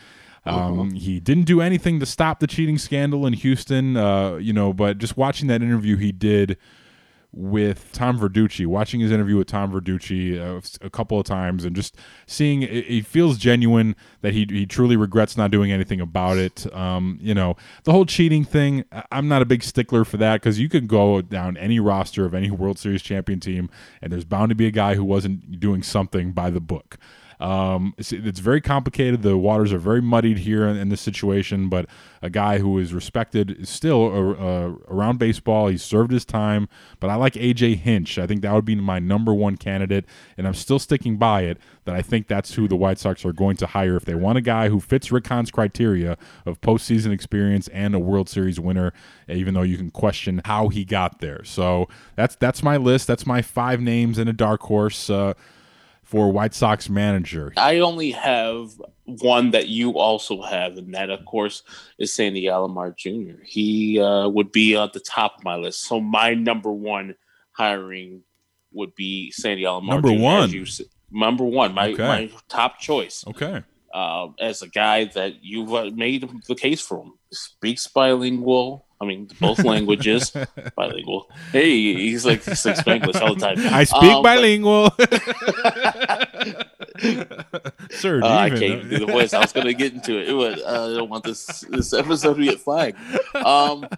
Um, 0.44 0.92
he 0.92 1.20
didn't 1.20 1.44
do 1.44 1.61
anything 1.61 2.01
to 2.01 2.07
stop 2.07 2.40
the 2.40 2.46
cheating 2.46 2.79
scandal 2.79 3.27
in 3.27 3.35
Houston, 3.35 3.96
uh, 3.96 4.37
you 4.37 4.53
know, 4.53 4.73
but 4.73 4.99
just 4.99 5.16
watching 5.16 5.49
that 5.49 5.62
interview 5.62 5.96
he 5.96 6.12
did 6.12 6.57
with 7.33 7.90
Tom 7.93 8.19
Verducci, 8.19 8.66
watching 8.66 9.01
his 9.01 9.12
interview 9.12 9.37
with 9.37 9.47
Tom 9.47 9.71
Verducci 9.73 10.38
uh, 10.38 10.61
a 10.85 10.90
couple 10.90 11.19
of 11.19 11.27
times, 11.27 11.64
and 11.64 11.77
just 11.77 11.97
seeing 12.27 12.62
it, 12.62 12.71
it, 12.71 13.07
feels 13.07 13.38
genuine 13.38 13.95
that 14.23 14.33
he 14.33 14.47
he 14.51 14.66
truly 14.66 14.97
regrets 14.97 15.37
not 15.37 15.51
doing 15.51 15.71
anything 15.71 16.01
about 16.01 16.38
it. 16.38 16.73
Um, 16.75 17.19
you 17.21 17.35
know, 17.35 17.57
the 17.85 17.93
whole 17.93 18.07
cheating 18.07 18.45
thing, 18.45 18.85
I'm 19.12 19.29
not 19.29 19.43
a 19.43 19.47
big 19.47 19.62
stickler 19.62 20.05
for 20.05 20.16
that 20.16 20.40
because 20.40 20.59
you 20.59 20.69
can 20.69 20.87
go 20.87 21.21
down 21.23 21.57
any 21.57 21.79
roster 21.79 22.25
of 22.25 22.35
any 22.35 22.51
World 22.51 22.79
Series 22.79 23.03
champion 23.03 23.38
team, 23.38 23.71
and 24.03 24.12
there's 24.12 24.25
bound 24.25 24.49
to 24.49 24.55
be 24.57 24.66
a 24.66 24.73
guy 24.73 24.95
who 24.95 25.05
wasn't 25.05 25.61
doing 25.61 25.83
something 25.83 26.33
by 26.33 26.51
the 26.51 26.61
book. 26.61 26.99
Um, 27.40 27.94
it's, 27.96 28.12
it's, 28.12 28.38
very 28.38 28.61
complicated. 28.61 29.22
The 29.22 29.38
waters 29.38 29.72
are 29.72 29.79
very 29.79 30.03
muddied 30.03 30.38
here 30.38 30.68
in, 30.68 30.76
in, 30.76 30.90
this 30.90 31.00
situation, 31.00 31.70
but 31.70 31.87
a 32.20 32.29
guy 32.29 32.59
who 32.59 32.79
is 32.79 32.92
respected 32.92 33.66
still 33.66 34.09
uh, 34.09 34.92
around 34.94 35.18
baseball. 35.18 35.68
He 35.68 35.79
served 35.79 36.12
his 36.12 36.26
time, 36.26 36.68
but 37.00 37.09
I 37.09 37.14
like 37.14 37.33
AJ 37.35 37.76
Hinch. 37.76 38.18
I 38.18 38.26
think 38.26 38.42
that 38.42 38.53
would 38.53 38.66
be 38.66 38.74
my 38.74 38.98
number 38.98 39.33
one 39.33 39.57
candidate, 39.57 40.05
and 40.37 40.46
I'm 40.46 40.53
still 40.53 40.79
sticking 40.79 41.16
by 41.16 41.42
it 41.42 41.57
that 41.87 41.94
I 41.94 42.03
think 42.03 42.29
that's 42.29 42.55
who 42.55 42.68
the 42.68 42.76
White 42.76 42.99
Sox 42.99 43.24
are 43.24 43.32
going 43.32 43.57
to 43.57 43.66
hire 43.68 43.97
if 43.97 44.05
they 44.05 44.14
want 44.14 44.36
a 44.36 44.43
guy 44.43 44.68
who 44.68 44.78
fits 44.78 45.11
Rick 45.11 45.26
Hahn's 45.28 45.51
criteria 45.51 46.18
of 46.45 46.61
postseason 46.61 47.11
experience 47.11 47.68
and 47.68 47.95
a 47.95 47.99
World 47.99 48.28
Series 48.28 48.61
winner, 48.61 48.93
even 49.28 49.55
though 49.55 49.62
you 49.62 49.78
can 49.78 49.91
question 49.91 50.43
how 50.45 50.68
he 50.68 50.84
got 50.84 51.20
there. 51.20 51.43
So 51.45 51.88
that's 52.16 52.36
that's 52.36 52.62
my 52.62 52.76
list. 52.76 53.07
That's 53.07 53.24
my 53.24 53.41
five 53.41 53.80
names 53.80 54.18
in 54.18 54.28
a 54.28 54.34
dark 54.34 54.61
horse. 54.61 55.09
Uh, 55.09 55.32
for 56.11 56.32
White 56.32 56.54
Sox 56.54 56.88
manager? 56.88 57.52
I 57.56 57.78
only 57.78 58.11
have 58.11 58.72
one 59.04 59.52
that 59.52 59.68
you 59.68 59.96
also 59.96 60.42
have, 60.42 60.76
and 60.76 60.92
that, 60.92 61.08
of 61.08 61.24
course, 61.24 61.62
is 62.00 62.12
Sandy 62.12 62.46
Alomar 62.46 62.96
Jr. 62.96 63.40
He 63.44 64.00
uh, 64.00 64.28
would 64.28 64.50
be 64.50 64.76
at 64.76 64.92
the 64.92 64.98
top 64.98 65.38
of 65.38 65.44
my 65.44 65.54
list. 65.54 65.84
So 65.84 66.00
my 66.00 66.34
number 66.34 66.72
one 66.72 67.14
hiring 67.52 68.24
would 68.72 68.96
be 68.96 69.30
Sandy 69.30 69.62
Alomar. 69.62 69.86
Jr. 69.86 69.92
Number 69.92 70.14
Jr., 70.16 70.20
one. 70.20 70.50
You, 70.50 70.66
number 71.12 71.44
one, 71.44 71.74
my 71.74 71.90
okay. 71.90 72.02
my 72.02 72.30
top 72.48 72.80
choice. 72.80 73.24
Okay. 73.28 73.62
Uh, 73.94 74.28
as 74.40 74.62
a 74.62 74.68
guy 74.68 75.04
that 75.04 75.44
you've 75.44 75.72
uh, 75.72 75.90
made 75.94 76.28
the 76.48 76.56
case 76.56 76.80
for 76.80 77.04
him, 77.04 77.12
speaks 77.32 77.86
bilingual, 77.86 78.84
I 79.01 79.07
mean, 79.07 79.30
both 79.40 79.64
languages, 79.64 80.30
bilingual. 80.76 81.30
Hey, 81.53 81.70
he's 81.94 82.26
like 82.26 82.44
he 82.44 82.55
speaks 82.55 82.86
English 82.86 83.16
all 83.16 83.34
the 83.34 83.40
time. 83.40 83.57
I 83.74 83.84
speak 83.84 84.03
um, 84.03 84.22
bilingual. 84.22 84.90
Sir, 87.90 88.20
uh, 88.22 88.28
I 88.28 88.51
can't 88.51 88.90
do 88.90 88.98
the 88.98 89.07
voice. 89.07 89.32
I 89.32 89.40
was 89.40 89.53
going 89.53 89.66
to 89.66 89.74
get 89.74 89.94
into 89.94 90.18
it. 90.18 90.28
it 90.28 90.34
would, 90.34 90.61
uh, 90.61 90.90
I 90.90 90.98
don't 90.98 91.09
want 91.09 91.24
this 91.24 91.64
this 91.70 91.94
episode 91.94 92.34
to 92.34 92.44
get 92.44 92.61
flagged. 92.61 92.98
Um, 93.34 93.88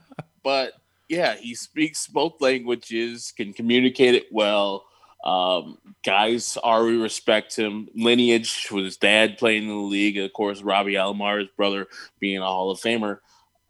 but 0.45 0.75
yeah, 1.09 1.35
he 1.35 1.57
speaks 1.57 2.07
both 2.07 2.41
languages, 2.41 3.33
can 3.37 3.53
communicate 3.53 4.15
it 4.15 4.27
well. 4.31 4.85
Um, 5.25 5.79
guys 6.05 6.57
already 6.57 6.97
respect 6.97 7.57
him. 7.57 7.89
Lineage 7.95 8.69
with 8.71 8.85
his 8.85 8.97
dad 8.99 9.37
playing 9.39 9.65
in 9.65 9.69
the 9.69 9.75
league, 9.75 10.19
of 10.19 10.33
course, 10.33 10.63
Robbie 10.63 10.95
Alomar, 10.95 11.41
his 11.41 11.49
brother, 11.57 11.89
being 12.21 12.39
a 12.39 12.47
Hall 12.47 12.71
of 12.71 12.81
Famer. 12.81 13.19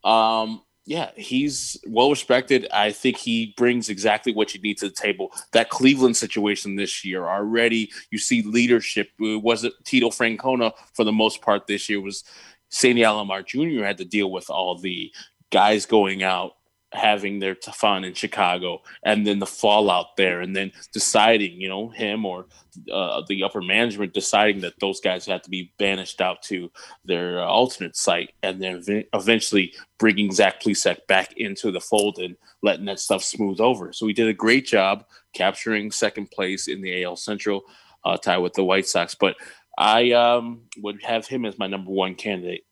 Um, 0.04 0.62
yeah, 0.84 1.10
he's 1.16 1.76
well 1.86 2.10
respected. 2.10 2.66
I 2.72 2.90
think 2.90 3.16
he 3.16 3.54
brings 3.56 3.88
exactly 3.88 4.32
what 4.32 4.54
you 4.54 4.60
need 4.60 4.78
to 4.78 4.88
the 4.88 4.94
table. 4.94 5.32
That 5.52 5.70
Cleveland 5.70 6.16
situation 6.16 6.74
this 6.74 7.04
year 7.04 7.26
already, 7.26 7.92
you 8.10 8.18
see 8.18 8.42
leadership. 8.42 9.10
It 9.20 9.42
wasn't 9.42 9.74
Tito 9.84 10.08
Francona 10.08 10.72
for 10.94 11.04
the 11.04 11.12
most 11.12 11.40
part 11.40 11.66
this 11.66 11.88
year. 11.88 12.00
It 12.00 12.02
was 12.02 12.24
Sandy 12.68 13.02
Alomar 13.02 13.46
Jr. 13.46 13.84
had 13.84 13.98
to 13.98 14.04
deal 14.04 14.32
with 14.32 14.50
all 14.50 14.76
the 14.76 15.12
guys 15.50 15.86
going 15.86 16.22
out 16.22 16.56
having 16.92 17.38
their 17.38 17.54
fun 17.54 18.04
in 18.04 18.14
Chicago 18.14 18.82
and 19.02 19.26
then 19.26 19.38
the 19.38 19.46
fallout 19.46 20.16
there 20.16 20.40
and 20.40 20.54
then 20.54 20.70
deciding, 20.92 21.60
you 21.60 21.68
know, 21.68 21.88
him 21.88 22.24
or 22.26 22.46
uh, 22.92 23.22
the 23.28 23.42
upper 23.42 23.62
management 23.62 24.12
deciding 24.12 24.60
that 24.60 24.78
those 24.80 25.00
guys 25.00 25.26
had 25.26 25.42
to 25.42 25.50
be 25.50 25.72
banished 25.78 26.20
out 26.20 26.42
to 26.42 26.70
their 27.04 27.40
uh, 27.40 27.46
alternate 27.46 27.96
site 27.96 28.32
and 28.42 28.62
then 28.62 29.04
eventually 29.14 29.72
bringing 29.98 30.30
Zach 30.32 30.60
Plesac 30.60 31.06
back 31.06 31.32
into 31.36 31.70
the 31.70 31.80
fold 31.80 32.18
and 32.18 32.36
letting 32.62 32.84
that 32.86 33.00
stuff 33.00 33.22
smooth 33.22 33.60
over. 33.60 33.92
So 33.92 34.06
he 34.06 34.12
did 34.12 34.28
a 34.28 34.34
great 34.34 34.66
job 34.66 35.04
capturing 35.34 35.90
second 35.90 36.30
place 36.30 36.68
in 36.68 36.82
the 36.82 37.04
AL 37.04 37.16
Central 37.16 37.62
uh, 38.04 38.16
tie 38.16 38.38
with 38.38 38.52
the 38.52 38.64
White 38.64 38.86
Sox. 38.86 39.14
But 39.14 39.36
I 39.78 40.12
um, 40.12 40.62
would 40.78 41.02
have 41.02 41.26
him 41.26 41.46
as 41.46 41.58
my 41.58 41.66
number 41.66 41.90
one 41.90 42.14
candidate. 42.14 42.64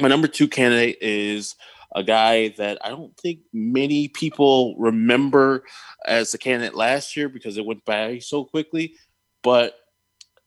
My 0.00 0.08
number 0.08 0.28
two 0.28 0.48
candidate 0.48 0.98
is– 1.00 1.54
a 1.94 2.02
guy 2.02 2.48
that 2.58 2.78
I 2.84 2.90
don't 2.90 3.16
think 3.16 3.40
many 3.52 4.08
people 4.08 4.76
remember 4.78 5.64
as 6.06 6.34
a 6.34 6.38
candidate 6.38 6.74
last 6.74 7.16
year 7.16 7.28
because 7.28 7.56
it 7.56 7.64
went 7.64 7.84
by 7.84 8.18
so 8.18 8.44
quickly. 8.44 8.94
But 9.42 9.74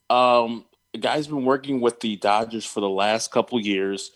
um, 0.09 0.65
the 0.93 0.99
guy's 0.99 1.27
been 1.27 1.45
working 1.45 1.81
with 1.81 1.99
the 1.99 2.17
Dodgers 2.17 2.65
for 2.65 2.81
the 2.81 2.89
last 2.89 3.31
couple 3.31 3.59
years, 3.59 4.11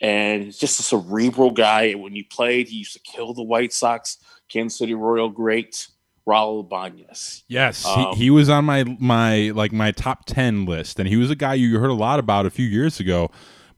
and 0.00 0.44
he's 0.44 0.58
just 0.58 0.80
a 0.80 0.82
cerebral 0.82 1.50
guy. 1.50 1.84
And 1.84 2.02
when 2.02 2.14
he 2.14 2.22
played, 2.22 2.68
he 2.68 2.78
used 2.78 2.94
to 2.94 3.00
kill 3.00 3.34
the 3.34 3.42
White 3.42 3.72
Sox, 3.72 4.18
Kansas 4.48 4.78
City 4.78 4.94
Royal 4.94 5.28
great. 5.28 5.88
Raul 6.28 6.60
Ibanez. 6.60 7.44
Yes, 7.48 7.84
um, 7.84 8.14
he, 8.14 8.24
he 8.24 8.30
was 8.30 8.48
on 8.48 8.64
my 8.64 8.84
my 9.00 9.50
like 9.50 9.72
my 9.72 9.90
top 9.90 10.26
ten 10.26 10.64
list, 10.64 11.00
and 11.00 11.08
he 11.08 11.16
was 11.16 11.30
a 11.30 11.34
guy 11.34 11.54
you 11.54 11.78
heard 11.80 11.90
a 11.90 11.94
lot 11.94 12.20
about 12.20 12.46
a 12.46 12.50
few 12.50 12.66
years 12.66 13.00
ago 13.00 13.30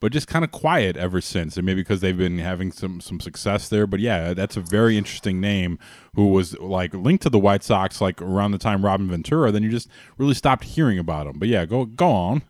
but 0.02 0.10
just 0.10 0.26
kind 0.26 0.44
of 0.44 0.50
quiet 0.50 0.96
ever 0.96 1.20
since. 1.20 1.56
And 1.56 1.64
maybe 1.64 1.80
because 1.80 2.00
they've 2.00 2.18
been 2.18 2.38
having 2.38 2.72
some 2.72 3.00
some 3.00 3.20
success 3.20 3.68
there. 3.68 3.86
But 3.86 4.00
yeah, 4.00 4.34
that's 4.34 4.56
a 4.56 4.60
very 4.60 4.98
interesting 4.98 5.40
name 5.40 5.78
who 6.16 6.26
was 6.26 6.58
like 6.58 6.92
linked 6.92 7.22
to 7.22 7.30
the 7.30 7.38
White 7.38 7.62
Sox 7.62 8.00
like 8.00 8.20
around 8.20 8.50
the 8.50 8.58
time 8.58 8.84
Robin 8.84 9.08
Ventura. 9.08 9.52
Then 9.52 9.62
you 9.62 9.70
just 9.70 9.88
really 10.18 10.34
stopped 10.34 10.64
hearing 10.64 10.98
about 10.98 11.28
him. 11.28 11.38
But 11.38 11.48
yeah, 11.48 11.64
go 11.66 11.84
go 11.84 12.10
on. 12.10 12.42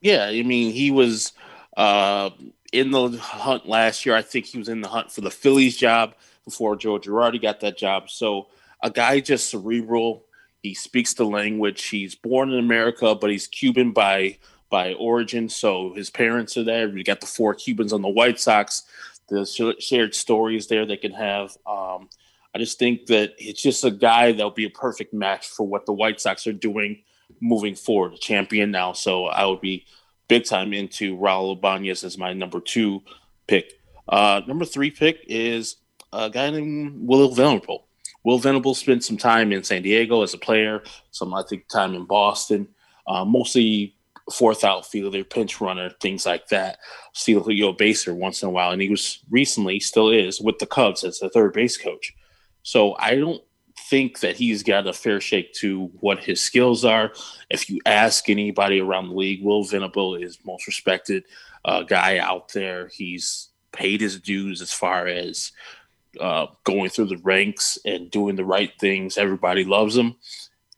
Yeah, 0.00 0.26
I 0.26 0.42
mean 0.42 0.72
he 0.72 0.90
was 0.90 1.32
uh, 1.76 2.30
in 2.72 2.90
the 2.90 3.10
hunt 3.10 3.68
last 3.68 4.04
year. 4.04 4.16
I 4.16 4.22
think 4.22 4.46
he 4.46 4.58
was 4.58 4.68
in 4.68 4.80
the 4.80 4.88
hunt 4.88 5.12
for 5.12 5.20
the 5.20 5.30
Phillies 5.30 5.76
job 5.76 6.16
before 6.44 6.74
Joe 6.74 6.98
Girardi 6.98 7.40
got 7.40 7.60
that 7.60 7.78
job. 7.78 8.10
So 8.10 8.48
a 8.82 8.90
guy 8.90 9.20
just 9.20 9.48
cerebral. 9.48 10.24
He 10.62 10.74
speaks 10.74 11.14
the 11.14 11.26
language. 11.26 11.86
He's 11.86 12.16
born 12.16 12.50
in 12.50 12.58
America, 12.58 13.14
but 13.14 13.30
he's 13.30 13.46
Cuban 13.46 13.92
by 13.92 14.38
by 14.70 14.94
origin. 14.94 15.48
So 15.48 15.94
his 15.94 16.10
parents 16.10 16.56
are 16.56 16.64
there. 16.64 16.88
We 16.88 17.02
got 17.02 17.20
the 17.20 17.26
four 17.26 17.54
Cubans 17.54 17.92
on 17.92 18.02
the 18.02 18.08
White 18.08 18.40
Sox. 18.40 18.84
The 19.28 19.44
shared 19.78 20.14
stories 20.14 20.68
there 20.68 20.86
they 20.86 20.96
can 20.96 21.12
have. 21.12 21.56
Um, 21.66 22.08
I 22.54 22.58
just 22.58 22.78
think 22.78 23.06
that 23.06 23.34
it's 23.38 23.62
just 23.62 23.84
a 23.84 23.90
guy 23.90 24.32
that'll 24.32 24.50
be 24.50 24.66
a 24.66 24.70
perfect 24.70 25.12
match 25.12 25.46
for 25.48 25.66
what 25.66 25.86
the 25.86 25.92
White 25.92 26.20
Sox 26.20 26.46
are 26.46 26.52
doing 26.52 27.02
moving 27.40 27.74
forward. 27.74 28.14
A 28.14 28.18
champion 28.18 28.70
now, 28.70 28.92
so 28.92 29.26
I 29.26 29.44
would 29.44 29.60
be 29.60 29.84
big 30.28 30.44
time 30.44 30.72
into 30.72 31.16
Raul 31.16 31.56
Ibanez 31.56 32.04
as 32.04 32.18
my 32.18 32.32
number 32.32 32.60
two 32.60 33.02
pick. 33.46 33.74
Uh, 34.08 34.40
number 34.46 34.64
three 34.64 34.90
pick 34.90 35.24
is 35.26 35.76
a 36.12 36.30
guy 36.30 36.50
named 36.50 37.06
Will 37.06 37.30
Venable. 37.30 37.86
Will 38.24 38.38
Venable 38.38 38.74
spent 38.74 39.04
some 39.04 39.16
time 39.16 39.52
in 39.52 39.62
San 39.62 39.82
Diego 39.82 40.22
as 40.22 40.34
a 40.34 40.38
player, 40.38 40.82
some 41.10 41.34
I 41.34 41.42
think 41.42 41.68
time 41.68 41.94
in 41.94 42.04
Boston, 42.04 42.68
uh, 43.06 43.24
mostly 43.24 43.94
fourth 44.32 44.64
outfielder, 44.64 45.24
pinch 45.24 45.60
runner, 45.60 45.90
things 46.00 46.26
like 46.26 46.48
that. 46.48 46.78
See 47.14 47.36
Leo 47.36 47.72
baser 47.72 48.14
once 48.14 48.42
in 48.42 48.48
a 48.48 48.52
while, 48.52 48.70
and 48.70 48.82
he 48.82 48.88
was 48.88 49.20
recently, 49.30 49.80
still 49.80 50.10
is, 50.10 50.40
with 50.40 50.58
the 50.58 50.66
Cubs 50.66 51.04
as 51.04 51.18
the 51.18 51.30
third 51.30 51.52
base 51.52 51.76
coach. 51.76 52.14
So 52.62 52.96
I 52.98 53.14
don't 53.14 53.42
think 53.88 54.20
that 54.20 54.36
he's 54.36 54.62
got 54.62 54.86
a 54.86 54.92
fair 54.92 55.20
shake 55.20 55.52
to 55.54 55.86
what 56.00 56.18
his 56.22 56.40
skills 56.40 56.84
are. 56.84 57.12
If 57.48 57.70
you 57.70 57.80
ask 57.86 58.28
anybody 58.28 58.80
around 58.80 59.08
the 59.08 59.14
league, 59.14 59.42
Will 59.42 59.64
Venable 59.64 60.14
is 60.16 60.38
most 60.44 60.66
respected 60.66 61.24
uh, 61.64 61.82
guy 61.82 62.18
out 62.18 62.52
there. 62.52 62.88
He's 62.88 63.48
paid 63.72 64.00
his 64.00 64.20
dues 64.20 64.60
as 64.60 64.72
far 64.72 65.06
as 65.06 65.52
uh, 66.20 66.46
going 66.64 66.90
through 66.90 67.06
the 67.06 67.18
ranks 67.18 67.78
and 67.84 68.10
doing 68.10 68.36
the 68.36 68.44
right 68.44 68.72
things. 68.80 69.16
Everybody 69.16 69.64
loves 69.64 69.96
him 69.96 70.16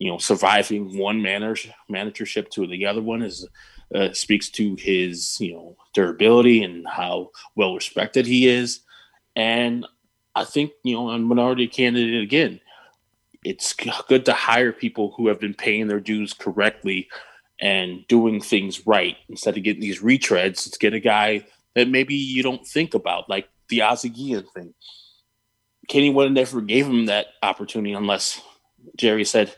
you 0.00 0.10
know, 0.10 0.18
surviving 0.18 0.98
one 0.98 1.22
manager 1.22 1.72
managership 1.88 2.50
to 2.50 2.66
the 2.66 2.86
other 2.86 3.02
one 3.02 3.22
is 3.22 3.46
uh, 3.94 4.12
speaks 4.12 4.48
to 4.48 4.74
his 4.76 5.38
you 5.40 5.52
know 5.52 5.76
durability 5.92 6.64
and 6.64 6.86
how 6.88 7.30
well 7.54 7.74
respected 7.74 8.26
he 8.26 8.48
is. 8.48 8.80
And 9.36 9.86
I 10.34 10.44
think 10.44 10.72
you 10.82 10.94
know, 10.94 11.10
a 11.10 11.18
minority 11.18 11.68
candidate 11.68 12.22
again, 12.22 12.60
it's 13.44 13.74
good 14.08 14.24
to 14.24 14.32
hire 14.32 14.72
people 14.72 15.12
who 15.16 15.28
have 15.28 15.38
been 15.38 15.54
paying 15.54 15.86
their 15.86 16.00
dues 16.00 16.32
correctly 16.32 17.08
and 17.60 18.06
doing 18.08 18.40
things 18.40 18.86
right 18.86 19.18
instead 19.28 19.56
of 19.58 19.62
getting 19.62 19.82
these 19.82 20.00
retreads. 20.00 20.66
Let's 20.66 20.78
get 20.78 20.94
a 20.94 21.00
guy 21.00 21.44
that 21.74 21.88
maybe 21.88 22.14
you 22.14 22.42
don't 22.42 22.66
think 22.66 22.94
about, 22.94 23.28
like 23.28 23.50
the 23.68 23.82
Ozzie 23.82 24.42
thing. 24.54 24.72
Kenny 25.88 26.08
would 26.08 26.24
have 26.24 26.32
never 26.32 26.62
gave 26.62 26.86
him 26.86 27.06
that 27.06 27.26
opportunity 27.42 27.92
unless 27.92 28.40
Jerry 28.96 29.24
said, 29.24 29.54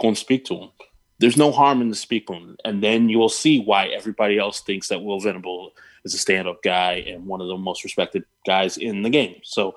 go 0.00 0.08
and 0.08 0.18
speak 0.18 0.44
to 0.46 0.56
him. 0.56 0.70
There's 1.18 1.36
no 1.36 1.52
harm 1.52 1.80
in 1.80 1.88
the 1.88 1.94
speak 1.94 2.26
to 2.26 2.32
him, 2.32 2.56
and 2.64 2.82
then 2.82 3.08
you 3.08 3.18
will 3.18 3.28
see 3.28 3.60
why 3.60 3.86
everybody 3.86 4.38
else 4.38 4.60
thinks 4.60 4.88
that 4.88 5.02
Will 5.02 5.20
Venable 5.20 5.72
is 6.04 6.14
a 6.14 6.18
stand-up 6.18 6.62
guy 6.62 7.04
and 7.06 7.26
one 7.26 7.40
of 7.40 7.46
the 7.46 7.56
most 7.56 7.84
respected 7.84 8.24
guys 8.44 8.76
in 8.76 9.02
the 9.02 9.10
game. 9.10 9.36
So 9.44 9.76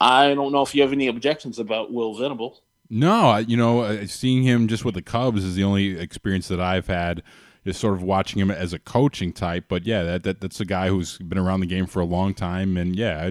I 0.00 0.34
don't 0.34 0.52
know 0.52 0.62
if 0.62 0.74
you 0.74 0.82
have 0.82 0.92
any 0.92 1.08
objections 1.08 1.58
about 1.58 1.92
Will 1.92 2.14
Venable. 2.14 2.60
No, 2.90 3.38
you 3.38 3.56
know, 3.56 4.04
seeing 4.04 4.42
him 4.42 4.68
just 4.68 4.84
with 4.84 4.94
the 4.94 5.02
Cubs 5.02 5.44
is 5.44 5.54
the 5.54 5.64
only 5.64 5.98
experience 5.98 6.48
that 6.48 6.60
I've 6.60 6.88
had. 6.88 7.22
Is 7.64 7.76
sort 7.76 7.94
of 7.94 8.02
watching 8.02 8.40
him 8.40 8.50
as 8.50 8.72
a 8.72 8.78
coaching 8.80 9.32
type, 9.32 9.66
but 9.68 9.86
yeah, 9.86 10.02
that, 10.02 10.24
that 10.24 10.40
that's 10.40 10.58
a 10.60 10.64
guy 10.64 10.88
who's 10.88 11.16
been 11.18 11.38
around 11.38 11.60
the 11.60 11.66
game 11.66 11.86
for 11.86 12.00
a 12.00 12.04
long 12.04 12.34
time, 12.34 12.76
and 12.76 12.96
yeah, 12.96 13.30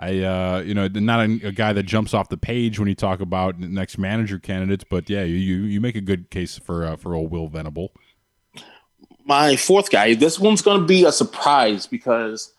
I 0.00 0.20
uh, 0.20 0.62
you 0.64 0.72
know 0.72 0.88
not 0.88 1.20
a, 1.20 1.48
a 1.48 1.52
guy 1.52 1.74
that 1.74 1.82
jumps 1.82 2.14
off 2.14 2.30
the 2.30 2.38
page 2.38 2.78
when 2.78 2.88
you 2.88 2.94
talk 2.94 3.20
about 3.20 3.58
next 3.58 3.98
manager 3.98 4.38
candidates, 4.38 4.82
but 4.88 5.10
yeah, 5.10 5.24
you 5.24 5.36
you, 5.36 5.78
make 5.78 5.94
a 5.94 6.00
good 6.00 6.30
case 6.30 6.58
for 6.58 6.86
uh, 6.86 6.96
for 6.96 7.14
old 7.14 7.30
Will 7.30 7.48
Venable. 7.48 7.92
My 9.26 9.56
fourth 9.56 9.90
guy, 9.90 10.14
this 10.14 10.40
one's 10.40 10.62
going 10.62 10.80
to 10.80 10.86
be 10.86 11.04
a 11.04 11.12
surprise 11.12 11.86
because 11.86 12.54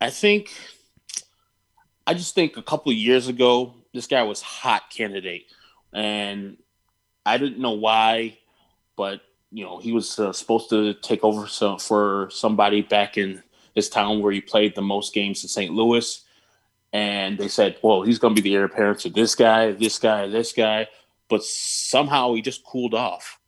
I 0.00 0.08
think, 0.08 0.50
I 2.06 2.14
just 2.14 2.34
think 2.34 2.56
a 2.56 2.62
couple 2.62 2.90
years 2.92 3.28
ago, 3.28 3.74
this 3.92 4.06
guy 4.06 4.22
was 4.22 4.40
hot 4.40 4.88
candidate, 4.88 5.44
and 5.92 6.56
I 7.26 7.36
didn't 7.36 7.58
know 7.58 7.72
why, 7.72 8.38
but 8.96 9.20
you 9.52 9.64
know 9.64 9.78
he 9.78 9.92
was 9.92 10.18
uh, 10.18 10.32
supposed 10.32 10.70
to 10.70 10.94
take 10.94 11.22
over 11.22 11.46
so, 11.46 11.76
for 11.76 12.28
somebody 12.30 12.80
back 12.80 13.18
in 13.18 13.42
his 13.74 13.90
town 13.90 14.22
where 14.22 14.32
he 14.32 14.40
played 14.40 14.74
the 14.74 14.80
most 14.80 15.12
games 15.12 15.42
in 15.44 15.50
St. 15.50 15.74
Louis, 15.74 16.22
and 16.96 17.36
they 17.36 17.48
said, 17.48 17.76
well, 17.82 18.00
he's 18.00 18.18
going 18.18 18.34
to 18.34 18.40
be 18.40 18.48
the 18.48 18.56
heir 18.56 18.64
apparent 18.64 19.00
to 19.00 19.10
this 19.10 19.34
guy, 19.34 19.72
this 19.72 19.98
guy, 19.98 20.28
this 20.28 20.54
guy, 20.54 20.88
but 21.28 21.44
somehow 21.44 22.32
he 22.32 22.40
just 22.40 22.64
cooled 22.64 22.94
off. 22.94 23.38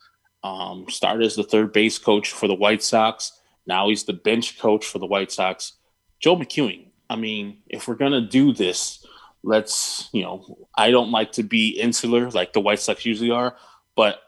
Um, 0.44 0.84
started 0.90 1.24
as 1.24 1.34
the 1.34 1.42
third 1.42 1.72
base 1.72 1.96
coach 1.96 2.30
for 2.30 2.46
the 2.46 2.54
White 2.54 2.82
Sox. 2.82 3.40
Now 3.66 3.88
he's 3.88 4.04
the 4.04 4.12
bench 4.12 4.58
coach 4.58 4.84
for 4.84 4.98
the 4.98 5.06
White 5.06 5.32
Sox. 5.32 5.72
Joe 6.20 6.36
McEwing. 6.36 6.88
I 7.08 7.16
mean, 7.16 7.62
if 7.68 7.88
we're 7.88 7.94
gonna 7.94 8.20
do 8.20 8.52
this, 8.52 9.04
let's 9.42 10.10
you 10.12 10.22
know, 10.22 10.68
I 10.76 10.90
don't 10.90 11.10
like 11.10 11.32
to 11.32 11.42
be 11.42 11.70
insular 11.70 12.30
like 12.30 12.52
the 12.52 12.60
White 12.60 12.80
Sox 12.80 13.06
usually 13.06 13.30
are, 13.30 13.56
but 13.96 14.20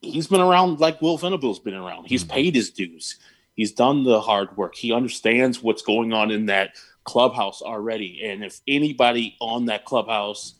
he's 0.00 0.26
been 0.26 0.40
around 0.40 0.80
like 0.80 1.00
Will 1.00 1.18
Venable's 1.18 1.60
been 1.60 1.74
around. 1.74 2.06
He's 2.06 2.24
paid 2.24 2.56
his 2.56 2.70
dues. 2.70 3.16
He's 3.54 3.72
done 3.72 4.02
the 4.02 4.20
hard 4.20 4.56
work. 4.56 4.74
He 4.74 4.92
understands 4.92 5.62
what's 5.62 5.82
going 5.82 6.12
on 6.12 6.32
in 6.32 6.46
that 6.46 6.74
clubhouse 7.04 7.62
already. 7.62 8.20
And 8.24 8.44
if 8.44 8.60
anybody 8.66 9.36
on 9.40 9.66
that 9.66 9.84
clubhouse 9.84 10.54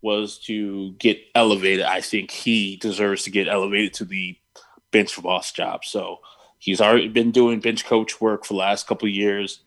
was 0.00 0.38
to 0.46 0.92
get 0.94 1.18
elevated, 1.34 1.84
I 1.84 2.00
think 2.00 2.30
he 2.30 2.76
deserves 2.76 3.24
to 3.24 3.30
get 3.30 3.48
elevated 3.48 3.94
to 3.94 4.04
the 4.04 4.36
bench 4.90 5.20
boss 5.22 5.52
job. 5.52 5.84
So 5.84 6.18
he's 6.58 6.80
already 6.80 7.08
been 7.08 7.30
doing 7.30 7.60
bench 7.60 7.84
coach 7.84 8.20
work 8.20 8.44
for 8.44 8.54
the 8.54 8.58
last 8.58 8.86
couple 8.86 9.08
years 9.08 9.60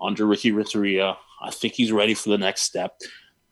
under 0.00 0.26
Ricky 0.26 0.52
Renteria. 0.52 1.16
I 1.42 1.50
think 1.50 1.74
he's 1.74 1.92
ready 1.92 2.14
for 2.14 2.30
the 2.30 2.38
next 2.38 2.62
step. 2.62 3.00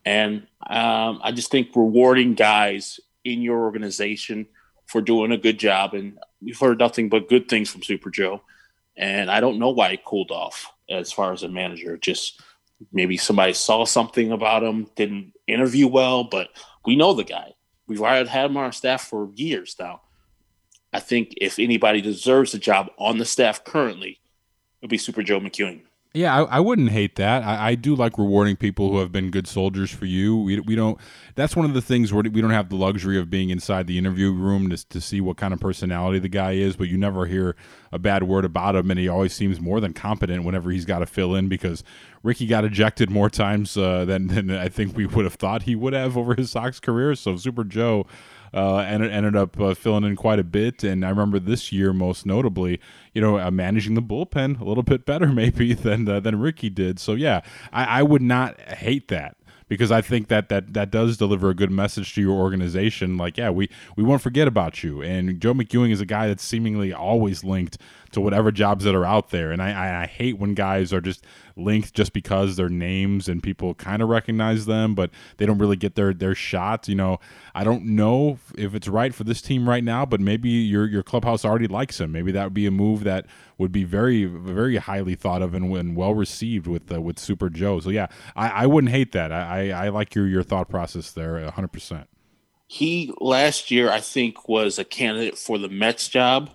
And 0.04 0.46
um, 0.68 1.20
I 1.22 1.32
just 1.32 1.50
think 1.50 1.74
rewarding 1.74 2.34
guys 2.34 3.00
in 3.24 3.42
your 3.42 3.58
organization 3.58 4.46
for 4.86 5.00
doing 5.00 5.32
a 5.32 5.36
good 5.36 5.58
job. 5.58 5.94
And 5.94 6.18
we've 6.40 6.58
heard 6.58 6.78
nothing 6.78 7.08
but 7.08 7.28
good 7.28 7.48
things 7.48 7.68
from 7.68 7.82
Super 7.82 8.10
Joe. 8.10 8.42
And 8.98 9.30
I 9.30 9.40
don't 9.40 9.60
know 9.60 9.70
why 9.70 9.92
he 9.92 10.00
cooled 10.04 10.32
off 10.32 10.72
as 10.90 11.12
far 11.12 11.32
as 11.32 11.44
a 11.44 11.48
manager. 11.48 11.96
Just 11.96 12.42
maybe 12.92 13.16
somebody 13.16 13.52
saw 13.54 13.84
something 13.84 14.32
about 14.32 14.64
him, 14.64 14.88
didn't 14.96 15.32
interview 15.46 15.86
well, 15.86 16.24
but 16.24 16.48
we 16.84 16.96
know 16.96 17.14
the 17.14 17.24
guy. 17.24 17.54
We've 17.86 18.02
already 18.02 18.28
had 18.28 18.50
him 18.50 18.56
on 18.56 18.64
our 18.64 18.72
staff 18.72 19.08
for 19.08 19.30
years 19.34 19.76
now. 19.78 20.02
I 20.92 21.00
think 21.00 21.34
if 21.40 21.58
anybody 21.58 22.00
deserves 22.00 22.54
a 22.54 22.58
job 22.58 22.90
on 22.98 23.18
the 23.18 23.24
staff 23.24 23.64
currently, 23.64 24.10
it 24.10 24.82
would 24.82 24.90
be 24.90 24.98
Super 24.98 25.22
Joe 25.22 25.40
McEwing. 25.40 25.82
Yeah, 26.14 26.34
I, 26.34 26.56
I 26.56 26.60
wouldn't 26.60 26.90
hate 26.90 27.16
that. 27.16 27.42
I, 27.42 27.68
I 27.68 27.74
do 27.74 27.94
like 27.94 28.16
rewarding 28.16 28.56
people 28.56 28.90
who 28.90 28.98
have 28.98 29.12
been 29.12 29.30
good 29.30 29.46
soldiers 29.46 29.90
for 29.90 30.06
you. 30.06 30.38
We, 30.38 30.58
we 30.60 30.74
don't. 30.74 30.98
That's 31.34 31.54
one 31.54 31.66
of 31.66 31.74
the 31.74 31.82
things 31.82 32.12
where 32.12 32.22
we 32.22 32.40
don't 32.40 32.50
have 32.50 32.70
the 32.70 32.76
luxury 32.76 33.18
of 33.18 33.28
being 33.28 33.50
inside 33.50 33.86
the 33.86 33.98
interview 33.98 34.32
room 34.32 34.70
to, 34.70 34.88
to 34.88 35.00
see 35.02 35.20
what 35.20 35.36
kind 35.36 35.52
of 35.52 35.60
personality 35.60 36.18
the 36.18 36.30
guy 36.30 36.52
is. 36.52 36.76
But 36.76 36.88
you 36.88 36.96
never 36.96 37.26
hear 37.26 37.56
a 37.92 37.98
bad 37.98 38.22
word 38.22 38.46
about 38.46 38.74
him, 38.74 38.90
and 38.90 38.98
he 38.98 39.06
always 39.06 39.34
seems 39.34 39.60
more 39.60 39.80
than 39.80 39.92
competent 39.92 40.44
whenever 40.44 40.70
he's 40.70 40.86
got 40.86 41.00
to 41.00 41.06
fill 41.06 41.34
in 41.34 41.46
because 41.46 41.84
Ricky 42.22 42.46
got 42.46 42.64
ejected 42.64 43.10
more 43.10 43.28
times 43.28 43.76
uh, 43.76 44.06
than 44.06 44.28
than 44.28 44.50
I 44.50 44.68
think 44.70 44.96
we 44.96 45.04
would 45.04 45.26
have 45.26 45.34
thought 45.34 45.64
he 45.64 45.76
would 45.76 45.92
have 45.92 46.16
over 46.16 46.34
his 46.34 46.50
Sox 46.50 46.80
career. 46.80 47.14
So 47.16 47.36
Super 47.36 47.64
Joe 47.64 48.06
uh, 48.54 48.78
ended, 48.78 49.10
ended 49.10 49.36
up 49.36 49.58
uh, 49.60 49.74
filling 49.74 50.04
in 50.04 50.16
quite 50.16 50.38
a 50.38 50.44
bit. 50.44 50.84
And 50.84 51.04
I 51.04 51.10
remember 51.10 51.38
this 51.38 51.72
year, 51.72 51.92
most 51.92 52.26
notably, 52.26 52.80
you 53.12 53.20
know, 53.20 53.38
uh, 53.38 53.50
managing 53.50 53.94
the 53.94 54.02
bullpen 54.02 54.60
a 54.60 54.64
little 54.64 54.82
bit 54.82 55.06
better 55.06 55.28
maybe 55.28 55.74
than 55.74 56.08
uh, 56.08 56.20
than 56.20 56.38
Ricky 56.40 56.70
did. 56.70 56.98
So 56.98 57.14
yeah, 57.14 57.42
I, 57.72 57.84
I 57.84 58.02
would 58.02 58.22
not 58.22 58.60
hate 58.60 59.08
that 59.08 59.36
because 59.68 59.92
I 59.92 60.00
think 60.00 60.28
that 60.28 60.48
that 60.48 60.74
that 60.74 60.90
does 60.90 61.16
deliver 61.16 61.50
a 61.50 61.54
good 61.54 61.70
message 61.70 62.14
to 62.14 62.20
your 62.20 62.38
organization. 62.38 63.16
Like, 63.16 63.36
yeah, 63.36 63.50
we 63.50 63.68
we 63.96 64.02
won't 64.02 64.22
forget 64.22 64.48
about 64.48 64.82
you. 64.82 65.02
And 65.02 65.40
Joe 65.40 65.54
McEwing 65.54 65.90
is 65.90 66.00
a 66.00 66.06
guy 66.06 66.26
that's 66.26 66.42
seemingly 66.42 66.92
always 66.92 67.44
linked 67.44 67.78
to 68.12 68.20
whatever 68.20 68.50
jobs 68.50 68.84
that 68.84 68.94
are 68.94 69.04
out 69.04 69.30
there. 69.30 69.52
And 69.52 69.62
I, 69.62 69.70
I, 69.72 70.02
I 70.02 70.06
hate 70.06 70.38
when 70.38 70.54
guys 70.54 70.92
are 70.92 71.00
just 71.00 71.24
linked 71.58 71.94
just 71.94 72.12
because 72.12 72.56
their 72.56 72.68
names 72.68 73.28
and 73.28 73.42
people 73.42 73.74
kind 73.74 74.02
of 74.02 74.08
recognize 74.08 74.66
them, 74.66 74.94
but 74.94 75.10
they 75.36 75.46
don't 75.46 75.58
really 75.58 75.76
get 75.76 75.94
their 75.94 76.14
their 76.14 76.34
shots. 76.34 76.88
You 76.88 76.94
know, 76.94 77.18
I 77.54 77.64
don't 77.64 77.84
know 77.84 78.38
if 78.56 78.74
it's 78.74 78.88
right 78.88 79.14
for 79.14 79.24
this 79.24 79.42
team 79.42 79.68
right 79.68 79.84
now, 79.84 80.06
but 80.06 80.20
maybe 80.20 80.48
your 80.48 80.86
your 80.86 81.02
clubhouse 81.02 81.44
already 81.44 81.66
likes 81.66 82.00
him. 82.00 82.12
Maybe 82.12 82.32
that 82.32 82.44
would 82.44 82.54
be 82.54 82.66
a 82.66 82.70
move 82.70 83.04
that 83.04 83.26
would 83.58 83.72
be 83.72 83.84
very 83.84 84.24
very 84.24 84.76
highly 84.76 85.14
thought 85.14 85.42
of 85.42 85.54
and, 85.54 85.74
and 85.76 85.96
well 85.96 86.14
received 86.14 86.66
with 86.66 86.92
uh, 86.92 87.00
with 87.00 87.18
Super 87.18 87.50
Joe. 87.50 87.80
So 87.80 87.90
yeah, 87.90 88.06
I, 88.36 88.48
I 88.48 88.66
wouldn't 88.66 88.92
hate 88.92 89.12
that. 89.12 89.32
I, 89.32 89.70
I, 89.70 89.86
I 89.86 89.88
like 89.88 90.14
your 90.14 90.26
your 90.26 90.42
thought 90.42 90.68
process 90.68 91.10
there, 91.10 91.50
hundred 91.50 91.72
percent. 91.72 92.08
He 92.66 93.12
last 93.18 93.70
year, 93.70 93.90
I 93.90 94.00
think, 94.00 94.46
was 94.48 94.78
a 94.78 94.84
candidate 94.84 95.38
for 95.38 95.56
the 95.56 95.68
Mets 95.70 96.08
job. 96.08 96.50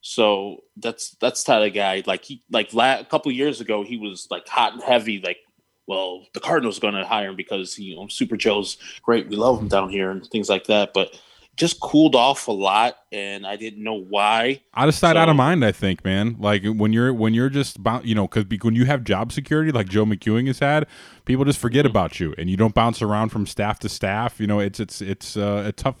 So 0.00 0.64
that's 0.76 1.10
that's 1.20 1.42
the 1.44 1.52
type 1.52 1.68
of 1.68 1.74
guy. 1.74 2.02
Like 2.06 2.24
he 2.24 2.42
like 2.50 2.72
la- 2.72 3.00
a 3.00 3.04
couple 3.04 3.30
years 3.32 3.60
ago, 3.60 3.82
he 3.84 3.96
was 3.98 4.26
like 4.30 4.48
hot 4.48 4.72
and 4.72 4.82
heavy. 4.82 5.20
Like, 5.20 5.38
well, 5.86 6.26
the 6.34 6.40
Cardinals 6.40 6.78
going 6.78 6.94
to 6.94 7.04
hire 7.04 7.28
him 7.30 7.36
because 7.36 7.78
you 7.78 7.96
know 7.96 8.08
Super 8.08 8.36
Joe's 8.36 8.78
great. 9.02 9.28
We 9.28 9.36
love 9.36 9.60
him 9.60 9.68
down 9.68 9.90
here 9.90 10.10
and 10.10 10.26
things 10.26 10.48
like 10.48 10.64
that. 10.66 10.92
But 10.94 11.20
just 11.56 11.80
cooled 11.80 12.14
off 12.14 12.48
a 12.48 12.52
lot, 12.52 12.96
and 13.12 13.46
I 13.46 13.56
didn't 13.56 13.82
know 13.82 14.00
why. 14.00 14.62
Out 14.74 14.88
of 14.88 14.94
sight, 14.94 15.14
So- 15.16 15.18
out 15.18 15.28
of 15.28 15.36
mind. 15.36 15.62
I 15.62 15.72
think, 15.72 16.02
man. 16.02 16.36
Like 16.38 16.64
when 16.64 16.94
you're 16.94 17.12
when 17.12 17.34
you're 17.34 17.50
just 17.50 17.82
bou- 17.82 18.00
you 18.02 18.14
know 18.14 18.26
because 18.26 18.46
when 18.62 18.74
you 18.74 18.86
have 18.86 19.04
job 19.04 19.32
security 19.32 19.70
like 19.70 19.88
Joe 19.88 20.06
McEwing 20.06 20.46
has 20.46 20.60
had, 20.60 20.86
people 21.26 21.44
just 21.44 21.58
forget 21.58 21.84
about 21.84 22.18
you, 22.18 22.34
and 22.38 22.48
you 22.48 22.56
don't 22.56 22.74
bounce 22.74 23.02
around 23.02 23.28
from 23.30 23.46
staff 23.46 23.78
to 23.80 23.90
staff. 23.90 24.40
You 24.40 24.46
know, 24.46 24.60
it's 24.60 24.80
it's 24.80 25.02
it's 25.02 25.36
uh, 25.36 25.64
a 25.66 25.72
tough. 25.72 25.96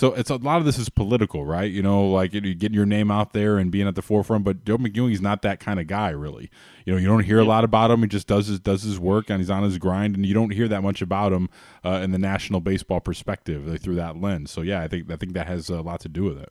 So 0.00 0.14
it's 0.14 0.30
a 0.30 0.36
lot 0.36 0.56
of 0.56 0.64
this 0.64 0.78
is 0.78 0.88
political, 0.88 1.44
right? 1.44 1.70
You 1.70 1.82
know, 1.82 2.08
like 2.10 2.32
you 2.32 2.54
getting 2.54 2.74
your 2.74 2.86
name 2.86 3.10
out 3.10 3.34
there 3.34 3.58
and 3.58 3.70
being 3.70 3.86
at 3.86 3.96
the 3.96 4.00
forefront. 4.00 4.44
But 4.44 4.64
Joe 4.64 4.78
McEwing's 4.78 5.20
not 5.20 5.42
that 5.42 5.60
kind 5.60 5.78
of 5.78 5.88
guy, 5.88 6.08
really. 6.08 6.50
You 6.86 6.94
know, 6.94 6.98
you 6.98 7.06
don't 7.06 7.24
hear 7.24 7.38
a 7.38 7.44
lot 7.44 7.64
about 7.64 7.90
him. 7.90 8.00
He 8.00 8.08
just 8.08 8.26
does 8.26 8.46
his 8.46 8.60
does 8.60 8.82
his 8.82 8.98
work 8.98 9.28
and 9.28 9.40
he's 9.40 9.50
on 9.50 9.62
his 9.62 9.76
grind, 9.76 10.16
and 10.16 10.24
you 10.24 10.32
don't 10.32 10.54
hear 10.54 10.68
that 10.68 10.82
much 10.82 11.02
about 11.02 11.34
him 11.34 11.50
uh, 11.84 12.00
in 12.02 12.12
the 12.12 12.18
national 12.18 12.60
baseball 12.60 13.00
perspective 13.00 13.66
like, 13.66 13.82
through 13.82 13.96
that 13.96 14.18
lens. 14.18 14.50
So 14.50 14.62
yeah, 14.62 14.80
I 14.80 14.88
think 14.88 15.12
I 15.12 15.16
think 15.16 15.34
that 15.34 15.46
has 15.46 15.68
a 15.68 15.82
lot 15.82 16.00
to 16.00 16.08
do 16.08 16.24
with 16.24 16.38
it. 16.38 16.50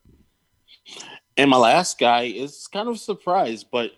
And 1.35 1.49
my 1.49 1.57
last 1.57 1.97
guy 1.97 2.25
is 2.25 2.67
kind 2.67 2.87
of 2.87 2.97
a 2.97 2.99
surprise, 2.99 3.63
but 3.63 3.93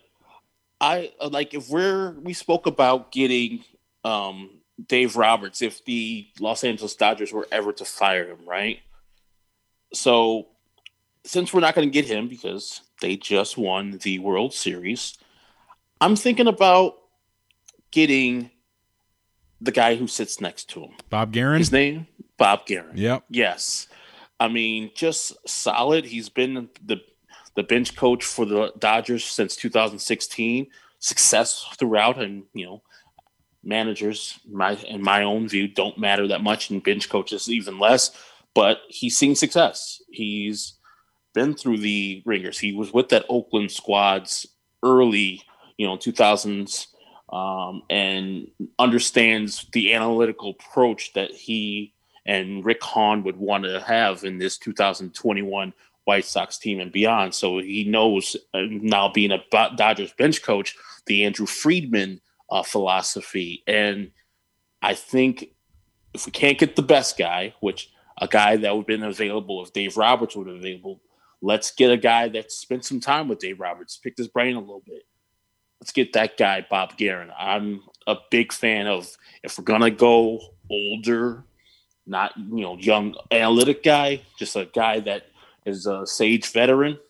I 0.80 1.12
like 1.30 1.52
if 1.52 1.68
we're 1.68 2.12
we 2.20 2.32
spoke 2.32 2.66
about 2.66 3.12
getting 3.12 3.64
um 4.02 4.60
Dave 4.88 5.14
Roberts 5.14 5.60
if 5.60 5.84
the 5.84 6.26
Los 6.40 6.64
Angeles 6.64 6.96
Dodgers 6.96 7.34
were 7.34 7.46
ever 7.52 7.74
to 7.74 7.84
fire 7.84 8.30
him, 8.30 8.48
right? 8.48 8.78
So 9.94 10.48
since 11.24 11.52
we're 11.52 11.60
not 11.60 11.74
going 11.74 11.88
to 11.88 11.92
get 11.92 12.06
him 12.06 12.28
because 12.28 12.82
they 13.00 13.16
just 13.16 13.56
won 13.56 13.98
the 14.02 14.18
World 14.18 14.54
Series, 14.54 15.16
I'm 16.00 16.16
thinking 16.16 16.48
about 16.48 16.94
getting 17.90 18.50
the 19.60 19.72
guy 19.72 19.94
who 19.94 20.06
sits 20.06 20.40
next 20.40 20.68
to 20.70 20.82
him. 20.82 20.90
Bob 21.08 21.32
Geren. 21.32 21.58
His 21.58 21.72
name 21.72 22.06
Bob 22.36 22.66
Geren. 22.66 22.92
Yep. 22.94 23.24
Yes. 23.30 23.86
I 24.40 24.48
mean, 24.48 24.90
just 24.94 25.36
solid. 25.48 26.04
He's 26.04 26.28
been 26.28 26.68
the 26.84 27.00
the 27.54 27.62
bench 27.62 27.94
coach 27.94 28.24
for 28.24 28.44
the 28.44 28.72
Dodgers 28.78 29.24
since 29.24 29.54
2016. 29.54 30.66
Success 30.98 31.66
throughout, 31.78 32.20
and 32.20 32.44
you 32.54 32.66
know, 32.66 32.82
managers, 33.62 34.38
my 34.50 34.72
in 34.74 35.02
my 35.02 35.22
own 35.22 35.48
view, 35.48 35.68
don't 35.68 35.98
matter 35.98 36.26
that 36.28 36.42
much, 36.42 36.70
and 36.70 36.82
bench 36.82 37.08
coaches 37.08 37.48
even 37.48 37.78
less. 37.78 38.10
But 38.54 38.78
he's 38.88 39.16
seen 39.16 39.34
success. 39.34 40.02
He's 40.10 40.74
been 41.34 41.54
through 41.54 41.78
the 41.78 42.22
ringers. 42.26 42.58
He 42.58 42.72
was 42.72 42.92
with 42.92 43.08
that 43.08 43.24
Oakland 43.28 43.70
squads 43.70 44.46
early, 44.82 45.42
you 45.78 45.86
know, 45.86 45.96
2000s, 45.96 46.86
um, 47.32 47.82
and 47.88 48.48
understands 48.78 49.66
the 49.72 49.94
analytical 49.94 50.50
approach 50.50 51.12
that 51.14 51.30
he 51.30 51.94
and 52.26 52.64
Rick 52.64 52.82
Hahn 52.82 53.24
would 53.24 53.36
want 53.36 53.64
to 53.64 53.80
have 53.80 54.24
in 54.24 54.38
this 54.38 54.58
2021 54.58 55.72
White 56.04 56.24
Sox 56.24 56.58
team 56.58 56.80
and 56.80 56.92
beyond. 56.92 57.34
So 57.34 57.58
he 57.58 57.84
knows 57.84 58.36
uh, 58.54 58.62
now 58.68 59.08
being 59.08 59.32
a 59.32 59.42
Dodgers 59.50 60.12
bench 60.12 60.42
coach, 60.42 60.76
the 61.06 61.24
Andrew 61.24 61.46
Friedman 61.46 62.20
uh, 62.50 62.62
philosophy. 62.62 63.62
And 63.66 64.10
I 64.82 64.94
think 64.94 65.54
if 66.14 66.26
we 66.26 66.32
can't 66.32 66.58
get 66.58 66.76
the 66.76 66.82
best 66.82 67.16
guy, 67.16 67.54
which 67.60 67.90
a 68.22 68.28
guy 68.28 68.56
that 68.56 68.72
would 68.72 68.82
have 68.82 68.86
been 68.86 69.02
available 69.02 69.64
if 69.64 69.72
Dave 69.72 69.96
Roberts 69.96 70.36
would 70.36 70.46
have 70.46 70.54
been 70.54 70.62
available. 70.62 71.00
Let's 71.42 71.72
get 71.72 71.90
a 71.90 71.96
guy 71.96 72.28
that 72.28 72.52
spent 72.52 72.84
some 72.84 73.00
time 73.00 73.26
with 73.26 73.40
Dave 73.40 73.58
Roberts, 73.58 73.96
picked 73.96 74.18
his 74.18 74.28
brain 74.28 74.54
a 74.54 74.60
little 74.60 74.82
bit. 74.86 75.02
Let's 75.80 75.90
get 75.90 76.12
that 76.12 76.38
guy, 76.38 76.64
Bob 76.70 76.96
Geren. 76.96 77.32
I'm 77.36 77.82
a 78.06 78.14
big 78.30 78.52
fan 78.52 78.86
of 78.86 79.16
if 79.42 79.58
we're 79.58 79.64
gonna 79.64 79.90
go 79.90 80.38
older, 80.70 81.42
not 82.06 82.32
you 82.36 82.60
know 82.60 82.76
young 82.78 83.16
analytic 83.32 83.82
guy, 83.82 84.22
just 84.38 84.54
a 84.54 84.66
guy 84.66 85.00
that 85.00 85.24
is 85.66 85.86
a 85.86 86.06
sage 86.06 86.52
veteran. 86.52 87.00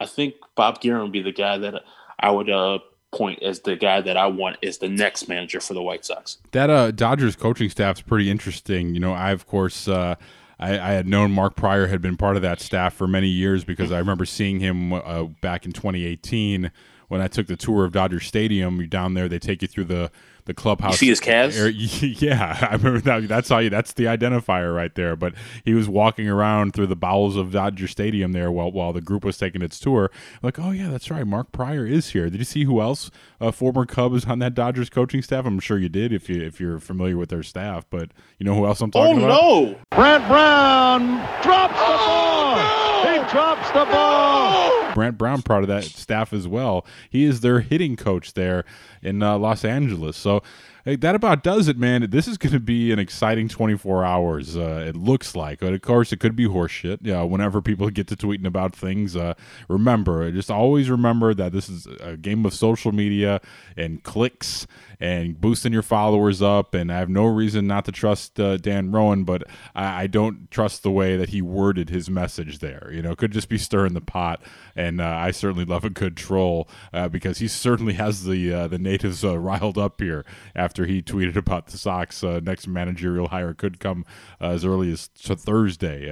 I 0.00 0.06
think 0.06 0.34
Bob 0.56 0.80
Geren 0.82 1.02
would 1.02 1.12
be 1.12 1.22
the 1.22 1.30
guy 1.30 1.58
that 1.58 1.84
I 2.18 2.32
would 2.32 2.50
uh, 2.50 2.80
point 3.12 3.40
as 3.44 3.60
the 3.60 3.76
guy 3.76 4.00
that 4.00 4.16
I 4.16 4.26
want 4.26 4.56
as 4.64 4.78
the 4.78 4.88
next 4.88 5.28
manager 5.28 5.60
for 5.60 5.74
the 5.74 5.82
White 5.82 6.04
Sox. 6.04 6.38
That 6.50 6.70
uh, 6.70 6.90
Dodgers 6.90 7.36
coaching 7.36 7.70
staff's 7.70 8.00
pretty 8.00 8.28
interesting. 8.28 8.94
You 8.94 9.00
know, 9.00 9.12
I 9.12 9.30
of 9.30 9.46
course 9.46 9.86
uh, 9.86 10.16
I, 10.60 10.78
I, 10.78 10.92
had 10.92 11.08
known 11.08 11.32
Mark 11.32 11.56
Prior 11.56 11.86
had 11.86 12.02
been 12.02 12.18
part 12.18 12.36
of 12.36 12.42
that 12.42 12.60
staff 12.60 12.92
for 12.92 13.08
many 13.08 13.28
years 13.28 13.64
because 13.64 13.90
I 13.90 13.98
remember 13.98 14.26
seeing 14.26 14.60
him 14.60 14.92
uh, 14.92 15.24
back 15.40 15.64
in 15.64 15.72
2018 15.72 16.70
when 17.08 17.22
I 17.22 17.28
took 17.28 17.46
the 17.46 17.56
tour 17.56 17.84
of 17.86 17.92
Dodger 17.92 18.20
Stadium. 18.20 18.76
You're 18.76 18.86
down 18.86 19.14
there; 19.14 19.28
they 19.28 19.38
take 19.38 19.62
you 19.62 19.68
through 19.68 19.86
the 19.86 20.10
the 20.50 20.54
clubhouse. 20.54 20.94
You 20.94 20.98
see 20.98 21.08
his 21.08 21.20
calves? 21.20 21.56
Yeah, 22.20 22.58
I 22.60 22.74
remember 22.74 23.00
that. 23.00 23.28
That's 23.28 23.48
how 23.48 23.58
you. 23.58 23.70
That's 23.70 23.92
the 23.92 24.04
identifier 24.04 24.74
right 24.74 24.94
there. 24.94 25.14
But 25.14 25.34
he 25.64 25.74
was 25.74 25.88
walking 25.88 26.28
around 26.28 26.74
through 26.74 26.88
the 26.88 26.96
bowels 26.96 27.36
of 27.36 27.52
Dodger 27.52 27.86
Stadium 27.86 28.32
there 28.32 28.50
while 28.50 28.70
while 28.72 28.92
the 28.92 29.00
group 29.00 29.24
was 29.24 29.38
taking 29.38 29.62
its 29.62 29.78
tour. 29.78 30.10
like, 30.42 30.58
oh 30.58 30.72
yeah, 30.72 30.88
that's 30.88 31.10
right. 31.10 31.26
Mark 31.26 31.52
Prior 31.52 31.86
is 31.86 32.10
here. 32.10 32.28
Did 32.28 32.38
you 32.38 32.44
see 32.44 32.64
who 32.64 32.80
else? 32.80 33.10
Uh, 33.40 33.52
former 33.52 33.86
Cub 33.86 34.12
is 34.14 34.24
on 34.24 34.40
that 34.40 34.54
Dodgers 34.54 34.90
coaching 34.90 35.22
staff. 35.22 35.46
I'm 35.46 35.60
sure 35.60 35.78
you 35.78 35.88
did 35.88 36.12
if 36.12 36.28
you 36.28 36.42
if 36.42 36.60
you're 36.60 36.80
familiar 36.80 37.16
with 37.16 37.28
their 37.28 37.44
staff. 37.44 37.86
But 37.88 38.10
you 38.38 38.44
know 38.44 38.54
who 38.54 38.66
else 38.66 38.80
I'm 38.80 38.90
talking 38.90 39.22
oh, 39.22 39.24
about? 39.24 39.40
Oh 39.40 39.64
no! 39.64 39.76
Brant 39.96 40.26
Brown 40.26 41.42
drops 41.42 41.74
the 41.74 41.80
ball. 41.80 42.56
Oh, 42.56 42.84
no! 42.84 42.89
He 43.30 43.36
drops 43.36 43.70
the 43.70 43.84
ball. 43.84 44.92
Brant 44.92 45.16
Brown 45.16 45.42
part 45.42 45.62
of 45.62 45.68
that 45.68 45.84
staff 45.84 46.32
as 46.32 46.48
well. 46.48 46.84
He 47.08 47.24
is 47.24 47.42
their 47.42 47.60
hitting 47.60 47.94
coach 47.94 48.32
there 48.34 48.64
in 49.02 49.22
uh, 49.22 49.38
Los 49.38 49.64
Angeles. 49.64 50.16
So 50.16 50.42
hey, 50.84 50.96
that 50.96 51.14
about 51.14 51.42
does 51.42 51.68
it, 51.68 51.76
man. 51.76 52.06
This 52.10 52.26
is 52.26 52.38
going 52.38 52.52
to 52.52 52.60
be 52.60 52.92
an 52.92 52.98
exciting 52.98 53.48
24 53.48 54.04
hours. 54.04 54.56
Uh, 54.56 54.84
it 54.88 54.96
looks 54.96 55.36
like, 55.36 55.60
but 55.60 55.72
of 55.72 55.82
course, 55.82 56.12
it 56.12 56.20
could 56.20 56.36
be 56.36 56.46
horseshit. 56.46 56.98
Yeah, 57.02 57.22
whenever 57.22 57.60
people 57.62 57.88
get 57.90 58.06
to 58.08 58.16
tweeting 58.16 58.46
about 58.46 58.74
things, 58.74 59.16
uh, 59.16 59.34
remember, 59.68 60.30
just 60.30 60.50
always 60.50 60.90
remember 60.90 61.34
that 61.34 61.52
this 61.52 61.68
is 61.68 61.86
a 62.00 62.16
game 62.16 62.44
of 62.46 62.54
social 62.54 62.92
media 62.92 63.40
and 63.76 64.02
clicks 64.02 64.66
and 65.00 65.40
boosting 65.40 65.72
your 65.72 65.82
followers 65.82 66.42
up. 66.42 66.74
And 66.74 66.92
I 66.92 66.98
have 66.98 67.08
no 67.08 67.24
reason 67.24 67.66
not 67.66 67.86
to 67.86 67.92
trust 67.92 68.38
uh, 68.38 68.58
Dan 68.58 68.92
Roan, 68.92 69.24
but 69.24 69.44
I, 69.74 70.02
I, 70.02 70.06
don't 70.06 70.50
trust 70.50 70.82
the 70.82 70.90
way 70.90 71.16
that 71.16 71.30
he 71.30 71.40
worded 71.40 71.88
his 71.88 72.10
message 72.10 72.58
there. 72.58 72.90
You 72.92 73.00
know, 73.00 73.16
could 73.16 73.32
just 73.32 73.48
be 73.48 73.56
stirring 73.58 73.94
the 73.94 74.00
pot. 74.00 74.42
And 74.80 75.00
uh, 75.00 75.04
I 75.04 75.30
certainly 75.30 75.64
love 75.64 75.84
a 75.84 75.90
good 75.90 76.16
troll 76.16 76.68
uh, 76.92 77.08
because 77.08 77.38
he 77.38 77.48
certainly 77.48 77.92
has 77.94 78.24
the 78.24 78.52
uh, 78.52 78.68
the 78.68 78.78
natives 78.78 79.24
uh, 79.24 79.38
riled 79.38 79.76
up 79.76 80.00
here 80.00 80.24
after 80.54 80.86
he 80.86 81.02
tweeted 81.02 81.36
about 81.36 81.66
the 81.66 81.78
Sox 81.78 82.24
uh, 82.24 82.40
next 82.42 82.66
managerial 82.66 83.28
hire 83.28 83.52
could 83.52 83.78
come 83.78 84.06
as 84.40 84.64
early 84.64 84.90
as 84.90 85.06
Thursday. 85.06 86.08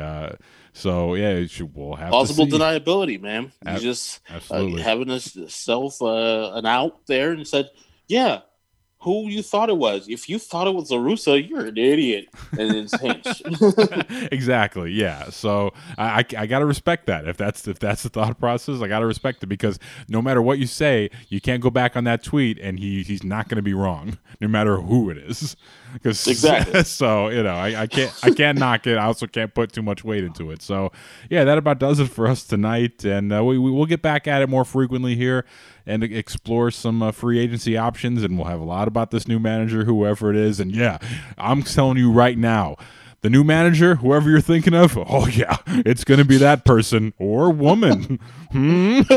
So 0.73 1.15
yeah, 1.15 1.31
it 1.31 1.51
should, 1.51 1.75
we'll 1.75 1.97
have 1.97 2.11
plausible 2.11 2.47
deniability, 2.47 3.21
man. 3.21 3.53
You 3.67 3.79
just 3.79 4.21
absolutely 4.29 4.83
having 4.83 5.11
a 5.11 5.19
self 5.19 6.01
uh, 6.01 6.53
an 6.55 6.67
out 6.67 7.07
there 7.07 7.33
and 7.33 7.47
said, 7.47 7.71
"Yeah, 8.07 8.43
who 9.01 9.29
you 9.29 9.43
thought 9.43 9.69
it 9.69 9.77
was. 9.77 10.09
If 10.09 10.29
you 10.29 10.39
thought 10.39 10.67
it 10.67 10.75
was 10.75 10.91
La 10.91 10.99
Russa, 10.99 11.49
you're 11.49 11.67
an 11.67 11.79
idiot. 11.79 12.29
And 12.59 12.75
it's 12.75 13.01
Hinch. 13.01 13.43
exactly. 14.33 14.91
Yeah. 14.93 15.31
So 15.31 15.73
I, 15.97 16.21
I, 16.21 16.25
I 16.43 16.47
got 16.47 16.59
to 16.59 16.67
respect 16.67 17.07
that. 17.07 17.29
If 17.29 17.37
that's 17.37 17.69
if 17.69 17.79
that's 17.79 18.03
the 18.03 18.09
thought 18.09 18.39
process, 18.41 18.81
I 18.83 18.89
got 18.89 19.01
to 19.01 19.07
respect 19.07 19.43
it 19.43 19.47
because 19.47 19.79
no 20.09 20.21
matter 20.21 20.43
what 20.43 20.59
you 20.59 20.67
say, 20.67 21.11
you 21.29 21.41
can't 21.41 21.63
go 21.63 21.71
back 21.71 21.97
on 21.97 22.05
that 22.05 22.25
tweet 22.25 22.59
and 22.59 22.79
he 22.79 23.03
he's 23.03 23.23
not 23.23 23.49
going 23.49 23.57
to 23.57 23.63
be 23.63 23.75
wrong, 23.75 24.19
no 24.41 24.49
matter 24.49 24.81
who 24.81 25.11
it 25.11 25.19
is. 25.19 25.57
Because 25.95 26.27
exactly. 26.27 26.83
So 26.85 27.29
you 27.29 27.43
know, 27.43 27.55
I, 27.55 27.83
I 27.83 27.87
can't 27.87 28.13
I 28.23 28.31
can't 28.31 28.59
knock 28.59 28.87
it. 28.87 28.97
I 28.99 29.05
also 29.05 29.27
can't 29.27 29.53
put 29.55 29.73
too 29.73 29.83
much 29.83 30.05
weight 30.05 30.25
into 30.25 30.51
it. 30.51 30.63
So 30.63 30.93
yeah, 31.31 31.45
that 31.45 31.59
about 31.59 31.79
does 31.79 31.99
it 31.99 32.07
for 32.07 32.27
us 32.27 32.45
tonight, 32.45 33.05
and 33.05 33.33
uh, 33.33 33.43
we 33.45 33.59
we 33.59 33.71
will 33.71 33.87
get 33.87 34.03
back 34.03 34.27
at 34.27 34.43
it 34.43 34.49
more 34.49 34.65
frequently 34.65 35.17
here 35.17 35.45
and 35.87 36.05
explore 36.05 36.71
some 36.71 37.03
uh, 37.03 37.11
free 37.11 37.39
agency 37.39 37.77
options. 37.77 38.23
And 38.23 38.37
we'll 38.37 38.49
have 38.49 38.61
a 38.61 38.65
lot 38.65 38.89
about 38.89 39.11
this 39.11 39.27
new 39.27 39.39
manager, 39.39 39.85
whoever 39.85 40.31
it 40.31 40.37
is. 40.37 40.61
And 40.61 40.75
yeah, 40.75 40.99
I'm 41.39 41.63
telling 41.63 41.97
you 41.97 42.13
right 42.13 42.37
now, 42.37 42.77
the 43.21 43.31
new 43.31 43.43
manager, 43.43 43.97
whoever 43.97 44.31
you're 44.31 44.41
thinking 44.41 44.75
of, 44.75 44.97
oh 44.97 45.27
yeah, 45.27 45.57
it's 45.67 46.05
going 46.05 46.19
to 46.19 46.25
be 46.25 46.37
that 46.39 46.65
person 46.65 47.13
or 47.19 47.51
woman. 47.51 48.21
hmm? 48.53 49.01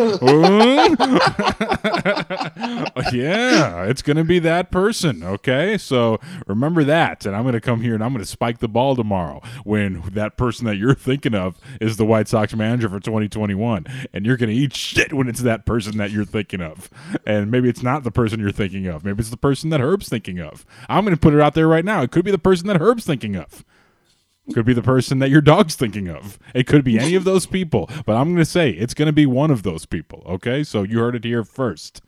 yeah, 3.14 3.84
it's 3.86 4.02
going 4.02 4.18
to 4.18 4.24
be 4.24 4.40
that 4.40 4.72
person. 4.72 5.24
Okay, 5.24 5.78
so 5.78 6.20
remember 6.48 6.84
that, 6.84 7.28
and 7.28 7.36
I'm 7.36 7.44
going 7.44 7.54
to 7.54 7.62
come 7.62 7.82
here 7.82 7.94
and 7.94 8.04
I'm 8.04 8.12
going 8.12 8.24
to 8.24 8.30
spike 8.30 8.58
the 8.58 8.68
ball 8.68 8.96
tomorrow 8.96 9.42
when 9.64 10.02
that 10.14 10.36
person 10.36 10.66
that 10.66 10.78
you're 10.78 10.96
thinking 10.96 11.36
of 11.36 11.60
is 11.80 11.98
the 11.98 12.06
White 12.06 12.28
Sox 12.28 12.56
manager 12.56 12.90
for 12.90 13.00
2021, 13.00 13.86
and 14.14 14.26
you're 14.26 14.38
going 14.38 14.50
to 14.50 14.56
eat 14.56 14.76
shit 14.76 15.14
when 15.14 15.30
it's 15.30 15.42
that 15.42 15.68
person 15.68 15.98
that 15.98 16.10
you're 16.10 16.26
thinking 16.26 16.62
of, 16.62 16.90
and 17.28 17.52
maybe 17.52 17.70
it's 17.70 17.84
not 17.84 18.04
the 18.04 18.12
person 18.12 18.40
you're 18.40 18.52
thinking 18.52 18.88
of. 18.88 19.06
Maybe 19.06 19.20
it's 19.20 19.30
the 19.30 19.38
person 19.38 19.70
that 19.70 19.80
Herb's 19.80 20.10
thinking 20.10 20.40
of. 20.40 20.66
I'm 20.90 21.06
going 21.06 21.16
to 21.16 21.22
put 21.22 21.36
it 21.36 21.40
out 21.40 21.54
there 21.54 21.68
right 21.68 21.86
now. 21.86 22.02
It 22.02 22.10
could 22.10 22.26
be 22.26 22.32
the 22.32 22.40
person 22.40 22.68
that 22.68 22.78
Herb's 22.78 23.06
thinking 23.06 23.36
of. 23.36 23.64
Could 24.54 24.66
be 24.66 24.74
the 24.74 24.82
person 24.82 25.20
that 25.20 25.30
your 25.30 25.42
dog's 25.42 25.76
thinking 25.76 26.10
of. 26.10 26.40
It 26.54 26.66
could 26.66 26.84
be 26.84 26.98
any 26.98 27.16
of 27.16 27.24
those 27.24 27.46
people, 27.46 27.90
but 28.06 28.16
I'm 28.16 28.30
going 28.30 28.38
to 28.38 28.46
say 28.46 28.72
it's 28.72 28.96
going 28.96 29.06
to 29.06 29.14
be 29.14 29.28
one 29.28 29.52
of 29.52 29.64
those 29.64 29.86
people. 29.86 30.24
Okay, 30.26 30.64
so 30.64 30.84
you 30.84 31.00
heard 31.00 31.16
it 31.16 31.24
here 31.24 31.44
first. 31.44 32.02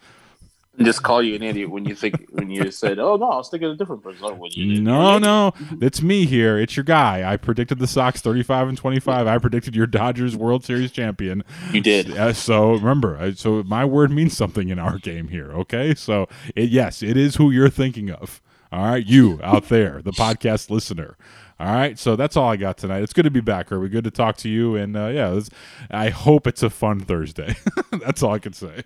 Just 0.80 1.04
call 1.04 1.22
you 1.22 1.36
an 1.36 1.44
idiot 1.44 1.70
when 1.70 1.86
you 1.86 1.94
think 1.94 2.26
when 2.32 2.50
you 2.50 2.72
said, 2.72 2.98
"Oh 2.98 3.16
no, 3.16 3.30
I 3.30 3.38
was 3.38 3.50
thinking 3.50 3.70
of 3.70 3.76
a 3.76 3.78
different 3.78 4.02
person." 4.02 4.26
Oh, 4.26 4.48
no, 4.50 5.20
no, 5.20 5.54
it's 5.80 6.02
me 6.02 6.26
here. 6.26 6.58
It's 6.58 6.76
your 6.76 6.84
guy. 6.84 7.32
I 7.32 7.38
predicted 7.38 7.78
the 7.78 7.86
Sox 7.86 8.22
35 8.22 8.70
and 8.70 8.78
25. 8.78 9.28
I 9.28 9.38
predicted 9.38 9.76
your 9.76 9.86
Dodgers 9.86 10.36
World 10.36 10.66
Series 10.66 10.92
champion. 10.92 11.44
You 11.72 11.82
did. 11.82 12.18
Uh, 12.18 12.34
so 12.34 12.72
remember, 12.72 13.34
so 13.36 13.62
my 13.62 13.86
word 13.86 14.10
means 14.10 14.36
something 14.36 14.70
in 14.70 14.80
our 14.80 14.98
game 14.98 15.28
here. 15.28 15.52
Okay, 15.52 15.94
so 15.94 16.28
it, 16.56 16.70
yes, 16.70 17.04
it 17.04 17.18
is 17.18 17.36
who 17.36 17.52
you're 17.52 17.70
thinking 17.70 18.10
of. 18.10 18.42
All 18.72 18.86
right, 18.86 19.06
you 19.06 19.40
out 19.44 19.70
there, 19.70 20.02
the 20.02 20.12
podcast 20.12 20.72
listener. 20.72 21.16
All 21.60 21.74
right, 21.74 21.98
so 21.98 22.16
that's 22.16 22.36
all 22.36 22.50
I 22.50 22.58
got 22.58 22.78
tonight. 22.78 23.04
It's 23.04 23.14
good 23.14 23.24
to 23.24 23.32
be 23.32 23.40
back, 23.40 23.68
Kirby. 23.68 23.90
Good 23.90 24.04
to 24.06 24.12
talk 24.12 24.38
to 24.38 24.50
you, 24.50 24.76
and 24.76 24.98
uh, 24.98 25.08
yeah, 25.08 25.40
I 25.92 26.10
hope 26.10 26.48
it's 26.48 26.64
a 26.64 26.70
fun 26.70 27.00
Thursday. 27.00 27.56
that's 27.92 28.24
all 28.24 28.34
I 28.34 28.40
can 28.40 28.54
say. 28.54 28.84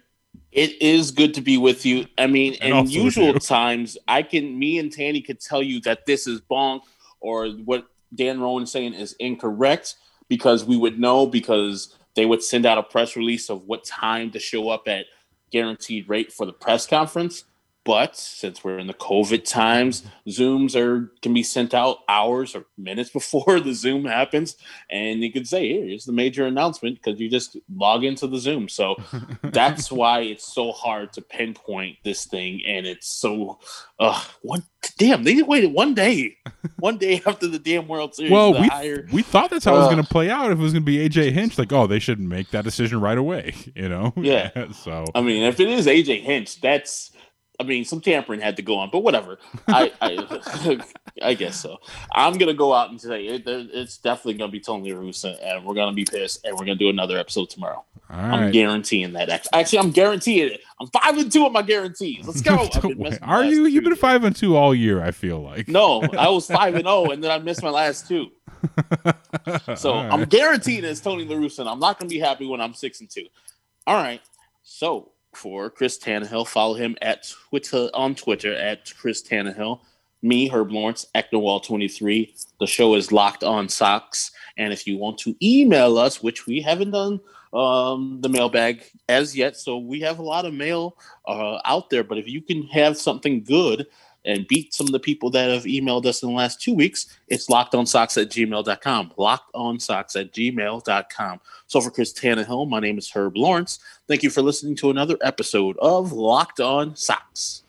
It 0.52 0.82
is 0.82 1.12
good 1.12 1.34
to 1.36 1.42
be 1.42 1.58
with 1.58 1.86
you. 1.86 2.08
I 2.18 2.28
mean, 2.28 2.54
in 2.56 2.90
usual 2.90 3.34
times, 3.36 3.98
I 4.08 4.22
can, 4.22 4.58
me 4.58 4.80
and 4.80 4.92
Tanny 4.92 5.22
could 5.22 5.40
tell 5.40 5.62
you 5.62 5.80
that 5.82 6.06
this 6.06 6.28
is 6.28 6.42
bonk 6.42 6.82
or 7.20 7.50
what 7.50 7.88
Dan 8.14 8.40
Roan's 8.40 8.72
saying 8.72 8.94
is 8.94 9.14
incorrect 9.20 9.96
because 10.28 10.66
we 10.66 10.78
would 10.78 11.00
know 11.00 11.26
because 11.26 11.96
they 12.16 12.26
would 12.26 12.44
send 12.44 12.66
out 12.66 12.78
a 12.78 12.84
press 12.84 13.16
release 13.16 13.50
of 13.50 13.64
what 13.66 13.86
time 13.86 14.32
to 14.32 14.40
show 14.40 14.70
up 14.70 14.88
at 14.88 15.06
guaranteed 15.52 16.10
rate 16.10 16.32
for 16.32 16.46
the 16.46 16.54
press 16.54 16.88
conference. 16.88 17.44
But 17.88 18.18
since 18.18 18.66
we're 18.66 18.80
in 18.80 18.88
the 18.88 18.94
COVID 18.94 19.46
times, 19.46 20.04
Zooms 20.28 20.76
are 20.76 21.10
can 21.22 21.34
be 21.34 21.42
sent 21.42 21.74
out 21.74 22.00
hours 22.10 22.54
or 22.54 22.66
minutes 22.78 23.10
before 23.14 23.62
the 23.62 23.74
Zoom 23.74 24.04
happens, 24.04 24.58
and 24.92 25.24
you 25.24 25.32
can 25.32 25.46
say, 25.46 25.70
"Here's 25.70 26.04
the 26.04 26.12
major 26.12 26.46
announcement," 26.46 27.02
because 27.02 27.18
you 27.18 27.30
just 27.30 27.56
log 27.74 28.04
into 28.04 28.28
the 28.28 28.40
Zoom. 28.40 28.68
So 28.68 28.98
that's 29.42 29.90
why 29.90 30.20
it's 30.20 30.54
so 30.54 30.74
hard 30.74 31.14
to 31.14 31.22
pinpoint 31.22 32.00
this 32.04 32.26
thing, 32.26 32.62
and 32.68 32.86
it's 32.86 33.08
so 33.08 33.60
uh, 34.00 34.22
one 34.42 34.66
damn. 34.98 35.24
They 35.24 35.42
waited 35.42 35.72
one 35.72 35.94
day, 35.94 36.36
one 36.80 36.98
day 36.98 37.22
after 37.26 37.48
the 37.48 37.58
damn 37.58 37.88
World 37.88 38.16
Series. 38.16 38.34
Well, 38.34 38.52
we 38.52 38.68
hire, 38.68 39.08
we 39.14 39.22
thought 39.22 39.50
that's 39.50 39.64
how 39.64 39.76
uh, 39.76 39.78
it 39.78 39.80
was 39.80 39.94
going 39.94 40.04
to 40.04 40.10
play 40.10 40.30
out. 40.30 40.52
If 40.52 40.60
it 40.60 40.62
was 40.62 40.74
going 40.74 40.86
to 40.86 40.86
be 40.86 41.08
AJ 41.08 41.32
Hinch, 41.32 41.58
like, 41.58 41.72
oh, 41.72 41.88
they 41.88 42.00
should 42.00 42.20
make 42.20 42.52
that 42.52 42.66
decision 42.66 43.00
right 43.00 43.18
away. 43.18 43.56
You 43.76 43.88
know? 43.88 44.14
Yeah. 44.18 44.72
so 44.72 45.06
I 45.16 45.22
mean, 45.22 45.44
if 45.44 45.60
it 45.62 45.70
is 45.70 45.88
AJ 45.88 46.24
Hinch, 46.24 46.60
that's 46.60 47.12
I 47.60 47.64
mean, 47.64 47.86
some 47.86 48.02
tampering 48.02 48.40
had 48.40 48.56
to 48.58 48.62
go 48.62 48.78
on, 48.78 48.90
but 48.92 49.00
whatever. 49.00 49.40
I, 49.68 49.92
I, 50.00 50.80
I 51.24 51.34
guess 51.34 51.60
so. 51.60 51.78
I'm 52.14 52.38
gonna 52.38 52.54
go 52.54 52.74
out 52.74 52.92
and 52.92 53.02
say 53.02 53.26
it, 53.26 53.44
it's 53.48 53.98
definitely 53.98 54.36
gonna 54.36 54.52
be 54.52 54.60
Tony 54.60 54.92
Russa, 54.92 55.38
and 55.42 55.66
we're 55.66 55.74
gonna 55.74 55.94
be 55.94 56.06
pissed, 56.06 56.46
and 56.46 56.54
we're 56.54 56.66
gonna 56.66 56.76
do 56.76 56.90
another 56.90 57.18
episode 57.18 57.50
tomorrow. 57.50 57.84
I'm 58.10 58.52
guaranteeing 58.52 59.14
that. 59.14 59.30
Actually, 59.54 59.80
I'm 59.80 59.92
guaranteeing 59.92 60.54
it. 60.54 60.62
I'm 60.80 60.88
five 60.88 61.18
and 61.18 61.32
two 61.32 61.46
on 61.46 61.52
my 61.52 61.62
guarantees. 61.62 62.26
Let's 62.26 62.42
go. 62.42 62.70
Are 63.22 63.44
you? 63.44 63.66
You've 63.66 63.84
been 63.84 63.96
five 63.96 64.24
and 64.24 64.36
two 64.36 64.56
all 64.56 64.74
year. 64.74 65.02
I 65.02 65.12
feel 65.12 65.42
like. 65.42 65.68
No, 65.68 66.02
I 66.18 66.30
was 66.30 66.48
five 66.48 66.76
and 66.76 66.84
zero, 66.84 67.06
oh, 67.08 67.12
and 67.12 67.24
then 67.24 67.32
I 67.32 67.40
missed 67.40 67.64
my 67.64 67.70
last 67.70 68.08
two. 68.08 68.28
so 69.76 69.94
right. 69.96 70.12
I'm 70.12 70.26
guaranteed 70.26 70.84
it's 70.84 71.00
Tony 71.00 71.26
La 71.26 71.36
Russa, 71.36 71.60
and 71.60 71.70
I'm 71.70 71.80
not 71.80 72.00
gonna 72.00 72.10
be 72.10 72.20
happy 72.20 72.46
when 72.46 72.62
I'm 72.62 72.74
six 72.74 73.02
and 73.02 73.10
two. 73.10 73.26
All 73.86 73.96
right. 73.96 74.22
So 74.64 75.12
for 75.38 75.70
Chris 75.70 75.98
Tannehill. 75.98 76.48
Follow 76.48 76.74
him 76.74 76.98
at 77.02 77.30
Twitter 77.50 77.90
on 77.94 78.16
Twitter 78.16 78.54
at 78.54 78.92
Chris 78.98 79.22
Tannehill. 79.22 79.80
me, 80.24 80.48
Herb 80.48 80.72
Lawrence, 80.72 81.06
Ecknowall23. 81.14 82.46
The 82.60 82.68
show 82.68 82.96
is 82.96 83.12
Locked 83.12 83.44
on 83.44 83.70
Sox. 83.70 84.32
And 84.58 84.74
if 84.74 84.88
you 84.88 84.98
want 84.98 85.20
to 85.20 85.36
email 85.42 85.98
us, 85.98 86.24
which 86.24 86.48
we 86.48 86.60
haven't 86.60 86.92
done 86.92 87.20
um, 87.54 88.20
the 88.22 88.30
mailbag 88.30 88.84
as 89.08 89.38
yet, 89.38 89.56
so 89.56 89.78
we 89.78 90.02
have 90.02 90.18
a 90.18 90.24
lot 90.24 90.46
of 90.46 90.54
mail 90.54 90.98
uh, 91.28 91.60
out 91.64 91.92
there. 91.92 92.04
But 92.04 92.18
if 92.18 92.28
you 92.28 92.42
can 92.42 92.64
have 92.64 92.98
something 92.98 93.44
good 93.44 93.86
and 94.28 94.48
beat 94.48 94.74
some 94.74 94.86
of 94.86 94.92
the 94.92 95.00
people 95.00 95.32
that 95.32 95.50
have 95.50 95.64
emailed 95.64 96.06
us 96.06 96.22
in 96.22 96.30
the 96.30 96.36
last 96.36 96.62
two 96.62 96.74
weeks, 96.74 97.18
it's 97.28 97.48
lockedonsox 97.48 98.22
at 98.22 98.30
gmail.com. 98.30 99.14
Lockedonsox 99.18 100.20
at 100.20 100.34
gmail.com. 100.34 101.42
So 101.66 101.82
for 101.82 101.90
Chris 101.90 102.14
Tannehill, 102.14 102.70
my 102.70 102.80
name 102.80 102.98
is 102.98 103.10
Herb 103.10 103.38
Lawrence. 103.38 103.80
Thank 104.08 104.22
you 104.22 104.30
for 104.30 104.42
listening 104.42 104.76
to 104.78 104.92
another 104.92 105.18
episode 105.22 105.78
of 105.80 106.12
Locked 106.12 106.60
On 106.60 106.96
Sox. 106.96 107.64